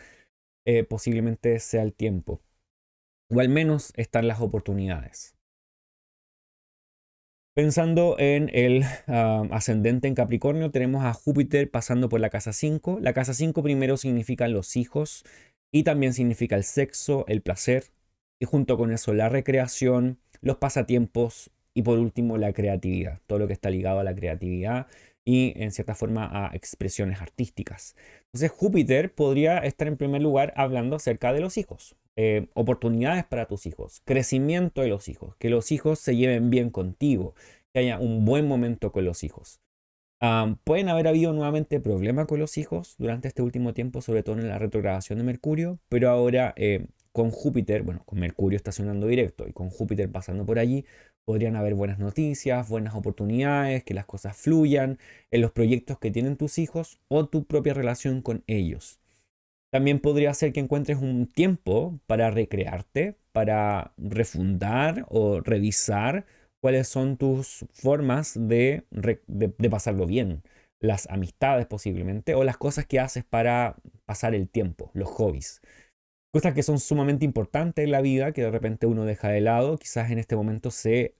posiblemente 0.89 1.59
sea 1.59 1.83
el 1.83 1.93
tiempo. 1.93 2.41
O 3.29 3.39
al 3.39 3.49
menos 3.49 3.93
están 3.95 4.27
las 4.27 4.41
oportunidades. 4.41 5.36
Pensando 7.57 8.17
en 8.19 8.51
el 8.53 8.83
ah, 9.07 9.47
ascendente 9.49 10.07
en 10.07 10.13
Capricornio, 10.13 10.69
tenemos 10.69 11.03
a 11.03 11.13
Júpiter 11.13 11.71
pasando 11.71 12.07
por 12.07 12.19
la 12.19 12.29
casa 12.29 12.53
5. 12.53 12.99
La 13.01 13.13
casa 13.13 13.33
5 13.33 13.63
primero 13.63 13.97
significa 13.97 14.47
los 14.47 14.75
hijos 14.75 15.25
y 15.71 15.81
también 15.81 16.13
significa 16.13 16.55
el 16.55 16.63
sexo, 16.63 17.25
el 17.27 17.41
placer 17.41 17.85
y 18.39 18.45
junto 18.45 18.77
con 18.77 18.91
eso 18.91 19.11
la 19.15 19.27
recreación, 19.27 20.19
los 20.39 20.57
pasatiempos 20.57 21.49
y 21.73 21.81
por 21.81 21.97
último 21.97 22.37
la 22.37 22.53
creatividad, 22.53 23.21
todo 23.25 23.39
lo 23.39 23.47
que 23.47 23.53
está 23.53 23.71
ligado 23.71 24.01
a 24.01 24.03
la 24.03 24.13
creatividad 24.13 24.85
y 25.25 25.53
en 25.55 25.71
cierta 25.71 25.95
forma 25.95 26.29
a 26.31 26.55
expresiones 26.55 27.21
artísticas. 27.21 27.95
Entonces 28.25 28.51
Júpiter 28.51 29.15
podría 29.15 29.57
estar 29.57 29.87
en 29.87 29.97
primer 29.97 30.21
lugar 30.21 30.53
hablando 30.57 30.95
acerca 30.95 31.33
de 31.33 31.39
los 31.39 31.57
hijos, 31.57 31.95
eh, 32.17 32.47
oportunidades 32.55 33.25
para 33.25 33.45
tus 33.45 33.67
hijos, 33.67 34.01
crecimiento 34.03 34.81
de 34.81 34.87
los 34.87 35.07
hijos, 35.07 35.35
que 35.37 35.51
los 35.51 35.71
hijos 35.71 35.99
se 35.99 36.15
lleven 36.15 36.49
bien 36.49 36.71
contigo, 36.71 37.35
que 37.73 37.81
haya 37.81 37.99
un 37.99 38.25
buen 38.25 38.47
momento 38.47 38.91
con 38.91 39.05
los 39.05 39.23
hijos. 39.23 39.61
pueden 40.63 40.89
haber 40.89 41.07
habido 41.07 41.31
nuevamente 41.33 41.79
problemas 41.79 42.25
con 42.25 42.39
los 42.39 42.57
hijos 42.57 42.95
durante 42.97 43.27
este 43.27 43.43
último 43.43 43.73
tiempo, 43.75 44.01
sobre 44.01 44.23
todo 44.23 44.39
en 44.39 44.47
la 44.47 44.57
retrogradación 44.57 45.19
de 45.19 45.25
Mercurio, 45.25 45.79
pero 45.89 46.09
ahora 46.09 46.53
eh, 46.57 46.87
con 47.11 47.29
Júpiter, 47.29 47.83
bueno, 47.83 48.01
con 48.05 48.19
Mercurio 48.19 48.57
estacionando 48.57 49.07
directo 49.07 49.47
y 49.47 49.53
con 49.53 49.69
Júpiter 49.69 50.11
pasando 50.11 50.45
por 50.45 50.57
allí, 50.57 50.85
podrían 51.23 51.55
haber 51.55 51.75
buenas 51.75 51.99
noticias, 51.99 52.67
buenas 52.67 52.95
oportunidades, 52.95 53.83
que 53.83 53.93
las 53.93 54.05
cosas 54.05 54.35
fluyan 54.35 54.97
en 55.29 55.41
los 55.41 55.51
proyectos 55.51 55.99
que 55.99 56.09
tienen 56.09 56.37
tus 56.37 56.57
hijos 56.57 56.99
o 57.09 57.27
tu 57.27 57.45
propia 57.45 57.75
relación 57.75 58.21
con 58.23 58.43
ellos. 58.47 58.99
También 59.71 59.99
podría 59.99 60.33
ser 60.33 60.53
que 60.53 60.59
encuentres 60.59 60.97
un 60.97 61.27
tiempo 61.27 61.99
para 62.07 62.31
recrearte, 62.31 63.17
para 63.33 63.93
refundar 63.97 65.05
o 65.09 65.41
revisar 65.41 66.25
cuáles 66.61 66.87
son 66.87 67.17
tus 67.17 67.65
formas 67.73 68.33
de, 68.39 68.85
pasarlo 69.69 70.05
bien, 70.05 70.43
las 70.79 71.09
amistades 71.09 71.65
posiblemente, 71.65 72.35
o 72.35 72.43
las 72.43 72.57
cosas 72.57 72.85
que 72.85 72.99
haces 72.99 73.25
para 73.25 73.75
pasar 74.05 74.33
el 74.35 74.49
tiempo, 74.49 74.89
los 74.93 75.09
hobbies. 75.09 75.61
Cosas 76.33 76.53
que 76.53 76.63
son 76.63 76.79
sumamente 76.79 77.25
importantes 77.25 77.83
en 77.85 77.91
la 77.91 78.01
vida, 78.01 78.31
que 78.31 78.43
de 78.43 78.51
repente 78.51 78.85
uno 78.85 79.05
deja 79.05 79.29
de 79.29 79.41
lado, 79.41 79.77
quizás 79.77 80.11
en 80.11 80.19
este 80.19 80.35
momento 80.35 80.71
se 80.71 81.15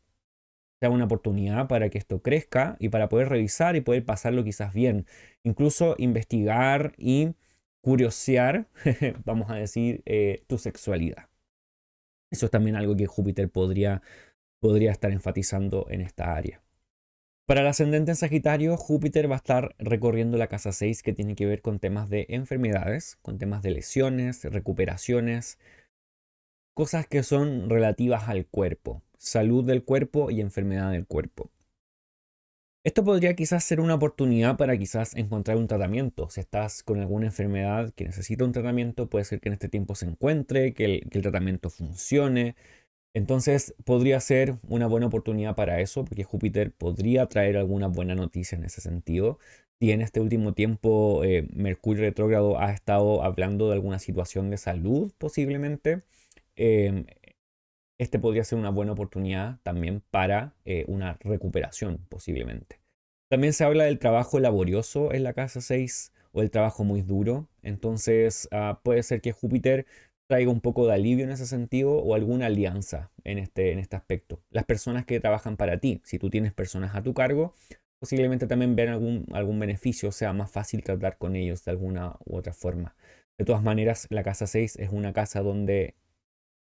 sea 0.80 0.92
una 0.92 1.06
oportunidad 1.06 1.68
para 1.68 1.90
que 1.90 1.98
esto 1.98 2.22
crezca 2.22 2.78
y 2.80 2.90
para 2.90 3.10
poder 3.10 3.30
revisar 3.30 3.76
y 3.76 3.82
poder 3.82 4.06
pasarlo 4.06 4.44
quizás 4.44 4.74
bien. 4.74 5.08
Incluso 5.44 5.96
investigar 5.98 6.94
y 6.98 7.34
curiosear, 7.88 8.68
vamos 9.24 9.50
a 9.50 9.56
decir, 9.56 10.04
eh, 10.06 10.44
tu 10.48 10.58
sexualidad. 10.58 11.30
Eso 12.30 12.48
es 12.48 12.52
también 12.52 12.76
algo 12.76 12.98
que 12.98 13.08
Júpiter 13.08 13.50
podría, 13.50 14.02
podría 14.60 14.92
estar 14.92 15.14
enfatizando 15.14 15.88
en 15.90 16.02
esta 16.02 16.36
área. 16.36 16.62
Para 17.48 17.62
el 17.62 17.68
ascendente 17.68 18.12
en 18.12 18.18
Sagitario, 18.18 18.76
Júpiter 18.76 19.32
va 19.32 19.36
a 19.36 19.38
estar 19.38 19.74
recorriendo 19.80 20.38
la 20.38 20.48
casa 20.48 20.74
6 20.74 21.02
que 21.02 21.14
tiene 21.14 21.36
que 21.36 21.46
ver 21.46 21.62
con 21.62 21.80
temas 21.80 22.10
de 22.10 22.26
enfermedades, 22.28 23.20
con 23.22 23.38
temas 23.38 23.64
de 23.64 23.72
lesiones, 23.72 24.44
recuperaciones, 24.44 25.58
cosas 26.74 27.08
que 27.08 27.24
son 27.24 27.70
relativas 27.70 28.28
al 28.28 28.48
cuerpo, 28.48 29.02
salud 29.18 29.64
del 29.64 29.86
cuerpo 29.86 30.30
y 30.30 30.42
enfermedad 30.42 30.92
del 30.92 31.08
cuerpo. 31.08 31.52
Esto 32.88 33.04
podría 33.04 33.36
quizás 33.36 33.66
ser 33.66 33.82
una 33.82 33.96
oportunidad 33.96 34.56
para 34.56 34.78
quizás 34.78 35.14
encontrar 35.14 35.58
un 35.58 35.68
tratamiento. 35.68 36.30
Si 36.30 36.40
estás 36.40 36.84
con 36.84 37.02
alguna 37.02 37.26
enfermedad 37.26 37.94
que 37.94 38.06
necesita 38.06 38.46
un 38.46 38.54
tratamiento, 38.54 39.10
puede 39.10 39.26
ser 39.26 39.42
que 39.42 39.50
en 39.50 39.54
este 39.54 39.68
tiempo 39.68 39.94
se 39.94 40.06
encuentre, 40.06 40.74
que 40.74 40.86
el, 40.86 41.22
tratamiento 41.22 41.70
funcione. 41.70 42.56
Entonces 43.14 43.76
podría 43.84 44.22
ser 44.22 44.56
una 44.70 44.88
buena 44.88 45.08
oportunidad 45.08 45.54
para 45.54 45.82
eso, 45.82 46.06
porque 46.06 46.24
Júpiter 46.24 46.72
podría 46.72 47.26
traer 47.28 47.58
alguna 47.58 47.88
buena 47.88 48.16
noticia 48.16 48.58
en 48.58 48.64
ese 48.64 48.80
sentido. 48.80 49.38
Si 49.82 49.92
en 49.92 50.00
este 50.00 50.22
último 50.22 50.54
tiempo 50.54 51.26
eh, 51.26 51.46
Mercurio 51.54 52.04
retrógrado 52.04 52.58
ha 52.58 52.72
estado 52.72 53.22
hablando 53.22 53.68
de 53.68 53.74
alguna 53.74 54.00
situación 54.00 54.50
de 54.50 54.58
salud, 54.58 55.12
posiblemente, 55.18 56.04
em, 56.56 57.06
este 58.00 58.20
podría 58.20 58.44
ser 58.44 58.60
una 58.60 58.70
buena 58.70 58.92
oportunidad 58.92 59.60
también 59.64 60.02
para 60.12 60.54
eh, 60.66 60.86
una 60.88 61.18
recuperación 61.22 62.00
posiblemente. 62.10 62.80
También 63.30 63.54
se 63.54 63.64
habla 63.64 63.86
del 63.86 64.00
trabajo 64.00 64.40
laborioso 64.40 65.14
en 65.14 65.24
la 65.24 65.34
casa 65.34 65.62
6 65.62 66.14
o 66.32 66.42
el 66.42 66.52
trabajo 66.52 66.84
muy 66.84 67.02
duro. 67.02 67.50
Entonces 67.62 68.48
ah, 68.52 68.80
puede 68.84 69.04
ser 69.04 69.22
que 69.22 69.32
Júpiter 69.32 69.86
traiga 70.28 70.52
un 70.52 70.62
poco 70.62 70.86
de 70.88 70.94
alivio 70.94 71.26
en 71.26 71.32
ese 71.32 71.46
sentido 71.46 71.94
o 71.94 72.14
alguna 72.14 72.48
alianza 72.48 73.12
en 73.24 73.38
este, 73.38 73.72
en 73.72 73.80
este 73.80 73.96
aspecto. 73.96 74.42
Las 74.50 74.66
personas 74.66 75.06
que 75.06 75.20
trabajan 75.20 75.58
para 75.58 75.80
ti, 75.80 76.02
si 76.04 76.20
tú 76.20 76.30
tienes 76.30 76.54
personas 76.54 76.96
a 76.96 77.04
tu 77.04 77.14
cargo, 77.14 77.54
posiblemente 78.00 78.48
también 78.48 78.76
vean 78.76 78.90
algún, 78.90 79.26
algún 79.34 79.60
beneficio, 79.60 80.10
o 80.10 80.12
sea 80.12 80.34
más 80.34 80.52
fácil 80.52 80.84
tratar 80.84 81.18
con 81.18 81.36
ellos 81.36 81.64
de 81.64 81.72
alguna 81.72 82.16
u 82.26 82.36
otra 82.36 82.54
forma. 82.54 82.96
De 83.38 83.46
todas 83.46 83.64
maneras, 83.64 84.08
la 84.10 84.24
casa 84.24 84.48
6 84.48 84.78
es 84.78 84.90
una 84.92 85.14
casa 85.14 85.42
donde 85.42 85.96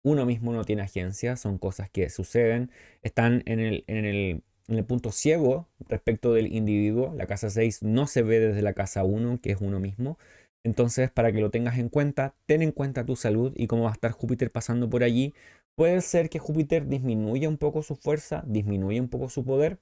uno 0.06 0.28
mismo 0.28 0.54
no 0.54 0.64
tiene 0.64 0.84
agencia, 0.84 1.36
son 1.36 1.58
cosas 1.58 1.90
que 1.90 2.12
suceden, 2.12 2.70
están 3.02 3.42
en 3.48 3.60
el, 3.60 3.84
en 3.88 4.06
el, 4.06 4.44
en 4.68 4.78
el 4.78 4.86
punto 4.86 5.12
ciego 5.12 5.68
respecto 5.90 6.32
del 6.32 6.54
individuo. 6.54 7.16
La 7.18 7.26
casa 7.26 7.50
6 7.50 7.82
no 7.82 8.06
se 8.06 8.22
ve 8.22 8.40
desde 8.40 8.62
la 8.62 8.74
casa 8.74 9.04
1, 9.04 9.42
que 9.42 9.52
es 9.52 9.62
uno 9.62 9.80
mismo. 9.80 10.20
Entonces, 10.64 11.10
para 11.10 11.32
que 11.32 11.42
lo 11.42 11.50
tengas 11.50 11.80
en 11.80 11.90
cuenta, 11.90 12.36
ten 12.46 12.62
en 12.62 12.72
cuenta 12.72 13.04
tu 13.04 13.16
salud 13.16 13.52
y 13.56 13.66
cómo 13.66 13.86
va 13.86 13.90
a 13.90 13.94
estar 13.94 14.12
Júpiter 14.12 14.52
pasando 14.52 14.92
por 14.92 15.04
allí. 15.04 15.34
Puede 15.76 16.00
ser 16.02 16.30
que 16.30 16.38
Júpiter 16.38 16.88
disminuya 16.88 17.50
un 17.50 17.58
poco 17.58 17.82
su 17.82 17.96
fuerza, 17.96 18.44
disminuya 18.46 19.02
un 19.02 19.10
poco 19.10 19.30
su 19.30 19.44
poder. 19.44 19.80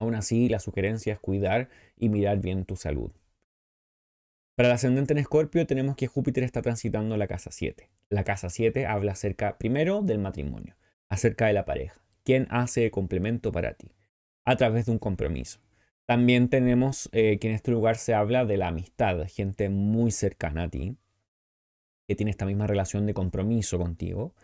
Aún 0.00 0.16
así, 0.16 0.48
la 0.48 0.58
sugerencia 0.58 1.12
es 1.12 1.20
cuidar 1.20 1.68
y 1.96 2.08
mirar 2.08 2.40
bien 2.40 2.64
tu 2.64 2.74
salud. 2.74 3.12
Para 4.56 4.68
el 4.68 4.74
ascendente 4.74 5.12
en 5.12 5.18
Escorpio 5.18 5.66
tenemos 5.66 5.96
que 5.96 6.06
Júpiter 6.06 6.44
está 6.44 6.62
transitando 6.62 7.16
la 7.16 7.26
casa 7.26 7.50
7. 7.50 7.90
La 8.10 8.24
casa 8.24 8.50
7 8.50 8.86
habla 8.86 9.12
acerca 9.12 9.56
primero 9.58 10.02
del 10.02 10.18
matrimonio, 10.18 10.76
acerca 11.08 11.46
de 11.46 11.54
la 11.54 11.64
pareja. 11.64 12.00
¿Quién 12.24 12.46
hace 12.50 12.90
complemento 12.90 13.52
para 13.52 13.74
ti? 13.74 13.92
A 14.44 14.56
través 14.56 14.86
de 14.86 14.92
un 14.92 14.98
compromiso. 14.98 15.60
También 16.10 16.48
tenemos 16.48 17.08
eh, 17.12 17.38
que 17.38 17.48
en 17.48 17.54
este 17.54 17.70
lugar 17.70 17.94
se 17.96 18.14
habla 18.14 18.44
de 18.44 18.56
la 18.56 18.66
amistad, 18.66 19.28
gente 19.28 19.68
muy 19.68 20.10
cercana 20.10 20.64
a 20.64 20.68
ti, 20.68 20.96
que 22.08 22.16
tiene 22.16 22.32
esta 22.32 22.46
misma 22.46 22.66
relación 22.66 23.06
de 23.06 23.14
compromiso 23.14 23.78
contigo. 23.78 24.34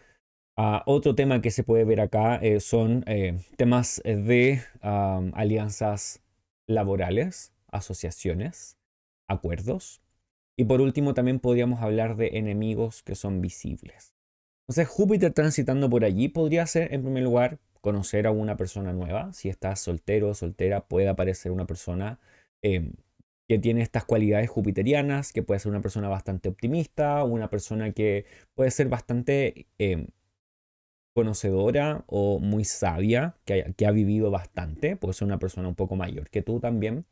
Ah, 0.57 0.85
otro 0.87 1.17
tema 1.17 1.43
que 1.43 1.51
se 1.51 1.65
puede 1.65 1.85
ver 1.85 2.01
acá 2.01 2.37
eh, 2.37 2.61
son 2.61 3.03
eh, 3.09 3.41
temas 3.57 4.01
de 4.05 4.63
alianzas 4.81 6.23
laborales, 6.69 7.53
asociaciones, 7.67 8.79
acuerdos. 9.29 10.03
Y 10.57 10.65
por 10.65 10.81
último 10.81 11.15
también 11.15 11.39
podríamos 11.39 11.83
hablar 11.83 12.17
de 12.17 12.39
enemigos 12.39 13.03
que 13.03 13.15
son 13.15 13.41
visibles. 13.41 14.15
Entonces 14.69 14.89
Júpiter 14.89 15.33
transitando 15.33 15.89
por 15.89 16.05
allí 16.05 16.29
podría 16.29 16.67
ser 16.67 16.93
en 16.93 17.03
primer 17.03 17.23
lugar 17.23 17.59
conocer 17.81 18.27
a 18.27 18.33
una 18.33 18.57
persona 18.57 18.93
nueva. 18.93 19.33
Si 19.33 19.49
estás 19.49 19.81
soltero 19.81 20.31
o 20.31 20.35
soltera 20.35 20.89
puede 20.89 21.09
aparecer 21.09 21.53
una 21.53 21.67
persona 21.67 22.19
em, 22.63 22.95
que 23.49 23.59
tiene 23.59 23.83
estas 23.83 24.05
cualidades 24.05 24.51
jupiterianas, 24.51 25.33
que 25.33 25.43
puede 25.43 25.61
ser 25.61 25.71
una 25.71 25.83
persona 25.83 26.09
bastante 26.09 26.49
optimista, 26.49 27.23
una 27.25 27.49
persona 27.49 27.93
que 27.93 28.27
puede 28.55 28.71
ser 28.73 28.89
bastante 28.89 29.69
em, 29.79 30.09
conocedora 31.15 32.05
o 32.09 32.41
muy 32.41 32.65
sabia, 32.65 33.37
que, 33.45 33.73
que 33.77 33.87
ha 33.87 33.91
vivido 33.93 34.31
bastante, 34.31 34.97
puede 34.97 35.15
ser 35.15 35.27
una 35.27 35.39
persona 35.39 35.69
un 35.69 35.75
poco 35.77 35.97
mayor 35.97 36.29
que 36.31 36.43
tú 36.43 36.61
también. 36.61 37.07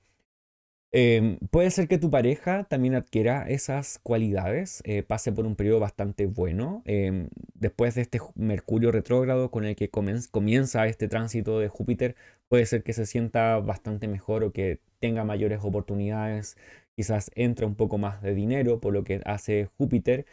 Em, 0.97 1.39
puede 1.51 1.71
ser 1.73 1.89
que 1.89 1.99
tu 1.99 2.09
pareja 2.09 2.63
también 2.65 2.95
adquiera 2.95 3.49
esas 3.49 3.99
cualidades, 3.99 4.81
eh, 4.85 5.03
pase 5.03 5.33
por 5.33 5.45
un 5.45 5.57
periodo 5.57 5.81
bastante 5.81 6.27
bueno. 6.27 6.83
Em, 6.85 7.31
después 7.55 7.97
de 7.97 8.03
este 8.03 8.21
Mercurio 8.37 8.93
retrógrado 8.93 9.51
con 9.51 9.65
el 9.65 9.75
que 9.75 9.91
comienza 9.91 10.87
este 10.87 11.09
tránsito 11.09 11.59
de 11.59 11.67
Júpiter, 11.69 12.15
puede 12.49 12.65
ser 12.67 12.85
que 12.85 12.93
se 12.93 13.07
sienta 13.07 13.59
bastante 13.59 14.07
mejor 14.07 14.45
o 14.45 14.53
que 14.53 14.79
tenga 15.01 15.25
mayores 15.25 15.59
oportunidades. 15.63 16.57
Quizás 16.95 17.33
entra 17.35 17.67
un 17.67 17.75
poco 17.75 17.99
más 17.99 18.23
de 18.23 18.35
dinero 18.35 18.79
por 18.81 18.93
lo 18.93 19.03
que 19.03 19.21
hace 19.25 19.69
Júpiter 19.77 20.27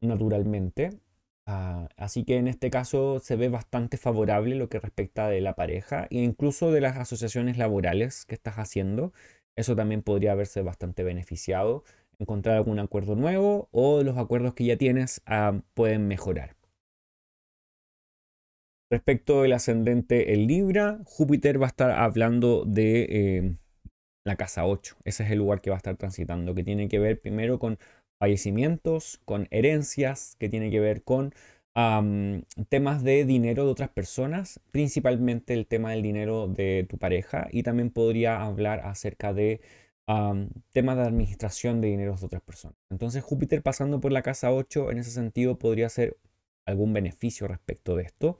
naturalmente. 0.00 0.90
Ah, 1.46 1.88
así 1.96 2.24
que 2.24 2.36
en 2.36 2.46
este 2.46 2.70
caso 2.70 3.18
se 3.18 3.34
ve 3.36 3.48
bastante 3.48 3.96
favorable 3.96 4.54
lo 4.54 4.68
que 4.68 4.78
respecta 4.78 5.28
de 5.28 5.40
la 5.40 5.54
pareja 5.54 6.06
e 6.10 6.18
incluso 6.18 6.70
de 6.70 6.80
las 6.80 6.96
asociaciones 6.96 7.58
laborales 7.58 8.24
que 8.26 8.34
estás 8.34 8.56
haciendo. 8.56 9.12
Eso 9.56 9.74
también 9.76 10.02
podría 10.02 10.34
verse 10.34 10.62
bastante 10.62 11.02
beneficiado. 11.04 11.84
Encontrar 12.18 12.56
algún 12.56 12.78
acuerdo 12.78 13.16
nuevo 13.16 13.68
o 13.72 14.02
los 14.02 14.16
acuerdos 14.18 14.54
que 14.54 14.64
ya 14.64 14.76
tienes 14.76 15.22
ah, 15.26 15.60
pueden 15.74 16.06
mejorar. 16.08 16.56
Respecto 18.90 19.42
del 19.42 19.54
ascendente 19.54 20.34
en 20.34 20.46
Libra, 20.46 21.00
Júpiter 21.06 21.60
va 21.60 21.66
a 21.66 21.68
estar 21.68 21.90
hablando 21.92 22.64
de 22.66 23.06
eh, 23.10 23.56
la 24.24 24.36
casa 24.36 24.66
8. 24.66 24.96
Ese 25.04 25.24
es 25.24 25.30
el 25.30 25.38
lugar 25.38 25.62
que 25.62 25.70
va 25.70 25.76
a 25.76 25.78
estar 25.78 25.96
transitando, 25.96 26.54
que 26.54 26.62
tiene 26.62 26.88
que 26.88 26.98
ver 26.98 27.20
primero 27.20 27.58
con 27.58 27.78
fallecimientos, 28.22 29.20
con 29.24 29.48
herencias, 29.50 30.36
que 30.38 30.48
tiene 30.48 30.70
que 30.70 30.78
ver 30.78 31.02
con 31.02 31.34
temas 32.68 33.02
de 33.02 33.24
dinero 33.24 33.64
de 33.64 33.70
otras 33.72 33.88
personas, 33.88 34.60
principalmente 34.70 35.54
el 35.54 35.66
tema 35.66 35.90
del 35.90 36.02
dinero 36.02 36.46
de 36.46 36.86
tu 36.88 36.98
pareja 36.98 37.48
y 37.50 37.64
también 37.64 37.90
podría 37.90 38.40
hablar 38.44 38.82
acerca 38.84 39.32
de 39.32 39.60
temas 40.72 40.96
de 40.98 41.02
administración 41.02 41.80
de 41.80 41.88
dinero 41.88 42.14
de 42.14 42.24
otras 42.24 42.42
personas. 42.42 42.76
Entonces 42.90 43.24
Júpiter 43.24 43.60
pasando 43.60 44.00
por 44.00 44.12
la 44.12 44.22
casa 44.22 44.52
8 44.52 44.92
en 44.92 44.98
ese 44.98 45.10
sentido 45.10 45.58
podría 45.58 45.88
ser 45.88 46.16
algún 46.64 46.92
beneficio 46.92 47.48
respecto 47.48 47.96
de 47.96 48.04
esto. 48.04 48.38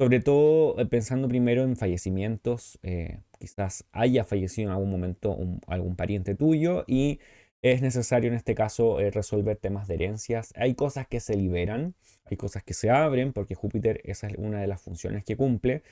Sobre 0.00 0.18
todo 0.18 0.80
eh, 0.80 0.86
pensando 0.86 1.28
primero 1.28 1.62
en 1.62 1.76
fallecimientos, 1.76 2.80
eh, 2.82 3.20
quizás 3.38 3.84
haya 3.92 4.24
fallecido 4.24 4.70
en 4.70 4.72
algún 4.74 4.90
momento 4.90 5.38
algún 5.68 5.94
pariente 5.94 6.34
tuyo 6.34 6.84
y 6.88 7.20
es 7.64 7.80
necesario 7.80 8.28
en 8.28 8.36
este 8.36 8.54
caso 8.54 9.00
eh, 9.00 9.10
resolver 9.10 9.56
temas 9.56 9.88
de 9.88 9.94
herencias. 9.94 10.52
Hay 10.56 10.74
cosas 10.74 11.08
que 11.08 11.20
se 11.20 11.34
liberan, 11.34 11.94
hay 12.26 12.36
cosas 12.36 12.62
que 12.62 12.74
se 12.74 12.90
abren, 12.90 13.32
porque 13.32 13.54
Júpiter 13.54 14.02
esa 14.04 14.26
es 14.28 14.36
una 14.36 14.60
de 14.60 14.66
las 14.66 14.82
funciones 14.82 15.24
que 15.24 15.36
cumple. 15.36 15.82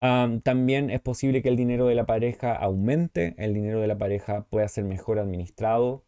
también 0.00 0.90
es 0.90 1.00
posible 1.00 1.42
que 1.42 1.48
el 1.48 1.56
dinero 1.56 1.86
de 1.86 1.94
la 1.94 2.06
pareja 2.06 2.54
aumente, 2.56 3.34
el 3.38 3.54
dinero 3.54 3.80
de 3.80 3.86
la 3.88 3.98
pareja 3.98 4.44
pueda 4.50 4.66
ser 4.68 4.84
mejor 4.84 5.18
administrado 5.20 6.04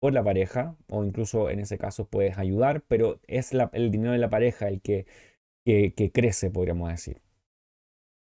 por 0.00 0.12
la 0.12 0.22
pareja, 0.24 0.76
o 0.88 1.04
incluso 1.04 1.50
en 1.50 1.60
ese 1.60 1.78
caso 1.78 2.06
puedes 2.08 2.38
ayudar, 2.38 2.82
pero 2.88 3.20
es 3.28 3.52
el 3.72 3.90
dinero 3.90 4.12
de 4.12 4.18
la 4.18 4.30
pareja 4.30 4.68
el 4.68 4.80
que, 4.82 5.06
que, 5.64 5.94
que 5.94 6.12
crece, 6.12 6.50
podríamos 6.50 6.90
decir. 6.90 7.22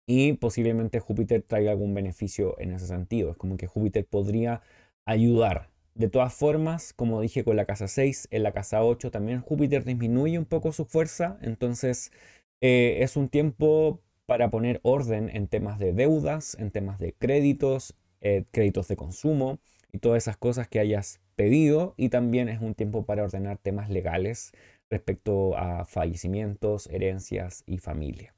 Y 0.08 0.34
posiblemente 0.34 1.00
Júpiter 1.00 1.42
traiga 1.42 1.72
algún 1.72 1.94
beneficio 1.94 2.58
en 2.60 2.72
ese 2.72 2.86
sentido. 2.86 3.32
Es 3.32 3.36
como 3.36 3.56
que 3.56 3.66
Júpiter 3.66 4.06
podría 4.06 4.62
ayudar 5.04 5.70
de 5.96 6.08
todas 6.10 6.34
formas, 6.34 6.92
como 6.92 7.20
dije 7.22 7.42
con 7.42 7.56
la 7.56 7.64
casa 7.64 7.88
6, 7.88 8.28
en 8.30 8.42
la 8.42 8.52
casa 8.52 8.84
8 8.84 9.10
también 9.10 9.40
Júpiter 9.40 9.84
disminuye 9.84 10.38
un 10.38 10.44
poco 10.44 10.72
su 10.72 10.84
fuerza, 10.84 11.38
entonces 11.40 12.12
eh, 12.60 12.98
es 13.00 13.16
un 13.16 13.28
tiempo 13.28 14.00
para 14.26 14.50
poner 14.50 14.80
orden 14.82 15.30
en 15.30 15.48
temas 15.48 15.78
de 15.78 15.92
deudas, 15.92 16.56
en 16.60 16.70
temas 16.70 16.98
de 16.98 17.14
créditos, 17.14 17.94
eh, 18.20 18.44
créditos 18.50 18.88
de 18.88 18.96
consumo 18.96 19.58
y 19.90 19.98
todas 19.98 20.22
esas 20.22 20.36
cosas 20.36 20.68
que 20.68 20.80
hayas 20.80 21.20
pedido 21.34 21.94
y 21.96 22.10
también 22.10 22.48
es 22.48 22.60
un 22.60 22.74
tiempo 22.74 23.06
para 23.06 23.24
ordenar 23.24 23.58
temas 23.58 23.88
legales 23.88 24.52
respecto 24.90 25.56
a 25.56 25.84
fallecimientos, 25.86 26.88
herencias 26.88 27.62
y 27.66 27.78
familia. 27.78 28.35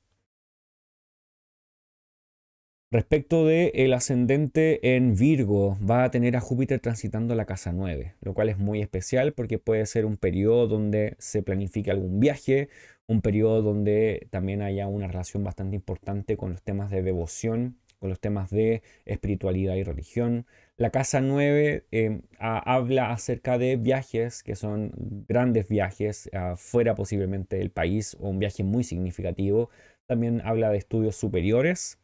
Respecto 2.91 3.45
de 3.45 3.71
el 3.75 3.93
ascendente 3.93 4.97
en 4.97 5.15
Virgo, 5.15 5.77
va 5.79 6.05
a 6.05 6.11
tener 6.11 6.37
a 6.37 6.41
Júpiter 6.41 6.81
transitando 6.81 7.35
la 7.35 7.45
casa 7.45 7.71
9, 7.71 8.15
lo 8.23 8.33
cual 8.33 8.49
es 8.49 8.57
muy 8.57 8.81
especial 8.81 9.35
porque 9.35 9.59
puede 9.59 9.85
ser 9.85 10.07
un 10.07 10.17
periodo 10.17 10.67
donde 10.69 11.15
se 11.19 11.43
planifique 11.43 11.91
algún 11.91 12.19
viaje, 12.19 12.71
un 13.07 13.21
periodo 13.21 13.61
donde 13.61 14.29
también 14.31 14.63
haya 14.63 14.87
una 14.87 15.07
relación 15.07 15.45
bastante 15.45 15.77
importante 15.77 16.39
con 16.39 16.53
los 16.53 16.63
temas 16.63 16.91
de 16.91 17.03
devoción, 17.03 17.77
con 17.99 18.09
los 18.09 18.21
temas 18.21 18.49
de 18.49 18.83
espiritualidad 19.05 19.75
y 19.75 19.83
religión. 19.83 20.47
La 20.79 20.89
casa 20.89 21.21
9 21.21 21.85
em, 21.91 22.23
habla 22.39 23.13
acerca 23.13 23.59
de 23.59 23.77
viajes 23.77 24.43
que 24.43 24.57
son 24.57 24.93
grandes 25.29 25.69
viajes 25.69 26.31
fuera 26.57 26.95
posiblemente 26.95 27.57
del 27.57 27.71
país 27.71 28.17
o 28.19 28.31
un 28.31 28.39
viaje 28.39 28.65
muy 28.65 28.83
significativo. 28.83 29.69
También 30.07 30.41
habla 30.43 30.71
de 30.71 30.79
estudios 30.79 31.17
superiores 31.17 31.99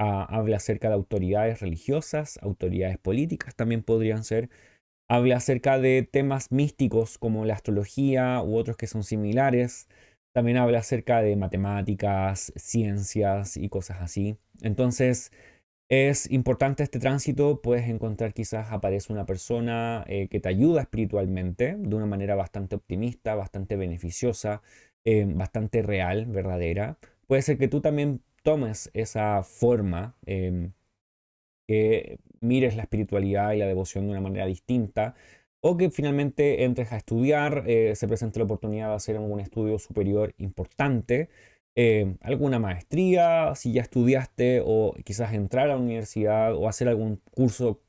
habla 0.00 0.56
acerca 0.56 0.88
de 0.88 0.94
autoridades 0.94 1.60
religiosas, 1.60 2.38
autoridades 2.42 2.98
políticas 2.98 3.54
también 3.54 3.82
podrían 3.82 4.24
ser. 4.24 4.48
Habla 5.08 5.36
acerca 5.38 5.78
de 5.78 6.02
temas 6.10 6.52
místicos 6.52 7.18
como 7.18 7.44
la 7.44 7.54
astrología 7.54 8.42
u 8.42 8.56
otros 8.56 8.76
que 8.76 8.86
son 8.86 9.04
similares. 9.04 9.88
También 10.32 10.58
habla 10.58 10.80
acerca 10.80 11.22
de 11.22 11.36
matemáticas, 11.36 12.52
ciencias 12.56 13.56
y 13.56 13.68
cosas 13.68 14.00
así. 14.00 14.36
Entonces, 14.62 15.32
es 15.90 16.30
importante 16.30 16.84
este 16.84 17.00
tránsito, 17.00 17.60
puedes 17.62 17.88
encontrar 17.88 18.32
quizás 18.32 18.70
aparece 18.72 19.12
una 19.12 19.26
persona 19.26 20.04
eh, 20.08 20.28
que 20.28 20.40
te 20.40 20.48
ayuda 20.48 20.82
espiritualmente 20.82 21.76
de 21.76 21.96
una 21.96 22.06
manera 22.06 22.36
bastante 22.36 22.76
optimista, 22.76 23.34
bastante 23.34 23.76
beneficiosa, 23.76 24.62
eh, 25.04 25.24
bastante 25.26 25.82
real, 25.82 26.26
verdadera. 26.26 26.98
Puede 27.26 27.42
ser 27.42 27.58
que 27.58 27.68
tú 27.68 27.80
también 27.80 28.22
tomes 28.42 28.90
esa 28.94 29.42
forma, 29.42 30.16
em, 30.26 30.72
que 31.68 32.18
mires 32.40 32.76
la 32.76 32.82
espiritualidad 32.82 33.52
y 33.52 33.58
la 33.58 33.66
devoción 33.66 34.06
de 34.06 34.12
una 34.12 34.20
manera 34.20 34.46
distinta, 34.46 35.14
o 35.62 35.76
que 35.76 35.90
finalmente 35.90 36.64
entres 36.64 36.92
a 36.92 36.96
estudiar, 36.96 37.64
eh, 37.66 37.94
se 37.96 38.08
presente 38.08 38.38
la 38.40 38.46
oportunidad 38.46 38.88
de 38.90 38.94
hacer 38.96 39.16
algún 39.16 39.40
estudio 39.40 39.78
superior 39.78 40.34
importante, 40.38 41.28
em, 41.76 42.16
alguna 42.22 42.58
maestría, 42.58 43.54
si 43.56 43.72
ya 43.72 43.82
estudiaste, 43.82 44.62
o 44.64 44.94
quizás 45.04 45.32
entrar 45.34 45.66
a 45.66 45.68
la 45.74 45.78
universidad 45.78 46.54
o 46.54 46.68
hacer 46.68 46.88
algún 46.88 47.20
curso 47.32 47.80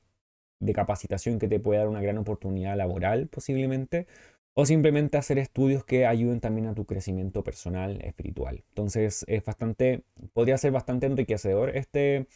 de 0.62 0.74
capacitación 0.74 1.40
que 1.40 1.48
te 1.48 1.60
pueda 1.60 1.82
dar 1.82 1.90
una 1.90 2.02
gran 2.02 2.18
oportunidad 2.20 2.78
laboral 2.78 3.28
posiblemente, 3.28 4.08
o 4.54 4.66
simplemente 4.66 5.18
hacer 5.18 5.38
estudios 5.40 5.86
que 5.86 6.06
ayuden 6.06 6.40
también 6.42 6.68
a 6.68 6.74
tu 6.76 6.86
crecimiento 6.86 7.44
personal, 7.44 8.02
espiritual. 8.04 8.64
Entonces 8.70 9.24
es 9.28 9.44
bastante, 9.46 10.04
podría 10.34 10.58
ser 10.58 10.72
bastante 10.72 11.06
enriquecedor 11.08 11.76
este, 11.76 12.28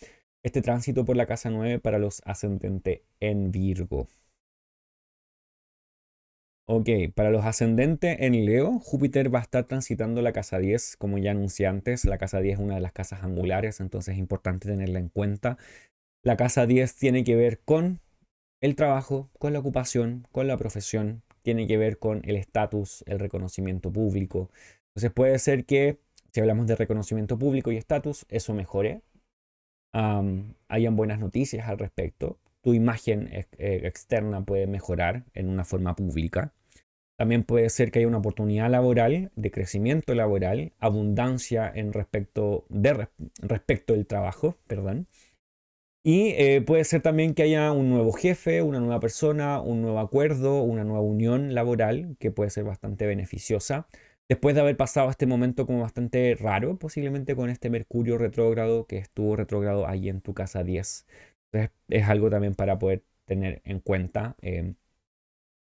este 0.43 0.61
tránsito 0.61 1.05
por 1.05 1.17
la 1.17 1.25
casa 1.27 1.49
9 1.49 1.79
para 1.79 1.99
los 1.99 2.21
ascendentes 2.25 3.01
en 3.19 3.51
Virgo. 3.51 4.07
Ok, 6.67 6.89
para 7.13 7.29
los 7.29 7.45
ascendentes 7.45 8.17
en 8.19 8.45
Leo, 8.45 8.79
Júpiter 8.79 9.33
va 9.33 9.39
a 9.39 9.41
estar 9.43 9.65
transitando 9.65 10.23
la 10.23 10.33
casa 10.33 10.57
10, 10.57 10.97
como 10.97 11.19
ya 11.19 11.29
anuncié 11.31 11.67
antes. 11.67 12.05
La 12.05 12.17
casa 12.17 12.39
10 12.39 12.55
es 12.55 12.63
una 12.63 12.75
de 12.75 12.81
las 12.81 12.91
casas 12.91 13.23
angulares, 13.23 13.79
entonces 13.79 14.13
es 14.13 14.19
importante 14.19 14.67
tenerla 14.67 14.97
en 14.97 15.09
cuenta. 15.09 15.57
La 16.23 16.37
casa 16.37 16.65
10 16.65 16.95
tiene 16.95 17.23
que 17.23 17.35
ver 17.35 17.59
con 17.59 18.01
el 18.61 18.75
trabajo, 18.75 19.29
con 19.37 19.53
la 19.53 19.59
ocupación, 19.59 20.27
con 20.31 20.47
la 20.47 20.57
profesión, 20.57 21.21
tiene 21.45 21.67
que 21.67 21.77
ver 21.77 21.97
con 21.99 22.21
el 22.25 22.35
estatus, 22.35 23.05
el 23.07 23.19
reconocimiento 23.19 23.91
público. 23.93 24.49
Entonces 24.89 25.13
puede 25.13 25.39
ser 25.39 25.65
que, 25.65 25.99
si 26.33 26.41
hablamos 26.41 26.67
de 26.67 26.75
reconocimiento 26.75 27.37
público 27.39 27.71
y 27.71 27.77
estatus, 27.77 28.25
eso 28.29 28.53
mejore. 28.53 29.01
hayan 29.93 30.95
buenas 30.97 31.19
noticias 31.19 31.69
al 31.69 31.77
respecto 31.79 32.37
tu 32.65 32.73
imagen 32.73 33.29
eh, 33.31 33.45
externa 33.83 34.43
puede 34.43 34.65
mejorar 34.65 35.23
en 35.35 35.49
una 35.49 35.65
forma 35.65 35.95
pública. 35.95 36.51
También 37.15 37.43
puede 37.43 37.69
ser 37.69 37.91
que 37.91 37.99
haya 37.99 38.07
una 38.07 38.17
oportunidad 38.17 38.71
laboral, 38.71 39.31
de 39.35 39.51
crecimiento 39.51 40.15
laboral, 40.15 40.73
abundancia 40.79 41.71
en 41.73 41.93
respecto, 41.93 42.65
de, 42.69 43.07
respecto 43.37 43.93
del 43.93 44.07
trabajo, 44.07 44.57
perdón. 44.65 45.05
Y 46.07 46.29
eh, 46.37 46.61
puede 46.61 46.83
ser 46.83 47.01
también 47.01 47.33
que 47.33 47.41
haya 47.43 47.71
un 47.71 47.89
nuevo 47.89 48.11
jefe, 48.13 48.61
una 48.61 48.79
nueva 48.79 48.99
persona, 48.99 49.59
un 49.59 49.81
nuevo 49.81 49.99
acuerdo, 49.99 50.61
una 50.61 50.83
nueva 50.83 51.01
unión 51.01 51.55
laboral 51.55 52.15
que 52.19 52.29
puede 52.29 52.51
ser 52.51 52.63
bastante 52.63 53.07
beneficiosa. 53.07 53.87
Después 54.29 54.53
de 54.53 54.61
haber 54.61 54.77
pasado 54.77 55.09
este 55.09 55.25
momento 55.25 55.65
como 55.65 55.81
bastante 55.81 56.35
raro, 56.39 56.77
posiblemente 56.77 57.35
con 57.35 57.49
este 57.49 57.71
Mercurio 57.71 58.19
retrógrado 58.19 58.85
que 58.85 58.99
estuvo 58.99 59.35
retrógrado 59.35 59.87
ahí 59.87 60.07
en 60.09 60.21
tu 60.21 60.35
casa 60.35 60.63
10 60.63 61.07
es 61.89 62.03
algo 62.07 62.29
también 62.29 62.55
para 62.55 62.79
poder 62.79 63.03
tener 63.25 63.61
en 63.65 63.79
cuenta. 63.79 64.35
Eh, 64.41 64.75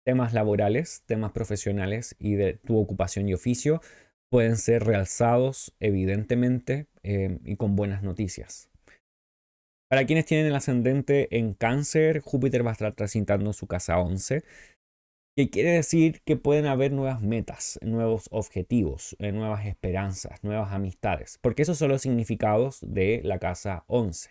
temas 0.04 0.32
laborales, 0.34 1.02
temas 1.06 1.32
profesionales 1.32 2.16
y 2.18 2.34
de 2.34 2.54
tu 2.54 2.78
ocupación 2.78 3.28
y 3.28 3.34
oficio 3.34 3.80
pueden 4.30 4.56
ser 4.56 4.84
realzados 4.84 5.74
evidentemente 5.80 6.86
eh, 7.02 7.38
y 7.44 7.56
con 7.56 7.76
buenas 7.76 8.02
noticias. 8.02 8.70
Para 9.88 10.04
quienes 10.04 10.26
tienen 10.26 10.46
el 10.46 10.56
ascendente 10.56 11.36
en 11.38 11.54
cáncer, 11.54 12.20
Júpiter 12.20 12.66
va 12.66 12.70
a 12.70 12.72
estar 12.72 12.92
transitando 12.94 13.52
su 13.52 13.68
casa 13.68 14.00
11, 14.00 14.42
que 15.36 15.50
quiere 15.50 15.70
decir 15.70 16.22
que 16.24 16.36
pueden 16.36 16.66
haber 16.66 16.90
nuevas 16.92 17.22
metas, 17.22 17.78
nuevos 17.82 18.26
objetivos, 18.32 19.14
eh, 19.20 19.30
nuevas 19.30 19.64
esperanzas, 19.66 20.42
nuevas 20.42 20.72
amistades, 20.72 21.38
porque 21.40 21.62
esos 21.62 21.78
son 21.78 21.90
los 21.90 22.02
significados 22.02 22.80
de 22.82 23.20
la 23.22 23.38
casa 23.38 23.84
11. 23.86 24.30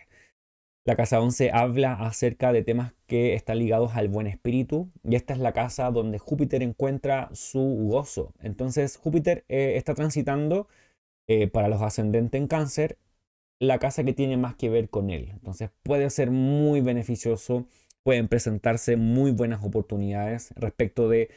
La 0.84 0.94
casa 0.94 1.20
11 1.20 1.50
habla 1.52 1.94
acerca 1.94 2.52
de 2.52 2.62
temas 2.62 2.92
que 3.06 3.34
están 3.34 3.58
ligados 3.58 3.96
al 3.96 4.08
buen 4.08 4.26
espíritu 4.26 4.90
y 5.04 5.16
esta 5.16 5.32
es 5.32 5.40
la 5.40 5.52
casa 5.52 5.90
donde 5.90 6.18
Júpiter 6.18 6.62
encuentra 6.62 7.30
su 7.32 7.60
gozo. 7.88 8.34
Entonces 8.40 8.96
Júpiter 8.96 9.44
eh, 9.48 9.74
está 9.76 9.94
transitando 9.94 10.68
eh, 11.28 11.48
para 11.48 11.68
los 11.68 11.82
ascendentes 11.82 12.40
en 12.40 12.46
cáncer 12.46 12.98
la 13.58 13.78
casa 13.78 14.04
que 14.04 14.12
tiene 14.12 14.36
más 14.36 14.54
que 14.56 14.68
ver 14.70 14.90
con 14.90 15.10
él. 15.10 15.30
Entonces 15.32 15.70
puede 15.82 16.10
ser 16.10 16.30
muy 16.30 16.80
beneficioso, 16.80 17.66
pueden 18.02 18.28
presentarse 18.28 18.96
muy 18.96 19.32
buenas 19.32 19.64
oportunidades 19.64 20.52
respecto 20.56 21.08
de 21.08 21.30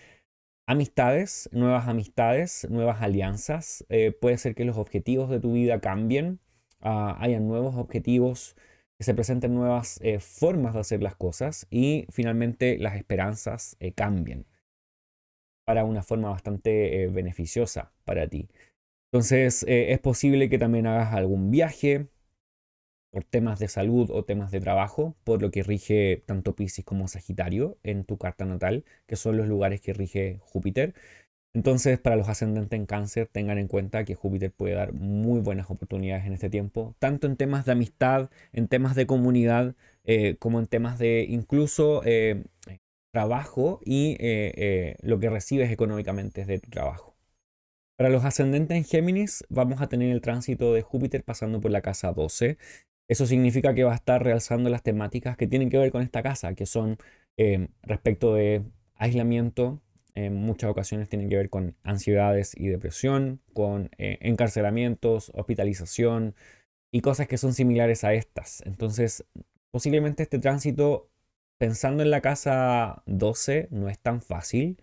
amistades, 0.67 1.49
nuevas 1.51 1.87
amistades, 1.87 2.67
nuevas 2.69 3.01
alianzas. 3.01 3.85
Eh, 3.89 4.11
puede 4.11 4.37
ser 4.37 4.55
que 4.55 4.65
los 4.65 4.77
objetivos 4.77 5.29
de 5.29 5.39
tu 5.39 5.53
vida 5.53 5.79
cambien, 5.81 6.39
ah, 6.81 7.17
hayan 7.19 7.47
nuevos 7.47 7.75
objetivos 7.75 8.55
se 8.99 9.13
presenten 9.13 9.53
nuevas 9.55 9.99
eh, 10.03 10.19
formas 10.19 10.73
de 10.73 10.81
hacer 10.81 11.01
las 11.01 11.15
cosas 11.15 11.67
y 11.69 12.05
finalmente 12.11 12.77
las 12.77 12.97
esperanzas 12.97 13.77
eh, 13.79 13.93
cambien 13.93 14.45
para 15.65 15.85
una 15.85 16.03
forma 16.03 16.29
bastante 16.29 17.07
beneficiosa 17.07 17.93
para 18.03 18.27
ti. 18.27 18.49
Entonces 19.11 19.65
es 19.67 19.99
posible 19.99 20.49
que 20.49 20.59
también 20.59 20.85
hagas 20.87 21.13
algún 21.13 21.51
viaje 21.51 22.07
por 23.11 23.23
temas 23.23 23.59
de 23.59 23.67
salud 23.67 24.09
o 24.11 24.23
temas 24.23 24.51
de 24.51 24.59
trabajo, 24.61 25.15
por 25.23 25.41
lo 25.41 25.51
que 25.51 25.63
rige 25.63 26.23
tanto 26.25 26.55
Pisces 26.55 26.85
como 26.85 27.07
Sagitario 27.07 27.77
en 27.83 28.05
tu 28.05 28.17
carta 28.17 28.45
natal, 28.45 28.85
que 29.07 29.15
son 29.15 29.37
los 29.37 29.47
lugares 29.47 29.81
que 29.81 29.93
rige 29.93 30.37
Júpiter. 30.41 30.93
Entonces, 31.53 31.99
para 31.99 32.15
los 32.15 32.29
ascendentes 32.29 32.77
en 32.79 32.85
cáncer, 32.85 33.27
tengan 33.27 33.57
en 33.57 33.67
cuenta 33.67 34.05
que 34.05 34.15
Júpiter 34.15 34.51
puede 34.51 34.75
dar 34.75 34.93
muy 34.93 35.41
buenas 35.41 35.69
oportunidades 35.71 36.25
en 36.25 36.33
este 36.33 36.49
tiempo, 36.49 36.95
tanto 36.99 37.25
en 37.27 37.37
temas 37.37 37.65
de 37.65 37.71
amistad, 37.71 38.29
en 38.53 38.67
temas 38.67 38.95
de 38.95 39.07
comunidad, 39.07 39.75
eh, 40.03 40.35
como 40.37 40.59
en 40.59 40.67
temas 40.67 40.99
de 40.99 41.25
incluso 41.27 42.03
eh, 42.05 42.43
trabajo 43.11 43.79
y 43.83 44.15
eh, 44.19 44.95
lo 45.01 45.19
que 45.19 45.29
recibes 45.31 45.71
económicamente 45.71 46.45
de 46.45 46.59
tu 46.59 46.69
trabajo. 46.69 47.08
Para 47.99 48.11
los 48.11 48.23
ascendentes 48.23 48.77
en 48.77 48.85
Géminis, 48.85 49.43
vamos 49.49 49.81
a 49.81 49.89
tener 49.89 50.09
el 50.09 50.21
tránsito 50.21 50.73
de 50.73 50.81
Júpiter 50.81 51.21
pasando 51.25 51.59
por 51.59 51.69
la 51.69 51.81
casa 51.81 52.13
12. 52.13 52.57
Eso 53.09 53.25
significa 53.25 53.73
que 53.73 53.83
va 53.83 53.91
a 53.91 53.95
estar 53.95 54.23
realzando 54.23 54.69
las 54.69 54.83
temáticas 54.83 55.35
que 55.35 55.47
tienen 55.47 55.69
que 55.69 55.77
ver 55.77 55.91
con 55.91 56.01
esta 56.01 56.23
casa, 56.23 56.53
que 56.53 56.65
son 56.65 56.97
respecto 57.81 58.33
de 58.33 58.63
aislamiento, 58.95 59.81
en 60.15 60.33
muchas 60.33 60.69
ocasiones 60.69 61.09
tienen 61.09 61.27
que 61.27 61.35
ver 61.35 61.49
con 61.49 61.75
ansiedades 61.83 62.53
y 62.55 62.69
depresión, 62.69 63.41
con 63.51 63.89
eh, 63.97 64.17
encarcelamientos, 64.21 65.33
hospitalización 65.35 66.35
y 66.93 67.01
cosas 67.01 67.27
que 67.27 67.37
son 67.37 67.53
similares 67.53 68.05
a 68.05 68.13
estas. 68.13 68.63
Entonces, 68.65 69.25
posiblemente 69.71 70.23
este 70.23 70.39
tránsito, 70.39 71.09
pensando 71.57 72.01
en 72.01 72.11
la 72.11 72.21
casa 72.21 73.03
12, 73.07 73.67
no 73.71 73.89
es 73.89 73.99
tan 73.99 74.21
fácil, 74.21 74.77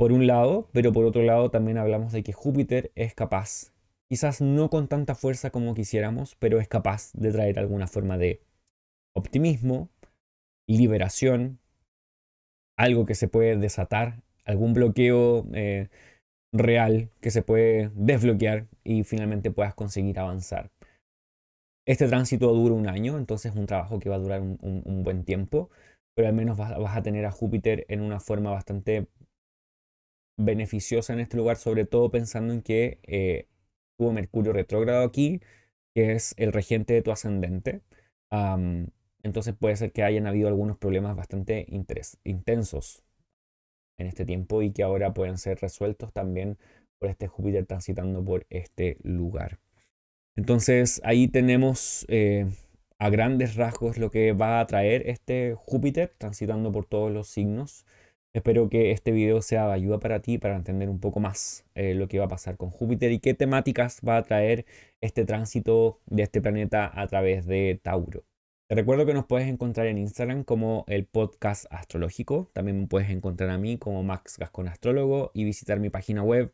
por 0.00 0.12
un 0.12 0.26
lado, 0.26 0.66
pero 0.72 0.94
por 0.94 1.04
otro 1.04 1.20
lado 1.20 1.50
también 1.50 1.76
hablamos 1.76 2.10
de 2.10 2.22
que 2.22 2.32
Júpiter 2.32 2.90
es 2.94 3.14
capaz, 3.14 3.74
quizás 4.08 4.40
no 4.40 4.70
con 4.70 4.88
tanta 4.88 5.14
fuerza 5.14 5.50
como 5.50 5.74
quisiéramos, 5.74 6.36
pero 6.36 6.58
es 6.58 6.68
capaz 6.68 7.12
de 7.12 7.30
traer 7.30 7.58
alguna 7.58 7.86
forma 7.86 8.16
de 8.16 8.40
optimismo, 9.14 9.90
liberación, 10.66 11.58
algo 12.78 13.04
que 13.04 13.14
se 13.14 13.28
puede 13.28 13.56
desatar 13.56 14.22
algún 14.46 14.72
bloqueo 14.72 15.44
eh, 15.52 15.90
real 16.50 17.10
que 17.20 17.30
se 17.30 17.42
puede 17.42 17.90
desbloquear 17.94 18.68
y 18.82 19.04
finalmente 19.04 19.50
puedas 19.50 19.74
conseguir 19.74 20.18
avanzar. 20.18 20.70
Este 21.86 22.08
tránsito 22.08 22.54
dura 22.54 22.74
un 22.74 22.88
año, 22.88 23.18
entonces 23.18 23.52
es 23.52 23.58
un 23.58 23.66
trabajo 23.66 23.98
que 23.98 24.08
va 24.08 24.16
a 24.16 24.20
durar 24.20 24.40
un, 24.40 25.02
buen 25.04 25.24
tiempo, 25.24 25.68
pero 26.16 26.28
al 26.28 26.34
menos 26.34 26.56
vas, 26.56 26.96
a 26.96 27.02
tener 27.02 27.26
a 27.26 27.32
Júpiter 27.32 27.84
en 27.90 28.00
una 28.00 28.18
forma 28.18 28.50
bastante 28.50 29.06
beneficiosa 30.44 31.12
en 31.12 31.20
este 31.20 31.36
lugar, 31.36 31.56
sobre 31.56 31.84
todo 31.84 32.10
pensando 32.10 32.52
en 32.54 32.62
que 32.62 32.98
eh, 33.04 33.48
tuvo 33.98 34.12
Mercurio 34.12 34.52
retrógrado 34.52 35.04
aquí, 35.04 35.40
que 35.94 36.12
es 36.12 36.34
el 36.38 36.52
regente 36.52 36.94
de 36.94 37.02
tu 37.02 37.10
ascendente. 37.12 37.82
entonces 39.22 39.54
puede 39.54 39.76
ser 39.76 39.92
que 39.92 40.02
hayan 40.02 40.26
habido 40.26 40.48
algunos 40.48 40.78
problemas 40.78 41.16
bastante 41.16 41.66
intensos 41.68 43.02
en 43.98 44.06
este 44.06 44.24
tiempo 44.24 44.62
y 44.62 44.72
que 44.72 44.82
ahora 44.82 45.14
pueden 45.14 45.38
ser 45.38 45.58
resueltos 45.60 46.12
también 46.12 46.58
por 46.98 47.10
este 47.10 47.28
Júpiter 47.28 47.66
transitando 47.66 48.24
por 48.24 48.46
este 48.50 48.98
lugar. 49.02 49.58
Entonces 50.36 51.00
ahí 51.04 51.28
tenemos 51.28 52.06
eh, 52.08 52.46
a 52.98 53.10
grandes 53.10 53.56
rasgos 53.56 53.98
lo 53.98 54.10
que 54.10 54.32
va 54.32 54.60
a 54.60 54.66
traer 54.66 55.08
este 55.08 55.54
Júpiter 55.56 56.14
transitando 56.18 56.70
por 56.72 56.86
todos 56.86 57.10
los 57.10 57.28
signos. 57.28 57.84
Espero 58.32 58.68
que 58.68 58.92
este 58.92 59.10
video 59.10 59.42
sea 59.42 59.66
de 59.66 59.72
ayuda 59.72 59.98
para 59.98 60.22
ti 60.22 60.38
para 60.38 60.54
entender 60.54 60.88
un 60.88 61.00
poco 61.00 61.18
más 61.18 61.64
eh, 61.74 61.94
lo 61.94 62.06
que 62.06 62.20
va 62.20 62.26
a 62.26 62.28
pasar 62.28 62.56
con 62.56 62.70
Júpiter 62.70 63.10
y 63.10 63.18
qué 63.18 63.34
temáticas 63.34 64.00
va 64.06 64.18
a 64.18 64.22
traer 64.22 64.66
este 65.00 65.24
tránsito 65.24 66.00
de 66.06 66.22
este 66.22 66.40
planeta 66.40 66.92
a 66.94 67.08
través 67.08 67.46
de 67.46 67.80
Tauro. 67.82 68.24
Te 68.68 68.76
recuerdo 68.76 69.04
que 69.04 69.14
nos 69.14 69.26
puedes 69.26 69.48
encontrar 69.48 69.88
en 69.88 69.98
Instagram 69.98 70.44
como 70.44 70.84
el 70.86 71.06
podcast 71.06 71.66
astrológico. 71.70 72.48
También 72.52 72.78
me 72.78 72.86
puedes 72.86 73.10
encontrar 73.10 73.50
a 73.50 73.58
mí 73.58 73.78
como 73.78 74.04
Max 74.04 74.38
Gascon 74.38 74.68
Astrólogo 74.68 75.32
y 75.34 75.42
visitar 75.42 75.80
mi 75.80 75.90
página 75.90 76.22
web 76.22 76.52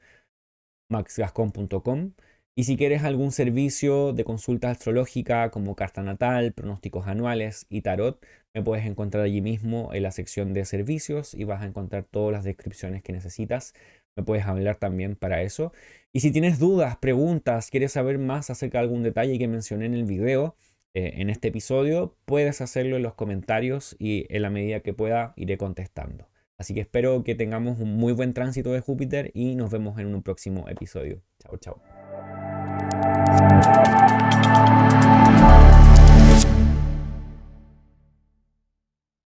maxgascon.com. 0.89 2.12
Y 2.59 2.64
si 2.64 2.79
quieres 2.79 3.05
algún 3.05 3.33
servicio 3.33 4.14
de 4.14 4.24
consulta 4.24 4.70
astrológica 4.70 5.51
como 5.51 5.77
carta 5.77 6.03
natal, 6.03 6.55
pronósticos 6.55 7.07
anuales 7.07 7.66
y 7.68 7.83
tarot, 7.83 8.24
me 8.57 8.63
puedes 8.63 8.87
encontrar 8.87 9.23
allí 9.23 9.43
mismo 9.43 9.93
en 9.93 10.03
la 10.03 10.11
sección 10.11 10.55
de 10.55 10.65
servicios 10.65 11.35
y 11.35 11.45
vas 11.45 11.61
a 11.61 11.67
encontrar 11.67 12.05
todas 12.05 12.33
las 12.33 12.43
descripciones 12.43 13.03
que 13.03 13.13
necesitas. 13.13 13.75
Me 14.17 14.23
puedes 14.23 14.47
hablar 14.47 14.77
también 14.77 15.15
para 15.15 15.43
eso. 15.43 15.75
Y 16.11 16.21
si 16.21 16.31
tienes 16.31 16.59
dudas, 16.59 16.97
preguntas, 16.97 17.71
quieres 17.71 17.93
saber 17.93 18.19
más 18.19 18.49
acerca 18.49 18.79
de 18.79 18.85
algún 18.85 19.03
detalle 19.03 19.39
que 19.39 19.47
mencioné 19.47 19.85
en 19.85 19.93
el 19.93 20.05
video, 20.05 20.57
eh, 20.95 21.21
en 21.21 21.29
este 21.29 21.49
episodio, 21.49 22.17
puedes 22.25 22.63
hacerlo 22.63 22.97
en 22.97 23.03
los 23.03 23.13
comentarios 23.13 23.95
y 23.99 24.25
en 24.35 24.41
la 24.41 24.49
medida 24.49 24.81
que 24.81 24.95
pueda 24.95 25.35
iré 25.37 25.59
contestando. 25.59 26.27
Así 26.57 26.73
que 26.73 26.81
espero 26.81 27.23
que 27.25 27.35
tengamos 27.35 27.79
un 27.79 27.95
muy 27.95 28.15
buen 28.15 28.33
tránsito 28.33 28.73
de 28.73 28.81
Júpiter 28.81 29.33
y 29.35 29.55
nos 29.55 29.71
vemos 29.71 29.99
en 29.99 30.15
un 30.15 30.23
próximo 30.23 30.67
episodio. 30.67 31.21
Chao, 31.41 31.59
chao. 31.59 31.83